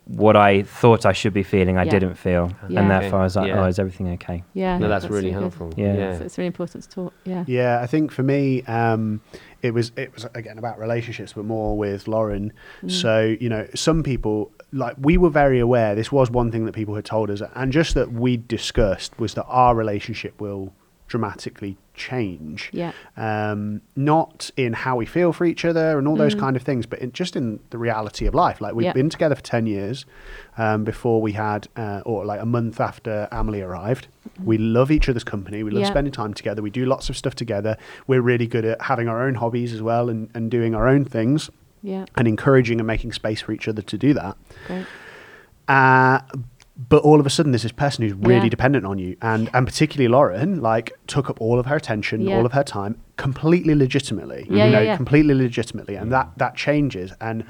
what 0.08 0.36
I 0.36 0.62
thought 0.62 1.04
I 1.04 1.12
should 1.12 1.34
be 1.34 1.42
feeling, 1.42 1.76
I 1.76 1.84
Yeah. 1.84 1.90
didn't 1.90 2.14
feel, 2.14 2.50
Yeah. 2.68 2.80
and 2.80 2.90
therefore 2.90 3.20
I 3.20 3.24
was 3.24 3.36
like, 3.36 3.48
Yeah. 3.48 3.62
oh, 3.62 3.66
is 3.66 3.78
everything 3.78 4.08
okay? 4.14 4.42
Yeah. 4.54 4.78
No, 4.78 4.88
that's, 4.88 5.04
really 5.08 5.30
good. 5.30 5.40
helpful. 5.40 5.70
Yeah. 5.76 6.16
So 6.16 6.24
it's 6.24 6.38
really 6.38 6.46
important 6.46 6.84
to 6.84 6.88
talk. 6.90 7.12
Yeah. 7.24 7.44
Yeah, 7.46 7.80
I 7.82 7.86
think 7.86 8.10
for 8.10 8.22
me, 8.22 8.62
um, 8.62 9.20
it 9.60 9.74
was 9.74 9.92
it 9.96 10.14
was 10.14 10.26
again 10.34 10.56
about 10.58 10.78
relationships, 10.78 11.34
but 11.34 11.44
more 11.44 11.76
with 11.76 12.08
Lauren. 12.08 12.52
Mm. 12.82 12.90
So 12.90 13.36
you 13.38 13.48
know, 13.50 13.66
some 13.74 14.02
people 14.02 14.50
like 14.72 14.96
we 14.98 15.18
were 15.18 15.30
very 15.30 15.58
aware. 15.60 15.94
This 15.94 16.10
was 16.10 16.30
one 16.30 16.50
thing 16.50 16.64
that 16.66 16.74
people 16.74 16.94
had 16.94 17.04
told 17.04 17.30
us, 17.30 17.42
and 17.54 17.70
just 17.72 17.94
that 17.94 18.12
we 18.12 18.36
discussed 18.38 19.18
was 19.18 19.34
that 19.34 19.44
our 19.46 19.74
relationship 19.74 20.40
will 20.40 20.72
dramatically 21.08 21.76
change. 21.94 22.70
Yeah. 22.72 22.92
Um, 23.16 23.80
not 23.96 24.50
in 24.56 24.72
how 24.74 24.94
we 24.96 25.06
feel 25.06 25.32
for 25.32 25.44
each 25.44 25.64
other 25.64 25.98
and 25.98 26.06
all 26.06 26.14
those 26.16 26.34
kind 26.34 26.54
of 26.54 26.62
things, 26.62 26.86
but 26.86 27.00
in, 27.00 27.10
just 27.12 27.34
in 27.34 27.58
the 27.70 27.78
reality 27.78 28.26
of 28.26 28.34
life. 28.34 28.60
Like 28.60 28.74
we've 28.74 28.84
Mm. 28.84 28.90
Yeah. 28.90 28.92
been 28.92 29.10
together 29.10 29.34
for 29.34 29.42
ten 29.42 29.66
years 29.66 30.06
um, 30.56 30.84
before 30.84 31.20
we 31.20 31.32
had, 31.32 31.66
uh, 31.76 32.02
or 32.04 32.24
like 32.24 32.40
a 32.40 32.46
month 32.46 32.80
after 32.80 33.26
Amelie 33.32 33.62
arrived. 33.62 34.06
We 34.44 34.58
love 34.58 34.90
each 34.92 35.08
other's 35.08 35.24
company. 35.24 35.62
We 35.64 35.70
love 35.72 35.80
Mm. 35.80 35.86
Yeah. 35.86 35.90
spending 35.90 36.12
time 36.12 36.34
together. 36.34 36.62
We 36.62 36.70
do 36.70 36.84
lots 36.84 37.10
of 37.10 37.16
stuff 37.16 37.34
together. 37.34 37.76
We're 38.06 38.22
really 38.22 38.46
good 38.46 38.64
at 38.64 38.82
having 38.82 39.08
our 39.08 39.22
own 39.26 39.34
hobbies 39.36 39.72
as 39.72 39.82
well 39.82 40.08
and, 40.08 40.30
and 40.34 40.50
doing 40.50 40.74
our 40.74 40.86
own 40.86 41.04
things 41.04 41.50
Yeah. 41.82 42.04
and 42.16 42.28
encouraging 42.28 42.78
and 42.80 42.86
making 42.86 43.12
space 43.12 43.40
for 43.40 43.52
each 43.52 43.66
other 43.66 43.82
to 43.82 43.98
do 43.98 44.14
that. 44.14 44.36
Great. 44.68 44.86
Uh, 45.66 46.20
but 46.88 47.02
all 47.02 47.18
of 47.18 47.26
a 47.26 47.30
sudden, 47.30 47.50
there's 47.52 47.64
this 47.64 47.72
person 47.72 48.04
who's 48.04 48.14
really 48.14 48.44
Yeah. 48.44 48.48
dependent 48.50 48.86
on 48.86 48.98
you, 48.98 49.16
and 49.20 49.50
and 49.52 49.66
particularly 49.66 50.08
Lauren, 50.08 50.60
like 50.62 50.92
took 51.08 51.28
up 51.28 51.40
all 51.40 51.58
of 51.58 51.66
her 51.66 51.76
attention, 51.76 52.20
Yeah. 52.20 52.36
all 52.36 52.46
of 52.46 52.52
her 52.52 52.62
time, 52.62 52.96
completely 53.16 53.74
legitimately. 53.74 54.46
Yeah, 54.48 54.66
you 54.66 54.70
yeah, 54.72 54.78
know, 54.78 54.84
yeah. 54.84 54.96
completely 54.96 55.34
legitimately, 55.34 55.96
and 55.96 56.12
that 56.12 56.28
that 56.36 56.54
changes. 56.54 57.12
And 57.20 57.44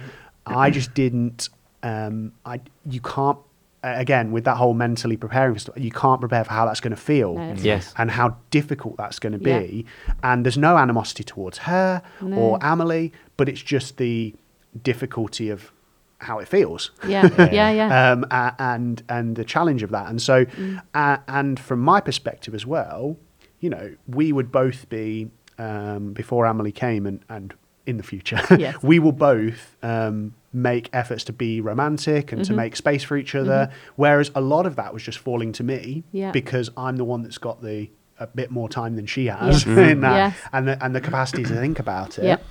I 0.46 0.70
just 0.70 0.94
didn't. 0.94 1.50
Um, 1.82 2.32
I 2.46 2.60
you 2.88 3.00
can't. 3.00 3.38
Again, 3.84 4.32
with 4.32 4.42
that 4.44 4.56
whole 4.56 4.74
mentally 4.74 5.16
preparing 5.16 5.54
for 5.54 5.60
stuff, 5.60 5.76
you 5.78 5.92
can't 5.92 6.18
prepare 6.20 6.42
for 6.42 6.52
how 6.52 6.66
that's 6.66 6.80
going 6.80 6.90
to 6.90 6.96
feel 7.00 7.34
No, 7.36 7.54
Yes. 7.58 7.94
and 7.96 8.10
how 8.10 8.34
difficult 8.50 8.96
that's 8.96 9.20
going 9.20 9.38
to 9.38 9.44
Yeah. 9.48 9.60
be. 9.60 9.86
And 10.20 10.44
there's 10.44 10.58
no 10.58 10.76
animosity 10.78 11.22
towards 11.22 11.58
her 11.58 12.02
No. 12.20 12.36
or 12.36 12.58
Amelie, 12.60 13.12
but 13.36 13.48
it's 13.48 13.62
just 13.62 13.96
the 13.98 14.34
difficulty 14.82 15.48
of 15.48 15.70
how 16.18 16.38
it 16.40 16.48
feels. 16.48 16.90
Yeah. 17.06 17.28
Yeah. 17.52 17.70
Yeah. 17.78 18.10
Um, 18.12 18.24
a- 18.30 18.54
and 18.58 19.02
and 19.08 19.36
the 19.36 19.44
challenge 19.44 19.82
of 19.82 19.90
that, 19.90 20.08
and 20.08 20.20
so, 20.20 20.44
Mm. 20.44 20.82
uh, 20.94 21.18
and 21.28 21.58
from 21.60 21.80
my 21.80 22.00
perspective 22.00 22.54
as 22.54 22.66
well, 22.66 23.16
you 23.60 23.70
know, 23.70 23.94
we 24.06 24.32
would 24.32 24.50
both 24.52 24.88
be 24.88 25.30
um, 25.58 26.12
before 26.12 26.44
Amelie 26.46 26.72
came, 26.72 27.06
and 27.06 27.20
and 27.28 27.54
in 27.86 27.96
the 27.96 28.02
future, 28.02 28.40
Yes. 28.58 28.76
we 28.82 28.98
will 28.98 29.12
both 29.12 29.76
um, 29.82 30.34
make 30.52 30.90
efforts 30.92 31.24
to 31.24 31.32
be 31.32 31.60
romantic 31.60 32.32
and 32.32 32.44
to 32.44 32.50
Mm-hmm. 32.50 32.56
make 32.56 32.76
space 32.76 33.02
for 33.04 33.16
each 33.16 33.34
other. 33.34 33.70
Whereas 33.96 34.30
a 34.34 34.40
lot 34.40 34.66
of 34.66 34.76
that 34.76 34.92
was 34.92 35.02
just 35.02 35.18
falling 35.18 35.52
to 35.52 35.64
me 35.64 36.04
Yeah. 36.12 36.32
because 36.32 36.70
I'm 36.76 36.96
the 36.96 37.04
one 37.04 37.22
that's 37.22 37.38
got 37.38 37.62
the 37.62 37.90
a 38.20 38.26
bit 38.26 38.50
more 38.50 38.68
time 38.68 38.96
than 38.96 39.06
she 39.06 39.26
has 39.26 39.64
Yes. 39.64 39.78
in 39.92 40.00
that, 40.00 40.16
Yes. 40.16 40.36
and 40.52 40.66
the 40.68 40.84
and 40.84 40.94
the 40.94 41.00
capacity 41.00 41.44
to 41.44 41.54
think 41.54 41.78
about 41.78 42.18
it. 42.18 42.24
Yep. 42.24 42.44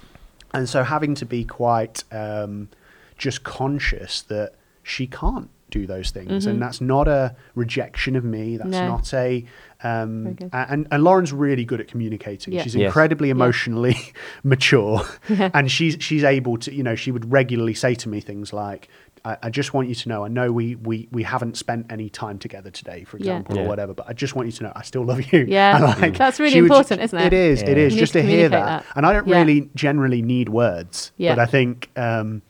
And 0.54 0.68
so 0.70 0.84
having 0.84 1.14
to 1.16 1.26
be 1.26 1.44
quite 1.44 2.04
um, 2.12 2.70
just 3.18 3.44
conscious 3.44 4.22
that 4.24 4.54
she 4.84 5.08
can't 5.08 5.50
do 5.70 5.86
those 5.86 6.12
things, 6.12 6.46
and 6.46 6.62
that's 6.62 6.80
not 6.80 7.10
a 7.10 7.36
rejection 7.54 8.16
of 8.16 8.24
me. 8.24 8.56
That's 8.56 8.70
Mm-hmm. 8.70 8.86
No. 8.86 8.88
not 8.88 9.14
a. 9.14 9.44
Um, 9.84 10.24
Very 10.24 10.36
good. 10.36 10.50
a- 10.54 10.72
and 10.72 10.88
and 10.92 11.04
Lauren's 11.04 11.34
really 11.34 11.66
good 11.66 11.82
at 11.82 11.88
communicating. 11.90 12.54
Yeah. 12.54 12.64
She's 12.64 12.74
Yes. 12.76 12.86
incredibly 12.88 13.30
emotionally 13.30 13.98
mature, 14.44 15.02
Yeah. 15.30 15.50
and 15.54 15.70
she's 15.70 15.98
she's 16.00 16.24
able 16.24 16.58
to. 16.60 16.74
You 16.74 16.84
know, 16.84 16.96
she 16.96 17.12
would 17.12 17.30
regularly 17.32 17.74
say 17.74 17.96
to 17.96 18.10
me 18.10 18.22
things 18.22 18.54
like. 18.54 18.88
I, 19.26 19.36
I 19.44 19.50
just 19.50 19.74
want 19.74 19.90
you 19.90 19.96
to 19.96 20.10
know. 20.10 20.24
I 20.24 20.28
know 20.28 20.52
we, 20.52 20.76
we, 20.76 21.10
we 21.12 21.24
haven't 21.24 21.58
spent 21.58 21.88
any 21.92 22.08
time 22.08 22.38
together 22.38 22.70
today, 22.70 23.04
for 23.04 23.18
example, 23.18 23.56
Yeah. 23.56 23.64
or 23.64 23.68
whatever. 23.68 23.96
But 23.96 24.08
I 24.08 24.14
just 24.14 24.36
want 24.36 24.48
you 24.48 24.52
to 24.54 24.64
know 24.66 24.72
I 24.76 24.84
still 24.84 25.04
love 25.04 25.34
you. 25.34 25.44
Yeah. 25.50 25.96
And, 26.04 26.16
That's 26.16 26.40
really 26.40 26.52
she 26.54 26.62
would 26.62 26.70
important, 26.72 27.02
isn't 27.02 27.18
it? 27.20 27.26
It 27.26 27.34
is. 27.34 27.62
It 27.64 27.70
Yeah. 27.70 27.84
is 27.86 27.94
You 27.96 28.00
just 28.00 28.14
to 28.14 28.22
to 28.22 28.28
hear 28.28 28.48
that. 28.50 28.66
that. 28.66 28.86
And 28.96 29.08
I 29.08 29.14
don't 29.14 29.28
Yeah. 29.28 29.40
really 29.40 29.70
generally 29.74 30.22
need 30.22 30.50
words, 30.50 31.12
Yeah. 31.18 31.34
but 31.36 31.42
I 31.42 31.46
think, 31.48 31.90
um, 31.98 32.44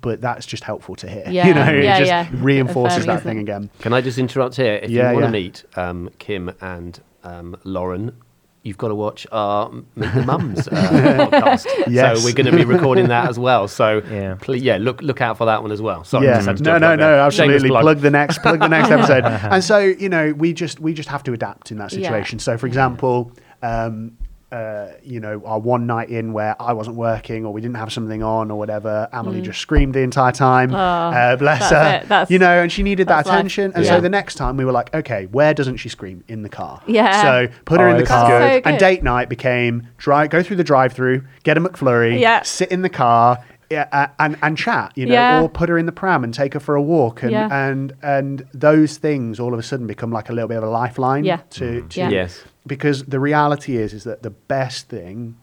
but 0.00 0.20
that's 0.20 0.46
just 0.46 0.64
helpful 0.64 0.94
to 0.96 1.08
hear. 1.08 1.24
Yeah. 1.28 1.46
You 1.48 1.54
know, 1.54 1.70
Yeah, 1.72 1.96
it 1.96 1.98
just 2.00 2.08
yeah. 2.08 2.28
reinforces 2.32 2.98
Affirming, 3.04 3.06
that 3.06 3.20
isn't 3.20 3.30
thing 3.30 3.38
again. 3.40 3.70
Can 3.80 3.92
I 3.92 4.00
just 4.00 4.18
interrupt 4.18 4.56
here? 4.56 4.74
If 4.82 4.90
Yeah, 4.90 5.10
you 5.12 5.14
want 5.20 5.24
yeah. 5.24 5.26
to 5.26 5.32
meet 5.32 5.64
um, 5.76 6.10
Kim 6.18 6.52
and 6.60 7.00
um, 7.24 7.56
Lauren, 7.64 8.16
you've 8.62 8.78
got 8.78 8.88
to 8.88 8.94
watch 8.96 9.26
our 9.30 9.70
Meet 9.94 10.12
the 10.14 10.22
Mums 10.24 10.66
uh, 10.66 10.70
podcast. 11.30 11.66
Yes. 11.88 12.18
So 12.18 12.24
we're 12.24 12.34
going 12.34 12.50
to 12.50 12.56
be 12.56 12.64
recording 12.64 13.06
that 13.08 13.28
as 13.28 13.38
well. 13.38 13.68
So 13.68 14.02
Yeah. 14.10 14.36
please, 14.40 14.62
yeah, 14.62 14.76
look 14.78 15.00
look 15.02 15.20
out 15.20 15.38
for 15.38 15.44
that 15.46 15.62
one 15.62 15.70
as 15.70 15.80
well. 15.80 16.02
Sorry, 16.02 16.26
yeah, 16.26 16.34
just 16.36 16.46
had 16.48 16.56
to 16.58 16.62
no, 16.64 16.78
no, 16.78 16.96
no, 16.96 17.06
there. 17.12 17.20
absolutely. 17.20 17.68
Plug. 17.68 17.82
plug. 17.82 17.98
the 18.00 18.10
next, 18.10 18.38
plug 18.42 18.58
the 18.58 18.68
next 18.68 18.90
episode. 18.90 19.24
And 19.24 19.62
so, 19.62 19.78
you 19.78 20.08
know, 20.08 20.32
we 20.32 20.52
just 20.52 20.80
we 20.80 20.92
just 20.94 21.08
have 21.08 21.22
to 21.24 21.32
adapt 21.32 21.70
in 21.70 21.78
that 21.78 21.92
Yeah. 21.92 22.08
situation. 22.08 22.40
So, 22.40 22.58
for 22.58 22.66
example, 22.66 23.30
um, 23.62 24.18
uh, 24.52 24.88
you 25.02 25.18
know, 25.18 25.42
our 25.44 25.58
one 25.58 25.86
night 25.86 26.08
in 26.08 26.32
where 26.32 26.54
I 26.62 26.72
wasn't 26.72 26.96
working 26.96 27.44
or 27.44 27.52
we 27.52 27.60
didn't 27.60 27.76
have 27.76 27.92
something 27.92 28.22
on 28.22 28.50
or 28.50 28.58
whatever, 28.58 29.08
Amelie 29.12 29.42
just 29.42 29.60
screamed 29.60 29.94
the 29.94 30.00
entire 30.00 30.30
time. 30.30 30.70
Mm. 30.70 30.74
Oh, 30.74 31.16
uh, 31.18 31.36
bless 31.36 31.68
that's 31.68 31.72
her. 32.02 32.08
That's- 32.08 32.30
you 32.30 32.38
know, 32.38 32.62
and 32.62 32.70
she 32.70 32.82
needed 32.84 33.08
that 33.08 33.16
that's 33.16 33.28
life. 33.28 33.38
attention. 33.38 33.72
And 33.74 33.84
Yeah. 33.84 33.96
so 33.96 34.00
the 34.00 34.08
next 34.08 34.36
time 34.36 34.56
we 34.56 34.64
were 34.64 34.72
like, 34.72 34.94
okay, 34.94 35.26
where 35.32 35.52
doesn't 35.52 35.78
she 35.78 35.88
scream? 35.88 36.22
In 36.28 36.42
the 36.42 36.48
car. 36.48 36.80
Yeah. 36.86 37.22
So 37.22 37.48
put 37.64 37.80
her 37.80 37.88
Oh, 37.88 37.90
in 37.90 37.96
the 37.98 38.06
car. 38.06 38.28
So 38.30 38.60
And 38.64 38.78
date 38.78 39.02
night 39.02 39.28
became 39.28 39.88
drive, 39.98 40.30
go 40.30 40.42
through 40.44 40.56
the 40.56 40.64
drive-through, 40.64 41.22
get 41.42 41.58
a 41.58 41.60
McFlurry, 41.60 42.20
Yeah. 42.20 42.42
sit 42.42 42.70
in 42.70 42.82
the 42.82 42.88
car. 42.88 43.38
Yeah, 43.68 43.88
uh, 43.90 44.06
and 44.20 44.36
and 44.42 44.56
chat, 44.56 44.92
you 44.94 45.06
know, 45.06 45.12
Yeah. 45.14 45.42
or 45.42 45.48
put 45.48 45.68
her 45.68 45.76
in 45.76 45.86
the 45.86 45.92
pram 45.92 46.22
and 46.22 46.32
take 46.32 46.54
her 46.54 46.60
for 46.60 46.76
a 46.76 46.82
walk, 46.82 47.24
and 47.24 47.32
Yeah. 47.32 47.48
and 47.50 47.94
and 48.00 48.44
those 48.54 48.96
things 48.96 49.40
all 49.40 49.52
of 49.52 49.58
a 49.58 49.62
sudden 49.64 49.88
become 49.88 50.12
like 50.12 50.28
a 50.30 50.32
little 50.32 50.46
bit 50.46 50.58
of 50.58 50.62
a 50.62 50.68
lifeline 50.68 51.24
Yeah. 51.24 51.38
to, 51.50 51.82
to 51.82 51.98
Yeah. 52.00 52.10
Yes. 52.10 52.44
Because 52.66 53.04
the 53.04 53.20
reality 53.20 53.76
is 53.76 53.92
is 53.92 54.04
that 54.04 54.22
the 54.22 54.30
best 54.30 54.88
thing 54.88 55.36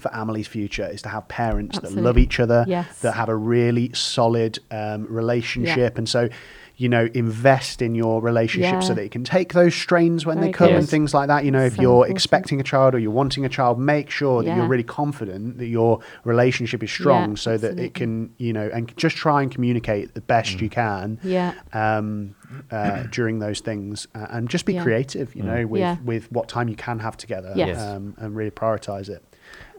for 0.00 0.10
Amelie's 0.12 0.48
future 0.48 0.88
is 0.88 1.02
to 1.02 1.08
have 1.08 1.28
parents 1.28 1.78
that 1.78 1.92
love 1.92 2.18
each 2.18 2.40
other, 2.40 2.64
Yes. 2.66 2.98
that 3.00 3.12
have 3.14 3.28
a 3.28 3.36
really 3.36 3.92
solid 3.94 4.58
um, 4.72 5.06
relationship, 5.08 5.98
and 5.98 6.08
so 6.08 6.28
you 6.76 6.88
know 6.88 7.08
invest 7.14 7.80
in 7.80 7.94
your 7.94 8.20
relationship 8.20 8.82
so 8.82 8.92
that 8.94 9.04
it 9.04 9.12
can 9.12 9.22
take 9.22 9.52
those 9.52 9.72
strains 9.72 10.26
when 10.26 10.40
they 10.40 10.50
come 10.50 10.70
good. 10.70 10.78
and 10.78 10.88
things 10.88 11.14
like 11.14 11.28
that. 11.28 11.44
You 11.44 11.52
know, 11.52 11.64
if 11.64 11.76
So 11.76 11.82
you're 11.82 11.90
important. 11.92 12.16
expecting 12.16 12.60
a 12.60 12.64
child 12.64 12.96
or 12.96 12.98
you're 12.98 13.12
wanting 13.12 13.44
a 13.44 13.48
child, 13.48 13.78
make 13.78 14.10
sure 14.10 14.42
that 14.42 14.48
Yeah. 14.48 14.56
you're 14.56 14.66
really 14.66 14.82
confident 14.82 15.58
that 15.58 15.68
your 15.68 16.00
relationship 16.24 16.82
is 16.82 16.90
strong, 16.90 17.30
Yeah, 17.30 17.36
so 17.36 17.50
that 17.52 17.66
absolutely. 17.68 17.84
it 17.86 17.94
can 17.94 18.30
you 18.38 18.52
know 18.52 18.68
and 18.74 18.92
just 18.96 19.14
try 19.16 19.42
and 19.42 19.52
communicate 19.52 20.14
the 20.14 20.20
best 20.22 20.60
you 20.60 20.68
can 20.68 21.20
Yeah. 21.22 21.52
um, 21.72 22.34
uh, 22.70 23.04
during 23.10 23.38
those 23.38 23.60
things, 23.60 24.06
uh, 24.14 24.26
and 24.30 24.48
just 24.48 24.64
be 24.66 24.74
Yeah. 24.74 24.82
creative. 24.82 25.34
You 25.34 25.42
know, 25.42 25.66
with 25.66 25.80
Yeah. 25.80 25.96
with 26.04 26.30
what 26.32 26.48
time 26.48 26.68
you 26.68 26.76
can 26.76 26.98
have 27.00 27.16
together, 27.16 27.52
Yes. 27.54 27.80
um, 27.80 28.14
and 28.18 28.34
really 28.36 28.50
prioritize 28.50 29.08
it. 29.08 29.22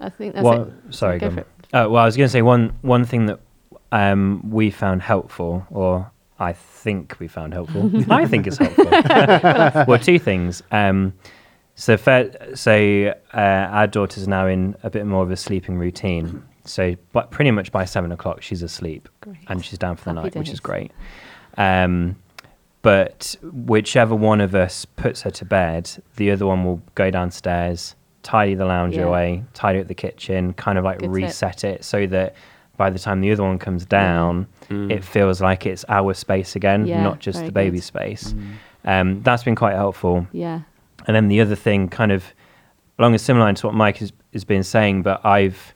I 0.02 0.10
think 0.10 0.34
that's 0.36 0.44
Well, 0.44 0.64
it. 0.64 0.74
sorry, 0.94 1.20
go 1.20 1.30
go 1.30 1.36
for 1.36 1.40
it. 1.42 1.48
Uh, 1.74 1.88
well, 1.90 2.04
I 2.04 2.06
was 2.06 2.16
going 2.18 2.26
to 2.28 2.32
say 2.32 2.42
one 2.42 2.74
one 2.82 3.06
thing 3.06 3.26
that 3.28 3.40
um, 3.92 4.42
we 4.50 4.70
found 4.72 5.02
helpful, 5.02 5.66
or 5.70 6.12
I 6.40 6.54
think 6.54 7.16
we 7.20 7.28
found 7.28 7.54
helpful. 7.54 7.90
I 8.10 8.26
think 8.26 8.46
it's 8.48 8.58
helpful. 8.58 8.86
well, 9.88 10.00
two 10.00 10.20
things. 10.20 10.62
Um, 10.72 11.14
so, 11.76 11.98
fair, 11.98 12.32
so 12.56 13.14
uh, 13.34 13.38
our 13.38 13.88
daughter's 13.88 14.28
now 14.28 14.48
in 14.48 14.76
a 14.84 14.90
bit 14.90 15.06
more 15.06 15.24
of 15.24 15.32
a 15.32 15.36
sleeping 15.38 15.78
routine. 15.78 16.44
So, 16.66 16.96
but 17.12 17.32
pretty 17.32 17.52
much 17.52 17.72
by 17.72 17.86
seven 17.86 18.12
o'clock, 18.12 18.42
she's 18.42 18.64
asleep 18.64 19.08
Great. 19.22 19.38
and 19.48 19.64
she's 19.64 19.78
down 19.78 19.96
for 19.98 20.06
the 20.06 20.14
Happy 20.16 20.24
night, 20.30 20.36
which 20.36 20.50
is 20.50 20.60
great. 20.60 20.92
Um, 21.58 22.16
but 22.86 23.36
whichever 23.42 24.14
one 24.16 24.40
of 24.42 24.54
us 24.56 24.86
puts 24.86 25.24
her 25.24 25.32
to 25.32 25.44
bed, 25.46 25.90
the 26.18 26.32
other 26.32 26.46
one 26.46 26.64
will 26.64 26.82
go 26.94 27.10
downstairs, 27.12 27.96
tidy 28.24 28.54
the 28.56 28.66
lounge 28.66 28.96
Yeah. 28.96 29.04
away, 29.06 29.44
tidy 29.54 29.80
up 29.82 29.88
the 29.88 29.96
kitchen, 29.96 30.54
kind 30.54 30.78
of 30.78 30.84
like 30.86 31.00
Good 31.00 31.08
tip. 31.08 31.14
reset 31.16 31.64
it 31.64 31.84
so 31.84 32.06
that 32.08 32.36
by 32.78 32.90
the 32.90 33.00
time 33.00 33.22
the 33.22 33.32
other 33.32 33.44
one 33.44 33.58
comes 33.58 33.86
down, 33.86 34.48
it 34.70 35.04
feels 35.04 35.42
like 35.42 35.66
it's 35.66 35.84
our 35.90 36.14
space 36.14 36.56
again, 36.56 36.86
Yeah, 36.86 37.02
not 37.04 37.20
just 37.20 37.44
the 37.46 37.52
baby 37.52 37.78
good. 37.78 37.84
space. 37.84 38.36
Um, 38.84 39.22
that's 39.24 39.44
been 39.44 39.56
quite 39.56 39.76
helpful. 39.76 40.28
Yeah. 40.32 40.60
And 41.08 41.16
then 41.16 41.28
the 41.28 41.42
other 41.42 41.56
thing, 41.56 41.90
kind 41.90 42.12
of 42.12 42.24
along 43.00 43.16
a 43.16 43.20
similar 43.20 43.46
line 43.46 43.56
to 43.56 43.66
what 43.68 43.76
Mike 43.76 43.98
has, 43.98 44.12
has 44.34 44.44
been 44.44 44.64
saying, 44.64 45.02
but 45.02 45.26
I've 45.26 45.74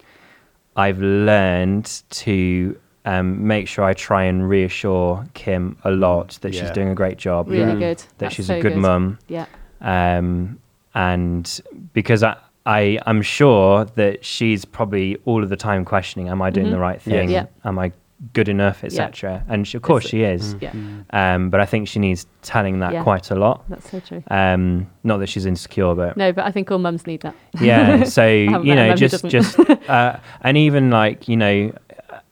I've 0.76 1.00
learned 1.02 1.86
to 2.12 2.78
um, 3.06 3.48
make 3.48 3.68
sure 3.68 3.86
I 3.86 3.94
try 3.94 4.24
and 4.24 4.48
reassure 4.50 5.26
Kim 5.34 5.78
a 5.84 5.92
lot 5.92 6.38
that 6.42 6.54
she's 6.54 6.72
doing 6.72 6.90
a 6.90 6.96
great 6.96 7.18
job, 7.18 7.50
Really 7.50 7.74
Yeah. 7.74 7.80
good. 7.80 7.98
that 8.00 8.18
That's 8.20 8.36
she's 8.36 8.48
so 8.48 8.58
a 8.58 8.62
good, 8.62 8.76
mum, 8.78 9.18
Yeah. 9.28 9.46
um, 9.82 10.60
and 10.94 11.62
because 11.94 12.24
I. 12.24 12.36
I, 12.66 13.00
I'm 13.08 13.24
sure 13.24 13.86
that 13.96 14.24
she's 14.24 14.64
probably 14.64 15.18
all 15.26 15.42
of 15.42 15.50
the 15.50 15.56
time 15.56 15.86
questioning, 15.86 16.28
am 16.28 16.40
I 16.40 16.52
doing 16.52 16.68
Mhm. 16.68 16.72
the 16.72 16.78
right 16.78 17.02
thing? 17.02 17.30
Yeah. 17.32 17.46
Am 17.66 17.80
I 17.80 17.94
good 18.34 18.48
enough, 18.50 18.84
etc. 18.84 19.44
And 19.48 19.66
she, 19.68 19.76
of 19.78 19.82
course 19.82 20.06
It's- 20.06 20.12
she 20.12 20.24
is, 20.24 20.56
Yeah. 20.60 20.74
um, 21.12 21.50
but 21.50 21.62
I 21.62 21.66
think 21.66 21.88
she 21.88 21.98
needs 22.00 22.28
telling 22.44 22.80
that 22.80 22.94
Yeah. 22.94 23.02
quite 23.02 23.32
a 23.32 23.36
lot. 23.36 23.64
That's 23.70 23.90
so 23.90 24.00
true. 24.02 24.22
Um, 24.30 24.88
not 25.04 25.18
that 25.18 25.30
she's 25.30 25.48
insecure, 25.48 25.96
but 25.96 26.16
No, 26.18 26.32
but 26.32 26.46
I 26.46 26.52
think 26.52 26.70
all 26.70 26.78
mums 26.80 27.08
need 27.08 27.22
that. 27.22 27.34
yeah 27.60 28.04
so 28.18 28.28
you 28.28 28.76
know 28.76 28.94
just 28.94 29.26
just 29.26 29.58
uh, 29.90 30.18
and 30.42 30.56
even 30.58 30.92
like 30.92 31.28
you 31.28 31.38
know 31.38 31.72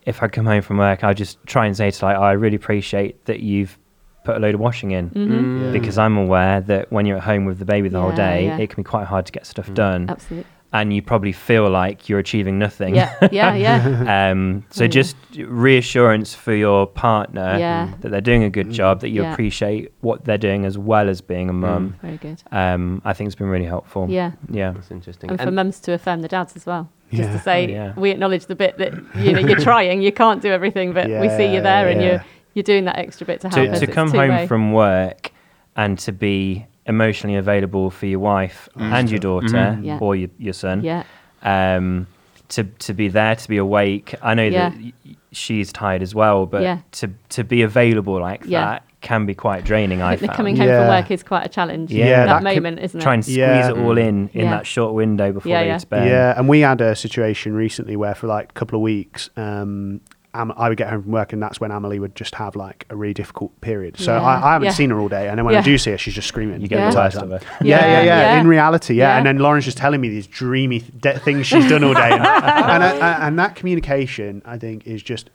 if 0.08 0.24
I 0.24 0.28
come 0.28 0.46
home 0.46 0.62
from 0.62 0.78
work, 0.78 1.04
I'll 1.04 1.14
just 1.14 1.38
try 1.46 1.66
and 1.68 1.76
say 1.78 1.92
to 1.92 2.06
like, 2.06 2.18
oh, 2.18 2.22
I 2.24 2.32
really 2.32 2.56
appreciate 2.56 3.26
that 3.26 3.42
you've 3.42 3.78
put 4.24 4.36
a 4.38 4.40
load 4.40 4.56
of 4.56 4.60
washing 4.62 4.92
in 4.92 5.10
Mhm. 5.12 5.66
Yeah. 5.66 5.72
because 5.72 5.98
I'm 5.98 6.18
aware 6.18 6.60
that 6.62 6.92
when 6.92 7.06
you're 7.06 7.18
at 7.18 7.24
home 7.24 7.46
with 7.46 7.60
the 7.60 7.66
baby 7.66 7.88
the 7.90 8.02
whole 8.02 8.12
day, 8.14 8.46
yeah. 8.48 8.58
it 8.58 8.70
can 8.70 8.84
be 8.84 8.88
quite 8.88 9.06
hard 9.06 9.26
to 9.28 9.32
get 9.32 9.46
stuff 9.46 9.70
Mm. 9.70 9.74
done, 9.74 10.10
Absolutely. 10.10 10.46
and 10.74 10.92
you 10.94 11.02
probably 11.02 11.32
feel 11.32 11.70
like 11.70 12.10
you're 12.10 12.20
achieving 12.20 12.60
nothing. 12.60 12.94
Yeah, 12.96 13.12
yeah, 13.32 13.54
yeah. 13.56 14.30
um, 14.32 14.64
so 14.70 14.84
Yeah. 14.84 14.90
just 14.90 15.16
reassurance 15.62 16.34
for 16.34 16.54
your 16.54 16.88
partner 16.88 17.56
Yeah. 17.60 17.90
that 18.02 18.10
they're 18.12 18.22
doing 18.32 18.44
a 18.44 18.50
good 18.50 18.70
job, 18.72 19.00
that 19.02 19.10
you 19.10 19.22
Yeah. 19.24 19.32
appreciate 19.34 19.92
what 20.02 20.26
they're 20.26 20.38
doing 20.38 20.66
as 20.66 20.78
well 20.78 21.08
as 21.10 21.22
being 21.22 21.50
a 21.50 21.54
mum. 21.54 21.96
Very 22.02 22.18
good. 22.18 22.42
Um, 22.52 23.02
I 23.06 23.14
think 23.14 23.28
it's 23.28 23.36
been 23.36 23.48
really 23.48 23.66
helpful. 23.66 24.08
Yeah. 24.10 24.32
Yeah. 24.50 24.72
That's 24.72 24.92
interesting. 24.92 25.30
And 25.30 25.40
for 25.42 25.52
mums 25.52 25.80
to 25.82 25.94
affirm 25.94 26.22
the 26.22 26.28
dads 26.28 26.56
as 26.56 26.66
well. 26.66 26.90
Just 27.12 27.30
Yeah. 27.30 27.34
to 27.38 27.40
say, 27.40 27.66
Oh, 27.66 27.70
yeah. 27.70 27.94
we 27.96 28.10
acknowledge 28.12 28.48
the 28.48 28.56
bit 28.56 28.78
that 28.80 28.94
you 29.16 29.32
know 29.34 29.40
you're 29.40 29.60
trying, 29.72 30.02
you 30.02 30.12
can't 30.12 30.42
do 30.42 30.50
everything, 30.52 30.94
but 30.94 31.08
we 31.08 31.30
see 31.30 31.54
you 31.54 31.62
there, 31.62 31.88
and 31.88 32.02
you're 32.02 32.24
you're 32.54 32.64
doing 32.64 32.86
that 32.86 32.98
extra 32.98 33.26
bit 33.26 33.40
to 33.42 33.50
help 33.50 33.66
To, 33.68 33.72
us. 33.74 33.80
to 33.80 33.88
come 33.88 34.10
home 34.12 34.30
two-way. 34.30 34.48
from 34.48 34.72
work 34.74 35.32
and 35.76 35.98
to 36.00 36.12
be 36.12 36.66
emotionally 36.88 37.36
available 37.38 37.90
for 37.92 38.08
your 38.08 38.20
wife 38.20 38.68
and 38.76 39.10
your 39.12 39.20
daughter. 39.20 39.78
Yeah. 39.82 40.00
or 40.02 40.16
your, 40.16 40.30
your 40.40 40.54
son. 40.54 40.82
yeah, 40.84 41.04
um, 41.44 42.08
to 42.50 42.64
to 42.64 42.94
be 42.94 43.08
there, 43.08 43.36
to 43.36 43.50
be 43.50 43.58
awake. 43.58 44.16
I 44.22 44.34
know 44.34 44.44
Yeah. 44.44 44.70
that 44.70 44.78
y- 44.80 44.94
y- 45.06 45.16
she's 45.32 45.72
tired 45.74 46.02
as 46.02 46.16
well, 46.16 46.46
but 46.46 46.62
Yeah. 46.64 46.80
to 46.94 47.10
to 47.30 47.44
be 47.44 47.62
available 47.62 48.20
like 48.20 48.44
Yeah. 48.46 48.66
that 48.66 48.84
can 49.02 49.26
be 49.26 49.34
quite 49.36 49.64
draining. 49.64 50.02
I 50.02 50.12
I 50.14 50.16
think 50.16 50.34
coming 50.34 50.56
home 50.58 50.68
from 50.68 50.88
work 50.88 51.12
is 51.12 51.24
quite 51.24 51.46
a 51.46 51.50
challenge. 51.50 51.92
Yeah, 51.92 52.26
that, 52.26 52.26
that 52.26 52.54
could- 52.54 52.64
moment, 52.64 52.80
isn't 52.80 53.00
it? 53.00 53.04
Try 53.04 53.12
it? 53.12 53.16
and 53.16 53.24
squeeze 53.26 53.38
Yeah. 53.38 53.70
it 53.70 53.78
all 53.78 53.98
in 53.98 54.30
in 54.34 54.46
Yeah. 54.46 54.52
that 54.52 54.66
short 54.66 54.94
window 54.94 55.32
before 55.34 55.50
Yeah, 55.52 55.62
they 55.62 55.68
yeah. 55.68 55.78
to 55.78 55.88
bed. 55.88 56.08
Yeah, 56.08 56.34
and 56.38 56.48
we 56.50 56.62
had 56.62 56.82
a 56.82 56.96
situation 56.96 57.54
recently 57.54 57.96
where 57.96 58.16
for 58.16 58.28
like 58.28 58.50
a 58.50 58.54
couple 58.54 58.78
of 58.78 58.82
weeks, 58.84 59.30
um, 59.38 60.02
Am- 60.38 60.54
I 60.56 60.70
would 60.70 60.78
get 60.78 60.90
home 60.90 61.04
from 61.04 61.12
work, 61.12 61.34
and 61.34 61.42
that's 61.42 61.60
when 61.60 61.72
Amelie 61.72 62.00
would 62.00 62.16
just 62.16 62.36
have 62.36 62.56
like 62.56 62.86
a 62.90 62.96
really 62.96 63.14
difficult 63.14 63.60
period. 63.62 63.98
So 63.98 64.14
Yeah. 64.16 64.22
I, 64.22 64.50
I 64.50 64.54
haven't 64.54 64.68
Yeah. 64.68 64.72
seen 64.74 64.90
her 64.92 65.00
all 65.00 65.10
day, 65.10 65.28
and 65.30 65.38
then 65.38 65.46
when 65.46 65.54
Yeah. 65.54 65.60
I 65.62 65.64
do 65.64 65.78
see 65.78 65.92
her, 65.92 65.98
she's 65.98 66.14
just 66.14 66.28
screaming. 66.28 66.62
You 66.62 66.68
get 66.68 66.80
Yeah. 66.80 66.90
the 66.92 66.98
all 66.98 67.04
worst 67.04 67.18
of 67.18 67.22
time. 67.24 67.32
it. 67.34 67.44
Yeah, 67.62 67.80
yeah, 67.86 68.02
yeah, 68.02 68.04
Yeah. 68.34 68.40
In 68.42 68.48
reality, 68.48 68.94
yeah. 68.96 69.10
Yeah. 69.14 69.18
And 69.18 69.26
then 69.26 69.38
Lauren's 69.40 69.66
just 69.66 69.78
telling 69.78 70.00
me 70.02 70.10
these 70.10 70.28
dreamy 70.28 70.80
de- 71.00 71.20
things 71.20 71.48
she's 71.48 71.68
done 71.70 71.84
all 71.84 71.94
day, 71.94 72.12
and 72.12 72.22
and, 72.26 72.84
I- 72.84 73.28
and 73.28 73.38
that 73.40 73.56
communication, 73.56 74.42
I 74.46 74.58
think, 74.58 74.86
is 74.88 75.02
just 75.04 75.30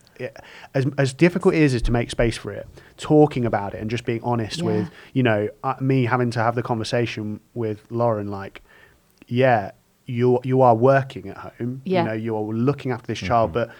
as 0.74 0.86
as 0.98 1.12
difficult 1.12 1.54
it 1.54 1.62
is, 1.62 1.74
is 1.74 1.82
to 1.82 1.92
make 1.92 2.10
space 2.10 2.36
for 2.36 2.52
it. 2.52 2.66
Talking 2.96 3.44
about 3.44 3.74
it 3.74 3.80
and 3.80 3.90
just 3.90 4.04
being 4.04 4.20
honest 4.22 4.58
Yeah. 4.58 4.64
with, 4.66 4.90
you 5.14 5.22
know, 5.24 5.48
uh, 5.64 5.74
me 5.80 6.04
having 6.04 6.30
to 6.32 6.40
have 6.40 6.54
the 6.54 6.62
conversation 6.62 7.40
with 7.54 7.82
Lauren, 7.90 8.28
like, 8.28 8.62
yeah, 9.26 9.72
you 10.06 10.38
you 10.44 10.60
are 10.62 10.74
working 10.74 11.28
at 11.28 11.36
home. 11.38 11.80
Yeah. 11.84 12.02
You 12.02 12.08
know, 12.08 12.14
you 12.14 12.36
are 12.36 12.42
looking 12.42 12.92
after 12.92 13.06
this 13.06 13.18
child, 13.18 13.52
but 13.52 13.70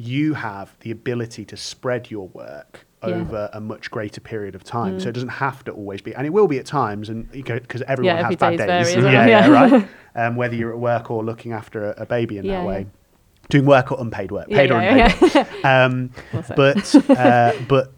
you 0.00 0.34
have 0.34 0.74
the 0.80 0.90
ability 0.90 1.44
to 1.44 1.56
spread 1.56 2.10
your 2.10 2.28
work 2.28 2.86
Yeah. 3.06 3.14
over 3.14 3.50
a 3.52 3.60
much 3.60 3.90
greater 3.90 4.20
period 4.20 4.54
of 4.54 4.62
time. 4.64 4.96
Mm. 4.96 5.02
So 5.02 5.08
it 5.08 5.12
doesn't 5.12 5.28
have 5.46 5.64
to 5.64 5.72
always 5.72 6.00
be, 6.02 6.14
and 6.14 6.26
it 6.26 6.30
will 6.30 6.48
be 6.48 6.58
at 6.58 6.66
times, 6.66 7.08
and 7.08 7.30
because 7.30 7.82
everyone 7.82 8.16
Yeah, 8.16 8.26
has 8.26 8.36
bad 8.36 8.56
day's 8.58 8.94
yeah, 8.94 9.26
yeah, 9.26 9.48
right. 9.48 9.88
Um, 10.16 10.34
whether 10.34 10.56
you're 10.56 10.72
at 10.72 10.78
work 10.78 11.08
or 11.08 11.24
looking 11.24 11.52
after 11.52 11.92
a, 11.92 12.02
a 12.02 12.06
baby 12.06 12.36
in 12.38 12.46
that 12.48 12.66
way, 12.66 12.86
doing 13.48 13.64
work 13.64 13.92
or 13.92 14.00
unpaid 14.00 14.32
work, 14.32 14.48
paid 14.48 14.70
or 14.72 14.80
unpaid. 14.80 15.46
Um, 15.64 16.10
but 16.56 16.94
uh, 17.10 17.52
but 17.68 17.92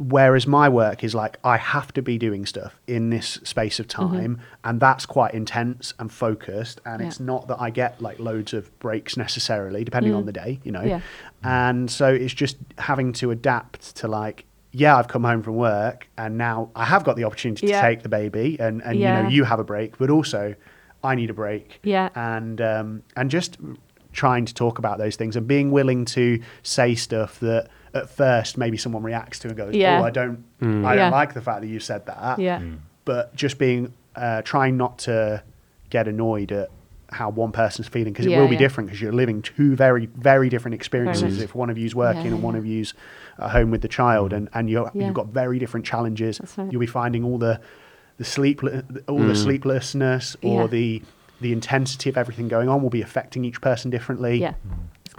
whereas 0.00 0.46
my 0.46 0.66
work 0.68 1.04
is 1.04 1.14
like 1.14 1.38
I 1.44 1.58
have 1.58 1.92
to 1.92 2.00
be 2.02 2.16
doing 2.16 2.46
stuff 2.46 2.80
in 2.86 3.10
this 3.10 3.38
space 3.44 3.78
of 3.78 3.86
time, 3.86 4.40
and 4.64 4.80
that's 4.80 5.04
quite 5.04 5.34
intense 5.34 5.92
and 5.98 6.10
focused. 6.10 6.80
And 6.86 6.94
Mm-hmm. 6.94 7.02
Yeah. 7.02 7.06
it's 7.08 7.20
not 7.20 7.48
that 7.48 7.60
I 7.60 7.68
get 7.70 8.00
like 8.00 8.18
loads 8.18 8.54
of 8.54 8.76
breaks 8.80 9.16
necessarily, 9.16 9.84
depending 9.84 10.14
on 10.14 10.22
Mm. 10.22 10.26
the 10.26 10.32
day, 10.32 10.60
you 10.64 10.72
know. 10.72 10.82
Yeah. 10.82 11.00
And 11.42 11.90
so 11.90 12.06
it's 12.08 12.32
just 12.34 12.56
having 12.78 13.12
to 13.14 13.30
adapt 13.30 13.96
to 13.96 14.08
like. 14.08 14.46
Yeah, 14.72 14.96
I've 14.96 15.08
come 15.08 15.24
home 15.24 15.42
from 15.42 15.56
work 15.56 16.08
and 16.16 16.38
now 16.38 16.70
I 16.76 16.84
have 16.84 17.02
got 17.02 17.16
the 17.16 17.24
opportunity 17.24 17.66
Yeah. 17.66 17.80
to 17.82 17.88
take 17.88 18.02
the 18.04 18.08
baby 18.08 18.56
and, 18.60 18.80
and 18.84 18.96
you 18.98 19.04
know, 19.04 19.28
you 19.28 19.42
have 19.42 19.58
a 19.58 19.64
break, 19.64 19.98
but 19.98 20.10
also 20.10 20.54
I 21.02 21.16
need 21.16 21.28
a 21.28 21.34
break 21.34 21.80
Yeah. 21.82 22.08
and 22.14 22.60
um, 22.60 23.02
and 23.16 23.30
just 23.30 23.58
trying 24.12 24.44
to 24.44 24.54
talk 24.54 24.78
about 24.78 24.98
those 24.98 25.16
things 25.16 25.34
and 25.36 25.46
being 25.48 25.72
willing 25.72 26.04
to 26.04 26.40
say 26.62 26.94
stuff 26.94 27.40
that 27.40 27.68
at 27.94 28.08
first 28.10 28.56
maybe 28.58 28.76
someone 28.76 29.02
reacts 29.02 29.38
to 29.40 29.48
and 29.48 29.56
goes, 29.56 29.74
Yeah. 29.74 30.00
"Oh, 30.00 30.04
I 30.04 30.10
don't, 30.10 30.44
Mm. 30.60 30.84
I 30.84 30.94
don't 30.96 31.10
like 31.12 31.34
the 31.34 31.40
fact 31.40 31.60
that 31.62 31.68
you 31.68 31.80
said 31.80 32.06
that." 32.06 32.38
yeah, 32.38 32.60
But 33.04 33.34
just 33.34 33.58
being 33.58 33.92
uh, 34.16 34.42
trying 34.42 34.76
not 34.76 34.98
to 35.00 35.42
get 35.88 36.06
annoyed 36.08 36.52
at 36.52 36.68
how 37.12 37.28
one 37.30 37.50
person's 37.50 37.88
feeling 37.88 38.12
because 38.12 38.26
it 38.26 38.36
will 38.36 38.46
be 38.46 38.54
yeah. 38.54 38.58
different 38.60 38.86
because 38.88 39.00
you're 39.00 39.12
living 39.12 39.42
two 39.42 39.74
very 39.74 40.06
very 40.06 40.48
different 40.48 40.74
experiences 40.76 41.34
much. 41.38 41.42
if 41.44 41.54
one 41.56 41.68
of 41.70 41.76
you's 41.76 41.94
working 41.94 42.26
Yeah, 42.26 42.32
and 42.32 42.42
one 42.42 42.54
yeah. 42.54 42.58
of 42.60 42.66
you's 42.66 42.94
at 43.38 43.50
home 43.50 43.70
with 43.72 43.80
the 43.82 43.88
child 43.88 44.32
and 44.32 44.48
and 44.54 44.70
you're, 44.70 44.88
Yeah. 44.94 45.06
you've 45.06 45.14
got 45.14 45.28
very 45.28 45.58
different 45.58 45.84
challenges 45.86 46.40
right. 46.56 46.70
you'll 46.70 46.80
be 46.80 46.86
finding 46.86 47.24
all 47.24 47.38
the 47.38 47.60
the 48.18 48.24
sleep 48.24 48.62
all 48.62 49.18
the 49.18 49.32
Mm. 49.32 49.36
sleeplessness 49.36 50.36
or 50.42 50.62
Yeah. 50.62 50.66
the 50.68 51.02
the 51.40 51.52
intensity 51.52 52.10
of 52.10 52.16
everything 52.16 52.46
going 52.48 52.68
on 52.68 52.80
will 52.82 52.90
be 52.90 53.02
affecting 53.02 53.44
each 53.44 53.60
person 53.60 53.90
differently 53.90 54.38
yeah. 54.40 54.54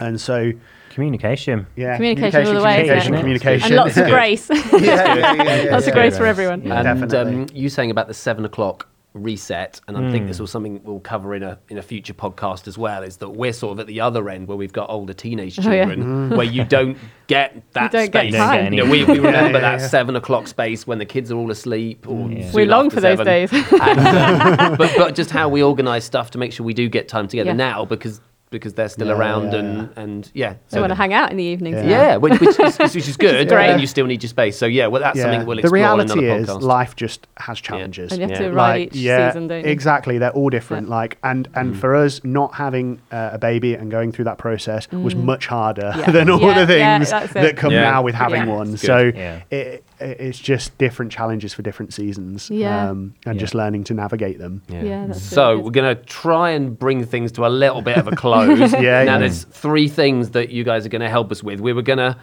and 0.00 0.18
so 0.20 0.52
Communication. 0.92 1.66
yeah 1.76 1.96
Communication 1.96 2.46
all 2.46 2.54
the 2.54 2.62
way, 2.62 2.80
communication 2.82 3.16
communication 3.16 3.66
And 3.66 3.74
lots 3.76 3.96
of 3.96 4.06
grace. 4.16 4.48
yeah, 4.50 4.58
yeah, 4.78 5.14
yeah, 5.34 5.34
yeah, 5.64 5.70
lots 5.72 5.86
of 5.86 5.94
grace 5.94 6.16
for 6.16 6.26
everyone. 6.26 6.62
Yeah. 6.62 6.80
and 6.80 7.00
Definitely. 7.00 7.34
um, 7.42 7.46
you 7.54 7.68
saying 7.68 7.90
about 7.90 8.08
the 8.08 8.14
seven 8.14 8.44
o'clock 8.44 8.88
reset, 9.14 9.78
and 9.88 9.96
I 9.98 10.10
think 10.10 10.24
Mm. 10.24 10.28
this 10.28 10.40
was 10.40 10.50
something 10.50 10.80
we'll 10.84 10.98
cover 11.00 11.34
in 11.34 11.42
a 11.42 11.58
in 11.68 11.76
a 11.76 11.82
future 11.82 12.14
podcast 12.14 12.66
as 12.66 12.78
well. 12.78 13.02
Is 13.02 13.18
that 13.18 13.28
we're 13.28 13.52
sort 13.52 13.72
of 13.72 13.80
at 13.80 13.86
the 13.86 14.00
other 14.00 14.30
end 14.30 14.48
where 14.48 14.56
we've 14.56 14.72
got 14.72 14.88
older 14.88 15.12
teenage 15.12 15.58
Oh, 15.58 15.70
yeah. 15.70 15.84
children, 15.84 16.30
where 16.30 16.46
you 16.46 16.64
don't 16.64 16.96
get 17.26 17.62
that 17.74 17.92
don't 17.92 18.10
get 18.10 18.28
space. 18.28 18.34
time. 18.36 18.72
You 18.72 18.82
know, 18.84 18.90
we, 18.90 19.04
we 19.04 19.18
remember 19.18 19.28
Yeah, 19.30 19.44
yeah, 19.48 19.60
that 19.60 19.80
yeah. 19.80 19.86
seven 19.88 20.16
o'clock 20.16 20.48
space 20.48 20.86
when 20.86 20.96
the 20.98 21.04
kids 21.04 21.30
are 21.30 21.36
all 21.36 21.50
asleep, 21.50 22.08
or 22.08 22.30
Yeah. 22.30 22.50
We 22.54 22.64
long 22.64 22.86
after 22.86 22.96
for 22.96 23.00
those 23.02 23.18
seven. 23.18 23.26
days. 23.26 23.52
And, 23.52 24.60
um, 24.60 24.76
but 24.78 24.90
but 24.96 25.14
just 25.14 25.30
how 25.30 25.46
we 25.50 25.62
organise 25.62 26.06
stuff 26.06 26.30
to 26.30 26.38
make 26.38 26.54
sure 26.54 26.64
we 26.64 26.72
do 26.72 26.88
get 26.88 27.06
time 27.06 27.28
together 27.28 27.50
Yeah. 27.50 27.56
now 27.56 27.84
because 27.84 28.18
because 28.52 28.74
they're 28.74 28.88
still 28.88 29.08
Yeah, 29.08 29.14
around 29.14 29.52
yeah, 29.52 29.58
and 29.58 29.90
and 29.96 30.30
yeah. 30.34 30.54
They 30.70 30.78
want 30.78 30.90
to 30.90 30.94
hang 30.94 31.12
out 31.12 31.32
in 31.32 31.36
the 31.36 31.42
evenings. 31.44 31.76
Yeah. 31.78 31.88
Yeah, 31.90 32.16
which, 32.18 32.38
which, 32.40 32.60
is, 32.60 32.78
which 32.94 33.08
is 33.08 33.16
good, 33.16 33.48
great. 33.48 33.70
and 33.70 33.80
you 33.80 33.88
still 33.88 34.06
need 34.06 34.22
your 34.22 34.28
space. 34.30 34.56
So 34.56 34.66
yeah, 34.66 34.86
well, 34.86 35.02
that's 35.02 35.16
Yeah. 35.16 35.24
something 35.24 35.46
we'll 35.46 35.56
the 35.56 35.62
explore 35.62 35.78
in 35.78 35.82
reality 35.82 36.12
another 36.26 36.38
is 36.42 36.48
podcast. 36.48 36.62
life 36.62 36.94
just 36.94 37.26
has 37.38 37.60
challenges 37.60 38.12
And 38.12 38.20
you 38.20 38.28
have 38.28 38.40
Yeah. 38.40 38.48
to 38.48 38.52
ride 38.54 38.80
like 38.80 38.94
each 38.94 39.02
yeah 39.02 39.30
season, 39.30 39.48
don't 39.48 39.64
you? 39.64 39.70
exactly 39.70 40.18
they're 40.18 40.30
all 40.30 40.50
different 40.50 40.86
Yeah. 40.88 40.94
like 40.94 41.18
and 41.24 41.48
and 41.54 41.76
for 41.78 41.96
us 41.96 42.20
not 42.22 42.54
having 42.54 43.00
uh, 43.10 43.30
a 43.32 43.38
baby 43.38 43.74
and 43.74 43.90
going 43.90 44.12
through 44.12 44.26
that 44.26 44.38
process 44.38 44.86
was 44.92 45.14
much 45.16 45.46
harder 45.48 45.92
Mm. 45.94 45.98
Yeah. 45.98 46.10
than 46.16 46.30
all 46.30 46.40
Yeah, 46.40 46.64
the 46.64 46.66
things 46.66 47.10
that's 47.10 47.32
that 47.32 47.56
come 47.56 47.72
Yeah. 47.72 47.90
now 47.90 48.02
with 48.02 48.14
having 48.14 48.46
Yeah. 48.46 48.54
one 48.54 48.76
so. 48.76 49.10
Yeah. 49.14 49.40
it, 49.50 49.56
it, 49.56 49.84
it's 50.02 50.38
just 50.38 50.76
different 50.78 51.10
challenges 51.12 51.54
for 51.54 51.62
different 51.62 51.92
seasons 51.94 52.50
Yeah. 52.50 52.90
um, 52.90 53.14
and 53.26 53.36
Yeah. 53.36 53.40
just 53.40 53.54
learning 53.54 53.84
to 53.84 53.94
navigate 53.94 54.38
them 54.38 54.62
Yeah, 54.68 55.06
that's 55.06 55.22
so 55.22 55.50
really 55.52 55.62
we're 55.62 55.70
going 55.70 55.96
to 55.96 56.02
try 56.04 56.50
and 56.50 56.78
bring 56.78 57.04
things 57.04 57.32
to 57.32 57.46
a 57.46 57.48
little 57.48 57.82
bit 57.82 57.96
of 57.96 58.08
a 58.08 58.16
close. 58.16 58.72
Yeah, 58.72 59.04
Now 59.04 59.12
yeah. 59.14 59.18
there's 59.18 59.44
three 59.44 59.88
things 59.88 60.30
that 60.30 60.50
you 60.50 60.64
guys 60.64 60.84
are 60.84 60.88
going 60.90 61.02
to 61.02 61.08
help 61.10 61.30
us 61.32 61.42
with. 61.42 61.60
We 61.60 61.72
were 61.72 61.82
going 61.82 61.98
to 61.98 62.16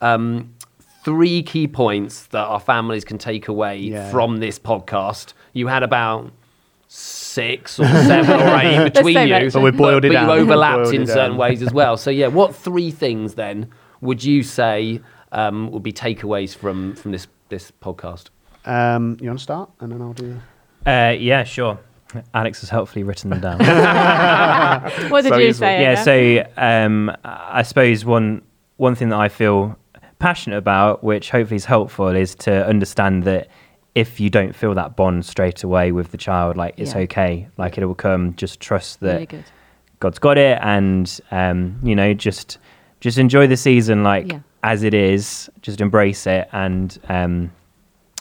um, 0.00 0.52
three 1.04 1.42
key 1.42 1.68
points 1.68 2.26
that 2.28 2.44
our 2.44 2.60
families 2.60 3.04
can 3.04 3.18
take 3.18 3.48
away 3.48 3.78
Yeah. 3.78 4.10
from 4.10 4.38
this 4.38 4.58
podcast. 4.58 5.32
You 5.52 5.68
had 5.68 5.82
about 5.82 6.32
six 6.88 7.78
or 7.80 7.84
seven 7.84 8.40
or 8.40 8.56
eight 8.58 8.92
between 8.94 9.14
say 9.14 9.44
you, 9.44 9.50
But 9.50 9.62
we 9.62 9.70
boiled 9.72 10.04
it 10.04 10.08
but 10.08 10.14
down. 10.14 10.28
you 10.36 10.42
overlapped 10.42 10.84
Boiled 10.84 10.94
in 10.94 11.02
it 11.02 11.06
certain 11.08 11.30
down. 11.32 11.36
ways 11.38 11.62
as 11.62 11.72
well. 11.72 11.96
So 11.96 12.10
yeah, 12.10 12.28
what 12.28 12.54
three 12.54 12.90
things 12.90 13.34
then 13.34 13.68
would 14.00 14.22
you 14.22 14.42
say 14.42 15.00
um, 15.32 15.70
would 15.70 15.82
be 15.82 15.92
takeaways 15.92 16.54
from 16.56 16.94
from 16.96 17.12
this 17.12 17.26
this 17.48 17.72
podcast? 17.82 18.26
um, 18.64 19.16
you 19.20 19.28
want 19.28 19.38
to 19.38 19.42
start 19.42 19.70
and 19.80 19.92
then 19.92 20.02
I'll 20.02 20.12
do 20.12 20.38
Uh, 20.86 21.14
yeah, 21.18 21.44
sure. 21.44 21.78
Alex 22.34 22.60
has 22.60 22.70
helpfully 22.70 23.02
written 23.02 23.30
them 23.30 23.40
down. 23.40 23.58
What 25.10 25.22
did 25.22 25.32
So 25.32 25.38
you 25.38 25.46
useful. 25.46 25.66
say? 25.66 25.82
yeah, 25.82 26.00
Edgar? 26.00 26.50
so 26.56 26.62
um, 26.62 27.16
I 27.24 27.62
suppose 27.62 28.04
one 28.04 28.42
one 28.76 28.94
thing 28.94 29.08
that 29.10 29.18
I 29.20 29.28
feel 29.28 29.76
passionate 30.18 30.56
about, 30.56 31.02
which 31.04 31.30
hopefully 31.30 31.56
is 31.56 31.64
helpful, 31.64 32.08
is 32.08 32.34
to 32.36 32.66
understand 32.66 33.24
that 33.24 33.48
if 33.94 34.20
you 34.20 34.28
don't 34.30 34.54
feel 34.54 34.74
that 34.74 34.94
bond 34.96 35.24
straight 35.24 35.62
away 35.64 35.90
with 35.92 36.10
the 36.10 36.18
child, 36.18 36.56
like 36.56 36.74
it's 36.76 36.92
Yeah. 36.94 37.00
okay, 37.02 37.48
like 37.56 37.78
it 37.78 37.84
will 37.86 37.94
come. 37.94 38.34
Just 38.36 38.60
trust 38.60 39.00
that 39.00 39.30
really. 39.32 39.44
God's 40.00 40.18
got 40.18 40.36
it, 40.38 40.58
and 40.62 41.20
um, 41.30 41.78
you 41.82 41.94
know, 41.96 42.12
just 42.14 42.58
just 43.00 43.18
enjoy 43.18 43.46
the 43.46 43.56
season 43.56 44.02
like 44.02 44.32
Yeah. 44.32 44.40
As 44.62 44.82
it 44.82 44.94
is. 44.94 45.48
Just 45.62 45.80
embrace 45.80 46.26
it, 46.26 46.48
and 46.52 46.98
um, 47.08 47.52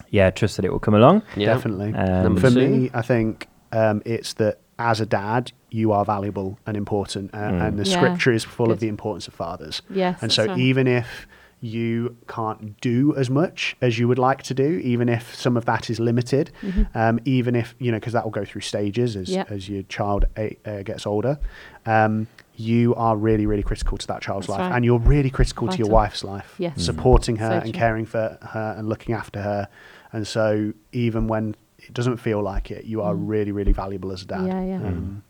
yeah, 0.10 0.30
trust 0.30 0.56
that 0.58 0.66
it 0.66 0.72
will 0.72 0.80
come 0.80 0.96
along. 0.96 1.22
Yeah. 1.36 1.48
definitely 1.54 1.94
Um, 1.94 2.38
for 2.38 2.50
two? 2.50 2.68
me, 2.68 2.90
I 2.94 3.02
think 3.02 3.48
um, 3.72 4.02
it's 4.06 4.34
that 4.34 4.60
as 4.78 5.00
a 5.02 5.06
dad, 5.06 5.52
you 5.72 5.92
are 5.92 6.06
valuable 6.06 6.58
and 6.66 6.76
important, 6.78 7.32
uh, 7.34 7.38
Mm. 7.38 7.68
and 7.68 7.80
the 7.80 7.84
Yeah. 7.90 7.98
scripture 7.98 8.32
is 8.34 8.44
full 8.44 8.72
of 8.72 8.80
the 8.80 8.88
importance 8.88 9.28
of 9.28 9.34
fathers. 9.34 9.82
Yes. 9.90 10.22
and 10.22 10.32
so, 10.32 10.46
right. 10.46 10.58
even 10.58 10.88
if 10.88 11.28
you 11.62 12.16
can't 12.28 12.80
do 12.82 13.16
as 13.16 13.30
much 13.30 13.76
as 13.82 13.98
you 13.98 14.08
would 14.08 14.20
like 14.20 14.44
to 14.44 14.54
do, 14.54 14.80
even 14.84 15.10
if 15.10 15.34
some 15.34 15.58
of 15.58 15.66
that 15.66 15.90
is 15.90 16.00
limited. 16.00 16.52
Um, 16.94 17.20
even 17.26 17.56
if 17.56 17.74
you 17.80 17.92
know, 17.92 17.98
because 17.98 18.14
that 18.14 18.24
will 18.24 18.32
go 18.32 18.46
through 18.46 18.62
stages 18.62 19.16
as 19.16 19.30
Yep. 19.30 19.52
as 19.52 19.68
your 19.70 19.84
child 19.84 20.26
a- 20.38 20.58
uh, 20.66 20.84
gets 20.84 21.08
older. 21.08 21.40
Um, 21.86 22.28
you 22.58 22.96
are 22.96 23.16
really, 23.18 23.46
really 23.46 23.64
critical 23.64 23.98
to 23.98 24.08
that 24.08 24.22
child's 24.22 24.48
That's 24.48 24.60
life, 24.60 24.70
right. 24.70 24.76
and 24.76 24.86
you're 24.86 25.00
really 25.00 25.30
critical 25.30 25.68
to 25.68 25.78
your 25.78 25.88
wife's 25.90 26.24
life. 26.24 26.56
Yes. 26.58 26.78
Mm. 26.78 26.82
supporting 26.82 27.36
her 27.38 27.60
So 27.60 27.66
and 27.66 27.74
caring 27.74 28.06
for 28.06 28.38
her 28.42 28.76
and 28.78 28.88
looking 28.90 29.14
after 29.16 29.42
her. 29.42 29.68
And 30.12 30.26
so, 30.28 30.74
even 30.92 31.28
when 31.28 31.56
it 31.78 31.94
doesn't 31.94 32.18
feel 32.18 32.42
like 32.42 32.72
it, 32.72 32.86
you 32.86 33.02
are 33.02 33.14
really, 33.16 33.52
really 33.52 33.74
valuable 33.74 34.12
as 34.12 34.22
a 34.22 34.26
dad. 34.26 34.40
Mm. 34.42 34.48
Yeah, 34.48 34.64
yeah. 34.64 34.88
Um, 34.88 35.24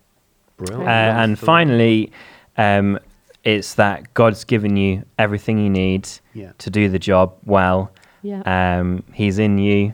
Brilliant. 0.57 0.83
Uh, 0.87 1.21
and 1.21 1.37
finally, 1.39 2.11
um, 2.57 2.97
it's 3.43 3.73
that 3.75 4.13
God's 4.13 4.43
given 4.43 4.77
you 4.77 5.03
everything 5.19 5.57
you 5.59 5.69
need 5.69 6.07
Yeah. 6.33 6.51
to 6.59 6.69
do 6.69 6.87
the 6.89 6.99
job 6.99 7.33
well. 7.45 7.91
Yeah. 8.21 8.41
Um, 8.79 9.03
he's 9.13 9.37
in 9.39 9.57
you. 9.57 9.93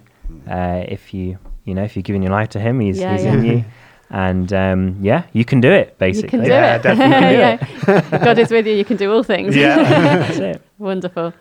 Uh, 0.50 0.84
if 0.88 1.14
you, 1.14 1.38
you 1.66 1.74
know, 1.74 1.84
if 1.84 1.96
you're 1.96 2.04
giving 2.04 2.22
your 2.24 2.32
life 2.32 2.50
to 2.50 2.60
Him, 2.60 2.80
He's 2.80 3.00
Yeah, 3.00 3.14
He's 3.14 3.24
yeah. 3.26 3.34
in 3.34 3.46
you. 3.46 3.66
And 4.14 4.52
um, 4.52 4.98
yeah, 5.02 5.24
you 5.34 5.46
can 5.46 5.62
do 5.62 5.72
it. 5.72 5.98
Basically, 5.98 6.26
You 6.26 6.30
can 6.30 6.44
do 6.44 6.50
Yeah, 6.50 6.76
it. 6.80 6.84
definitely. 6.84 7.38
Yeah. 7.38 8.24
God 8.24 8.38
is 8.40 8.52
with 8.52 8.68
you. 8.68 8.74
You 8.74 8.84
can 8.86 8.98
do 8.98 9.12
all 9.12 9.24
things. 9.24 9.56
yeah. 9.56 9.76
That's 9.84 10.38
it. 10.52 10.62
Wonderful. 10.78 11.34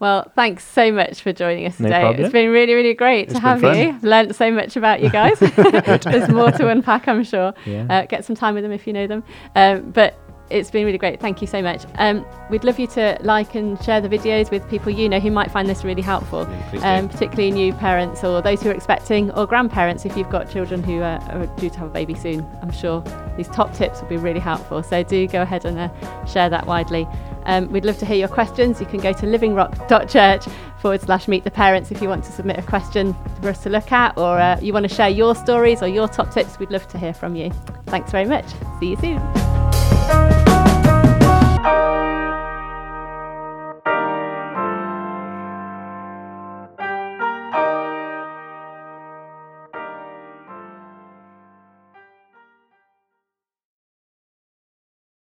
Well, 0.00 0.30
thanks 0.34 0.64
so 0.64 0.90
much 0.90 1.20
for 1.22 1.32
joining 1.32 1.66
us 1.66 1.78
No 1.78 1.88
today. 1.88 2.00
problem. 2.00 2.24
It's 2.24 2.32
been 2.32 2.50
really, 2.50 2.74
really 2.74 2.94
great 2.94 3.24
It's 3.28 3.34
to 3.34 3.40
have 3.40 3.60
fun. 3.60 3.78
you. 3.78 3.98
Learned 4.02 4.34
so 4.34 4.50
much 4.50 4.76
about 4.76 5.02
you 5.02 5.08
guys. 5.10 5.38
There's 5.38 6.28
more 6.30 6.50
to 6.50 6.68
unpack, 6.68 7.06
I'm 7.08 7.24
sure. 7.24 7.54
Yeah. 7.64 7.86
Uh, 7.88 8.06
get 8.06 8.24
some 8.24 8.34
time 8.36 8.54
with 8.54 8.64
them 8.64 8.72
if 8.72 8.86
you 8.86 8.92
know 8.92 9.06
them. 9.06 9.22
Um, 9.54 9.90
but 9.92 10.14
it's 10.50 10.70
been 10.70 10.84
really 10.84 10.98
great. 10.98 11.20
Thank 11.20 11.40
you 11.40 11.46
so 11.46 11.62
much. 11.62 11.84
Um, 11.96 12.24
we'd 12.50 12.64
love 12.64 12.78
you 12.78 12.86
to 12.88 13.18
like 13.22 13.54
and 13.54 13.82
share 13.82 14.00
the 14.00 14.08
videos 14.08 14.50
with 14.50 14.68
people 14.68 14.90
you 14.90 15.08
know 15.08 15.20
who 15.20 15.30
might 15.30 15.50
find 15.50 15.68
this 15.68 15.84
really 15.84 16.02
helpful, 16.02 16.46
Yeah, 16.72 16.98
um, 16.98 17.08
particularly 17.08 17.50
new 17.50 17.72
parents 17.72 18.22
or 18.22 18.42
those 18.42 18.62
who 18.62 18.70
are 18.70 18.74
expecting 18.74 19.30
or 19.32 19.46
grandparents 19.46 20.04
if 20.04 20.16
you've 20.16 20.30
got 20.30 20.50
children 20.50 20.82
who 20.82 21.00
uh, 21.00 21.18
are 21.30 21.46
due 21.56 21.70
to 21.70 21.78
have 21.78 21.88
a 21.88 21.92
baby 21.92 22.14
soon. 22.14 22.46
I'm 22.62 22.72
sure 22.72 23.02
these 23.36 23.48
top 23.48 23.72
tips 23.74 24.00
will 24.00 24.08
be 24.08 24.16
really 24.16 24.40
helpful. 24.40 24.82
So 24.82 25.02
do 25.02 25.26
go 25.26 25.42
ahead 25.42 25.64
and 25.64 25.78
uh, 25.78 26.24
share 26.26 26.50
that 26.50 26.66
widely. 26.66 27.08
Um, 27.46 27.70
we'd 27.70 27.84
love 27.84 27.98
to 27.98 28.06
hear 28.06 28.16
your 28.16 28.28
questions. 28.28 28.80
You 28.80 28.86
can 28.86 29.00
go 29.00 29.12
to 29.12 29.26
livingrock.church 29.26 30.46
forward 30.84 31.00
slash 31.00 31.28
meet 31.28 31.44
the 31.44 31.50
parents 31.50 31.90
if 31.90 32.02
you 32.02 32.10
want 32.10 32.22
to 32.22 32.30
submit 32.30 32.58
a 32.58 32.62
question 32.62 33.16
for 33.40 33.48
us 33.48 33.62
to 33.62 33.70
look 33.70 33.90
at 33.90 34.18
or 34.18 34.38
uh, 34.38 34.60
you 34.60 34.70
want 34.70 34.86
to 34.86 34.94
share 34.94 35.08
your 35.08 35.34
stories 35.34 35.80
or 35.80 35.88
your 35.88 36.06
top 36.06 36.30
tips. 36.30 36.58
We'd 36.58 36.70
love 36.70 36.86
to 36.88 36.98
hear 36.98 37.14
from 37.14 37.34
you. 37.34 37.50
Thanks 37.86 38.10
very 38.10 38.26
much. 38.26 38.44
See 38.80 38.90
you 38.90 38.96
soon. 38.96 39.16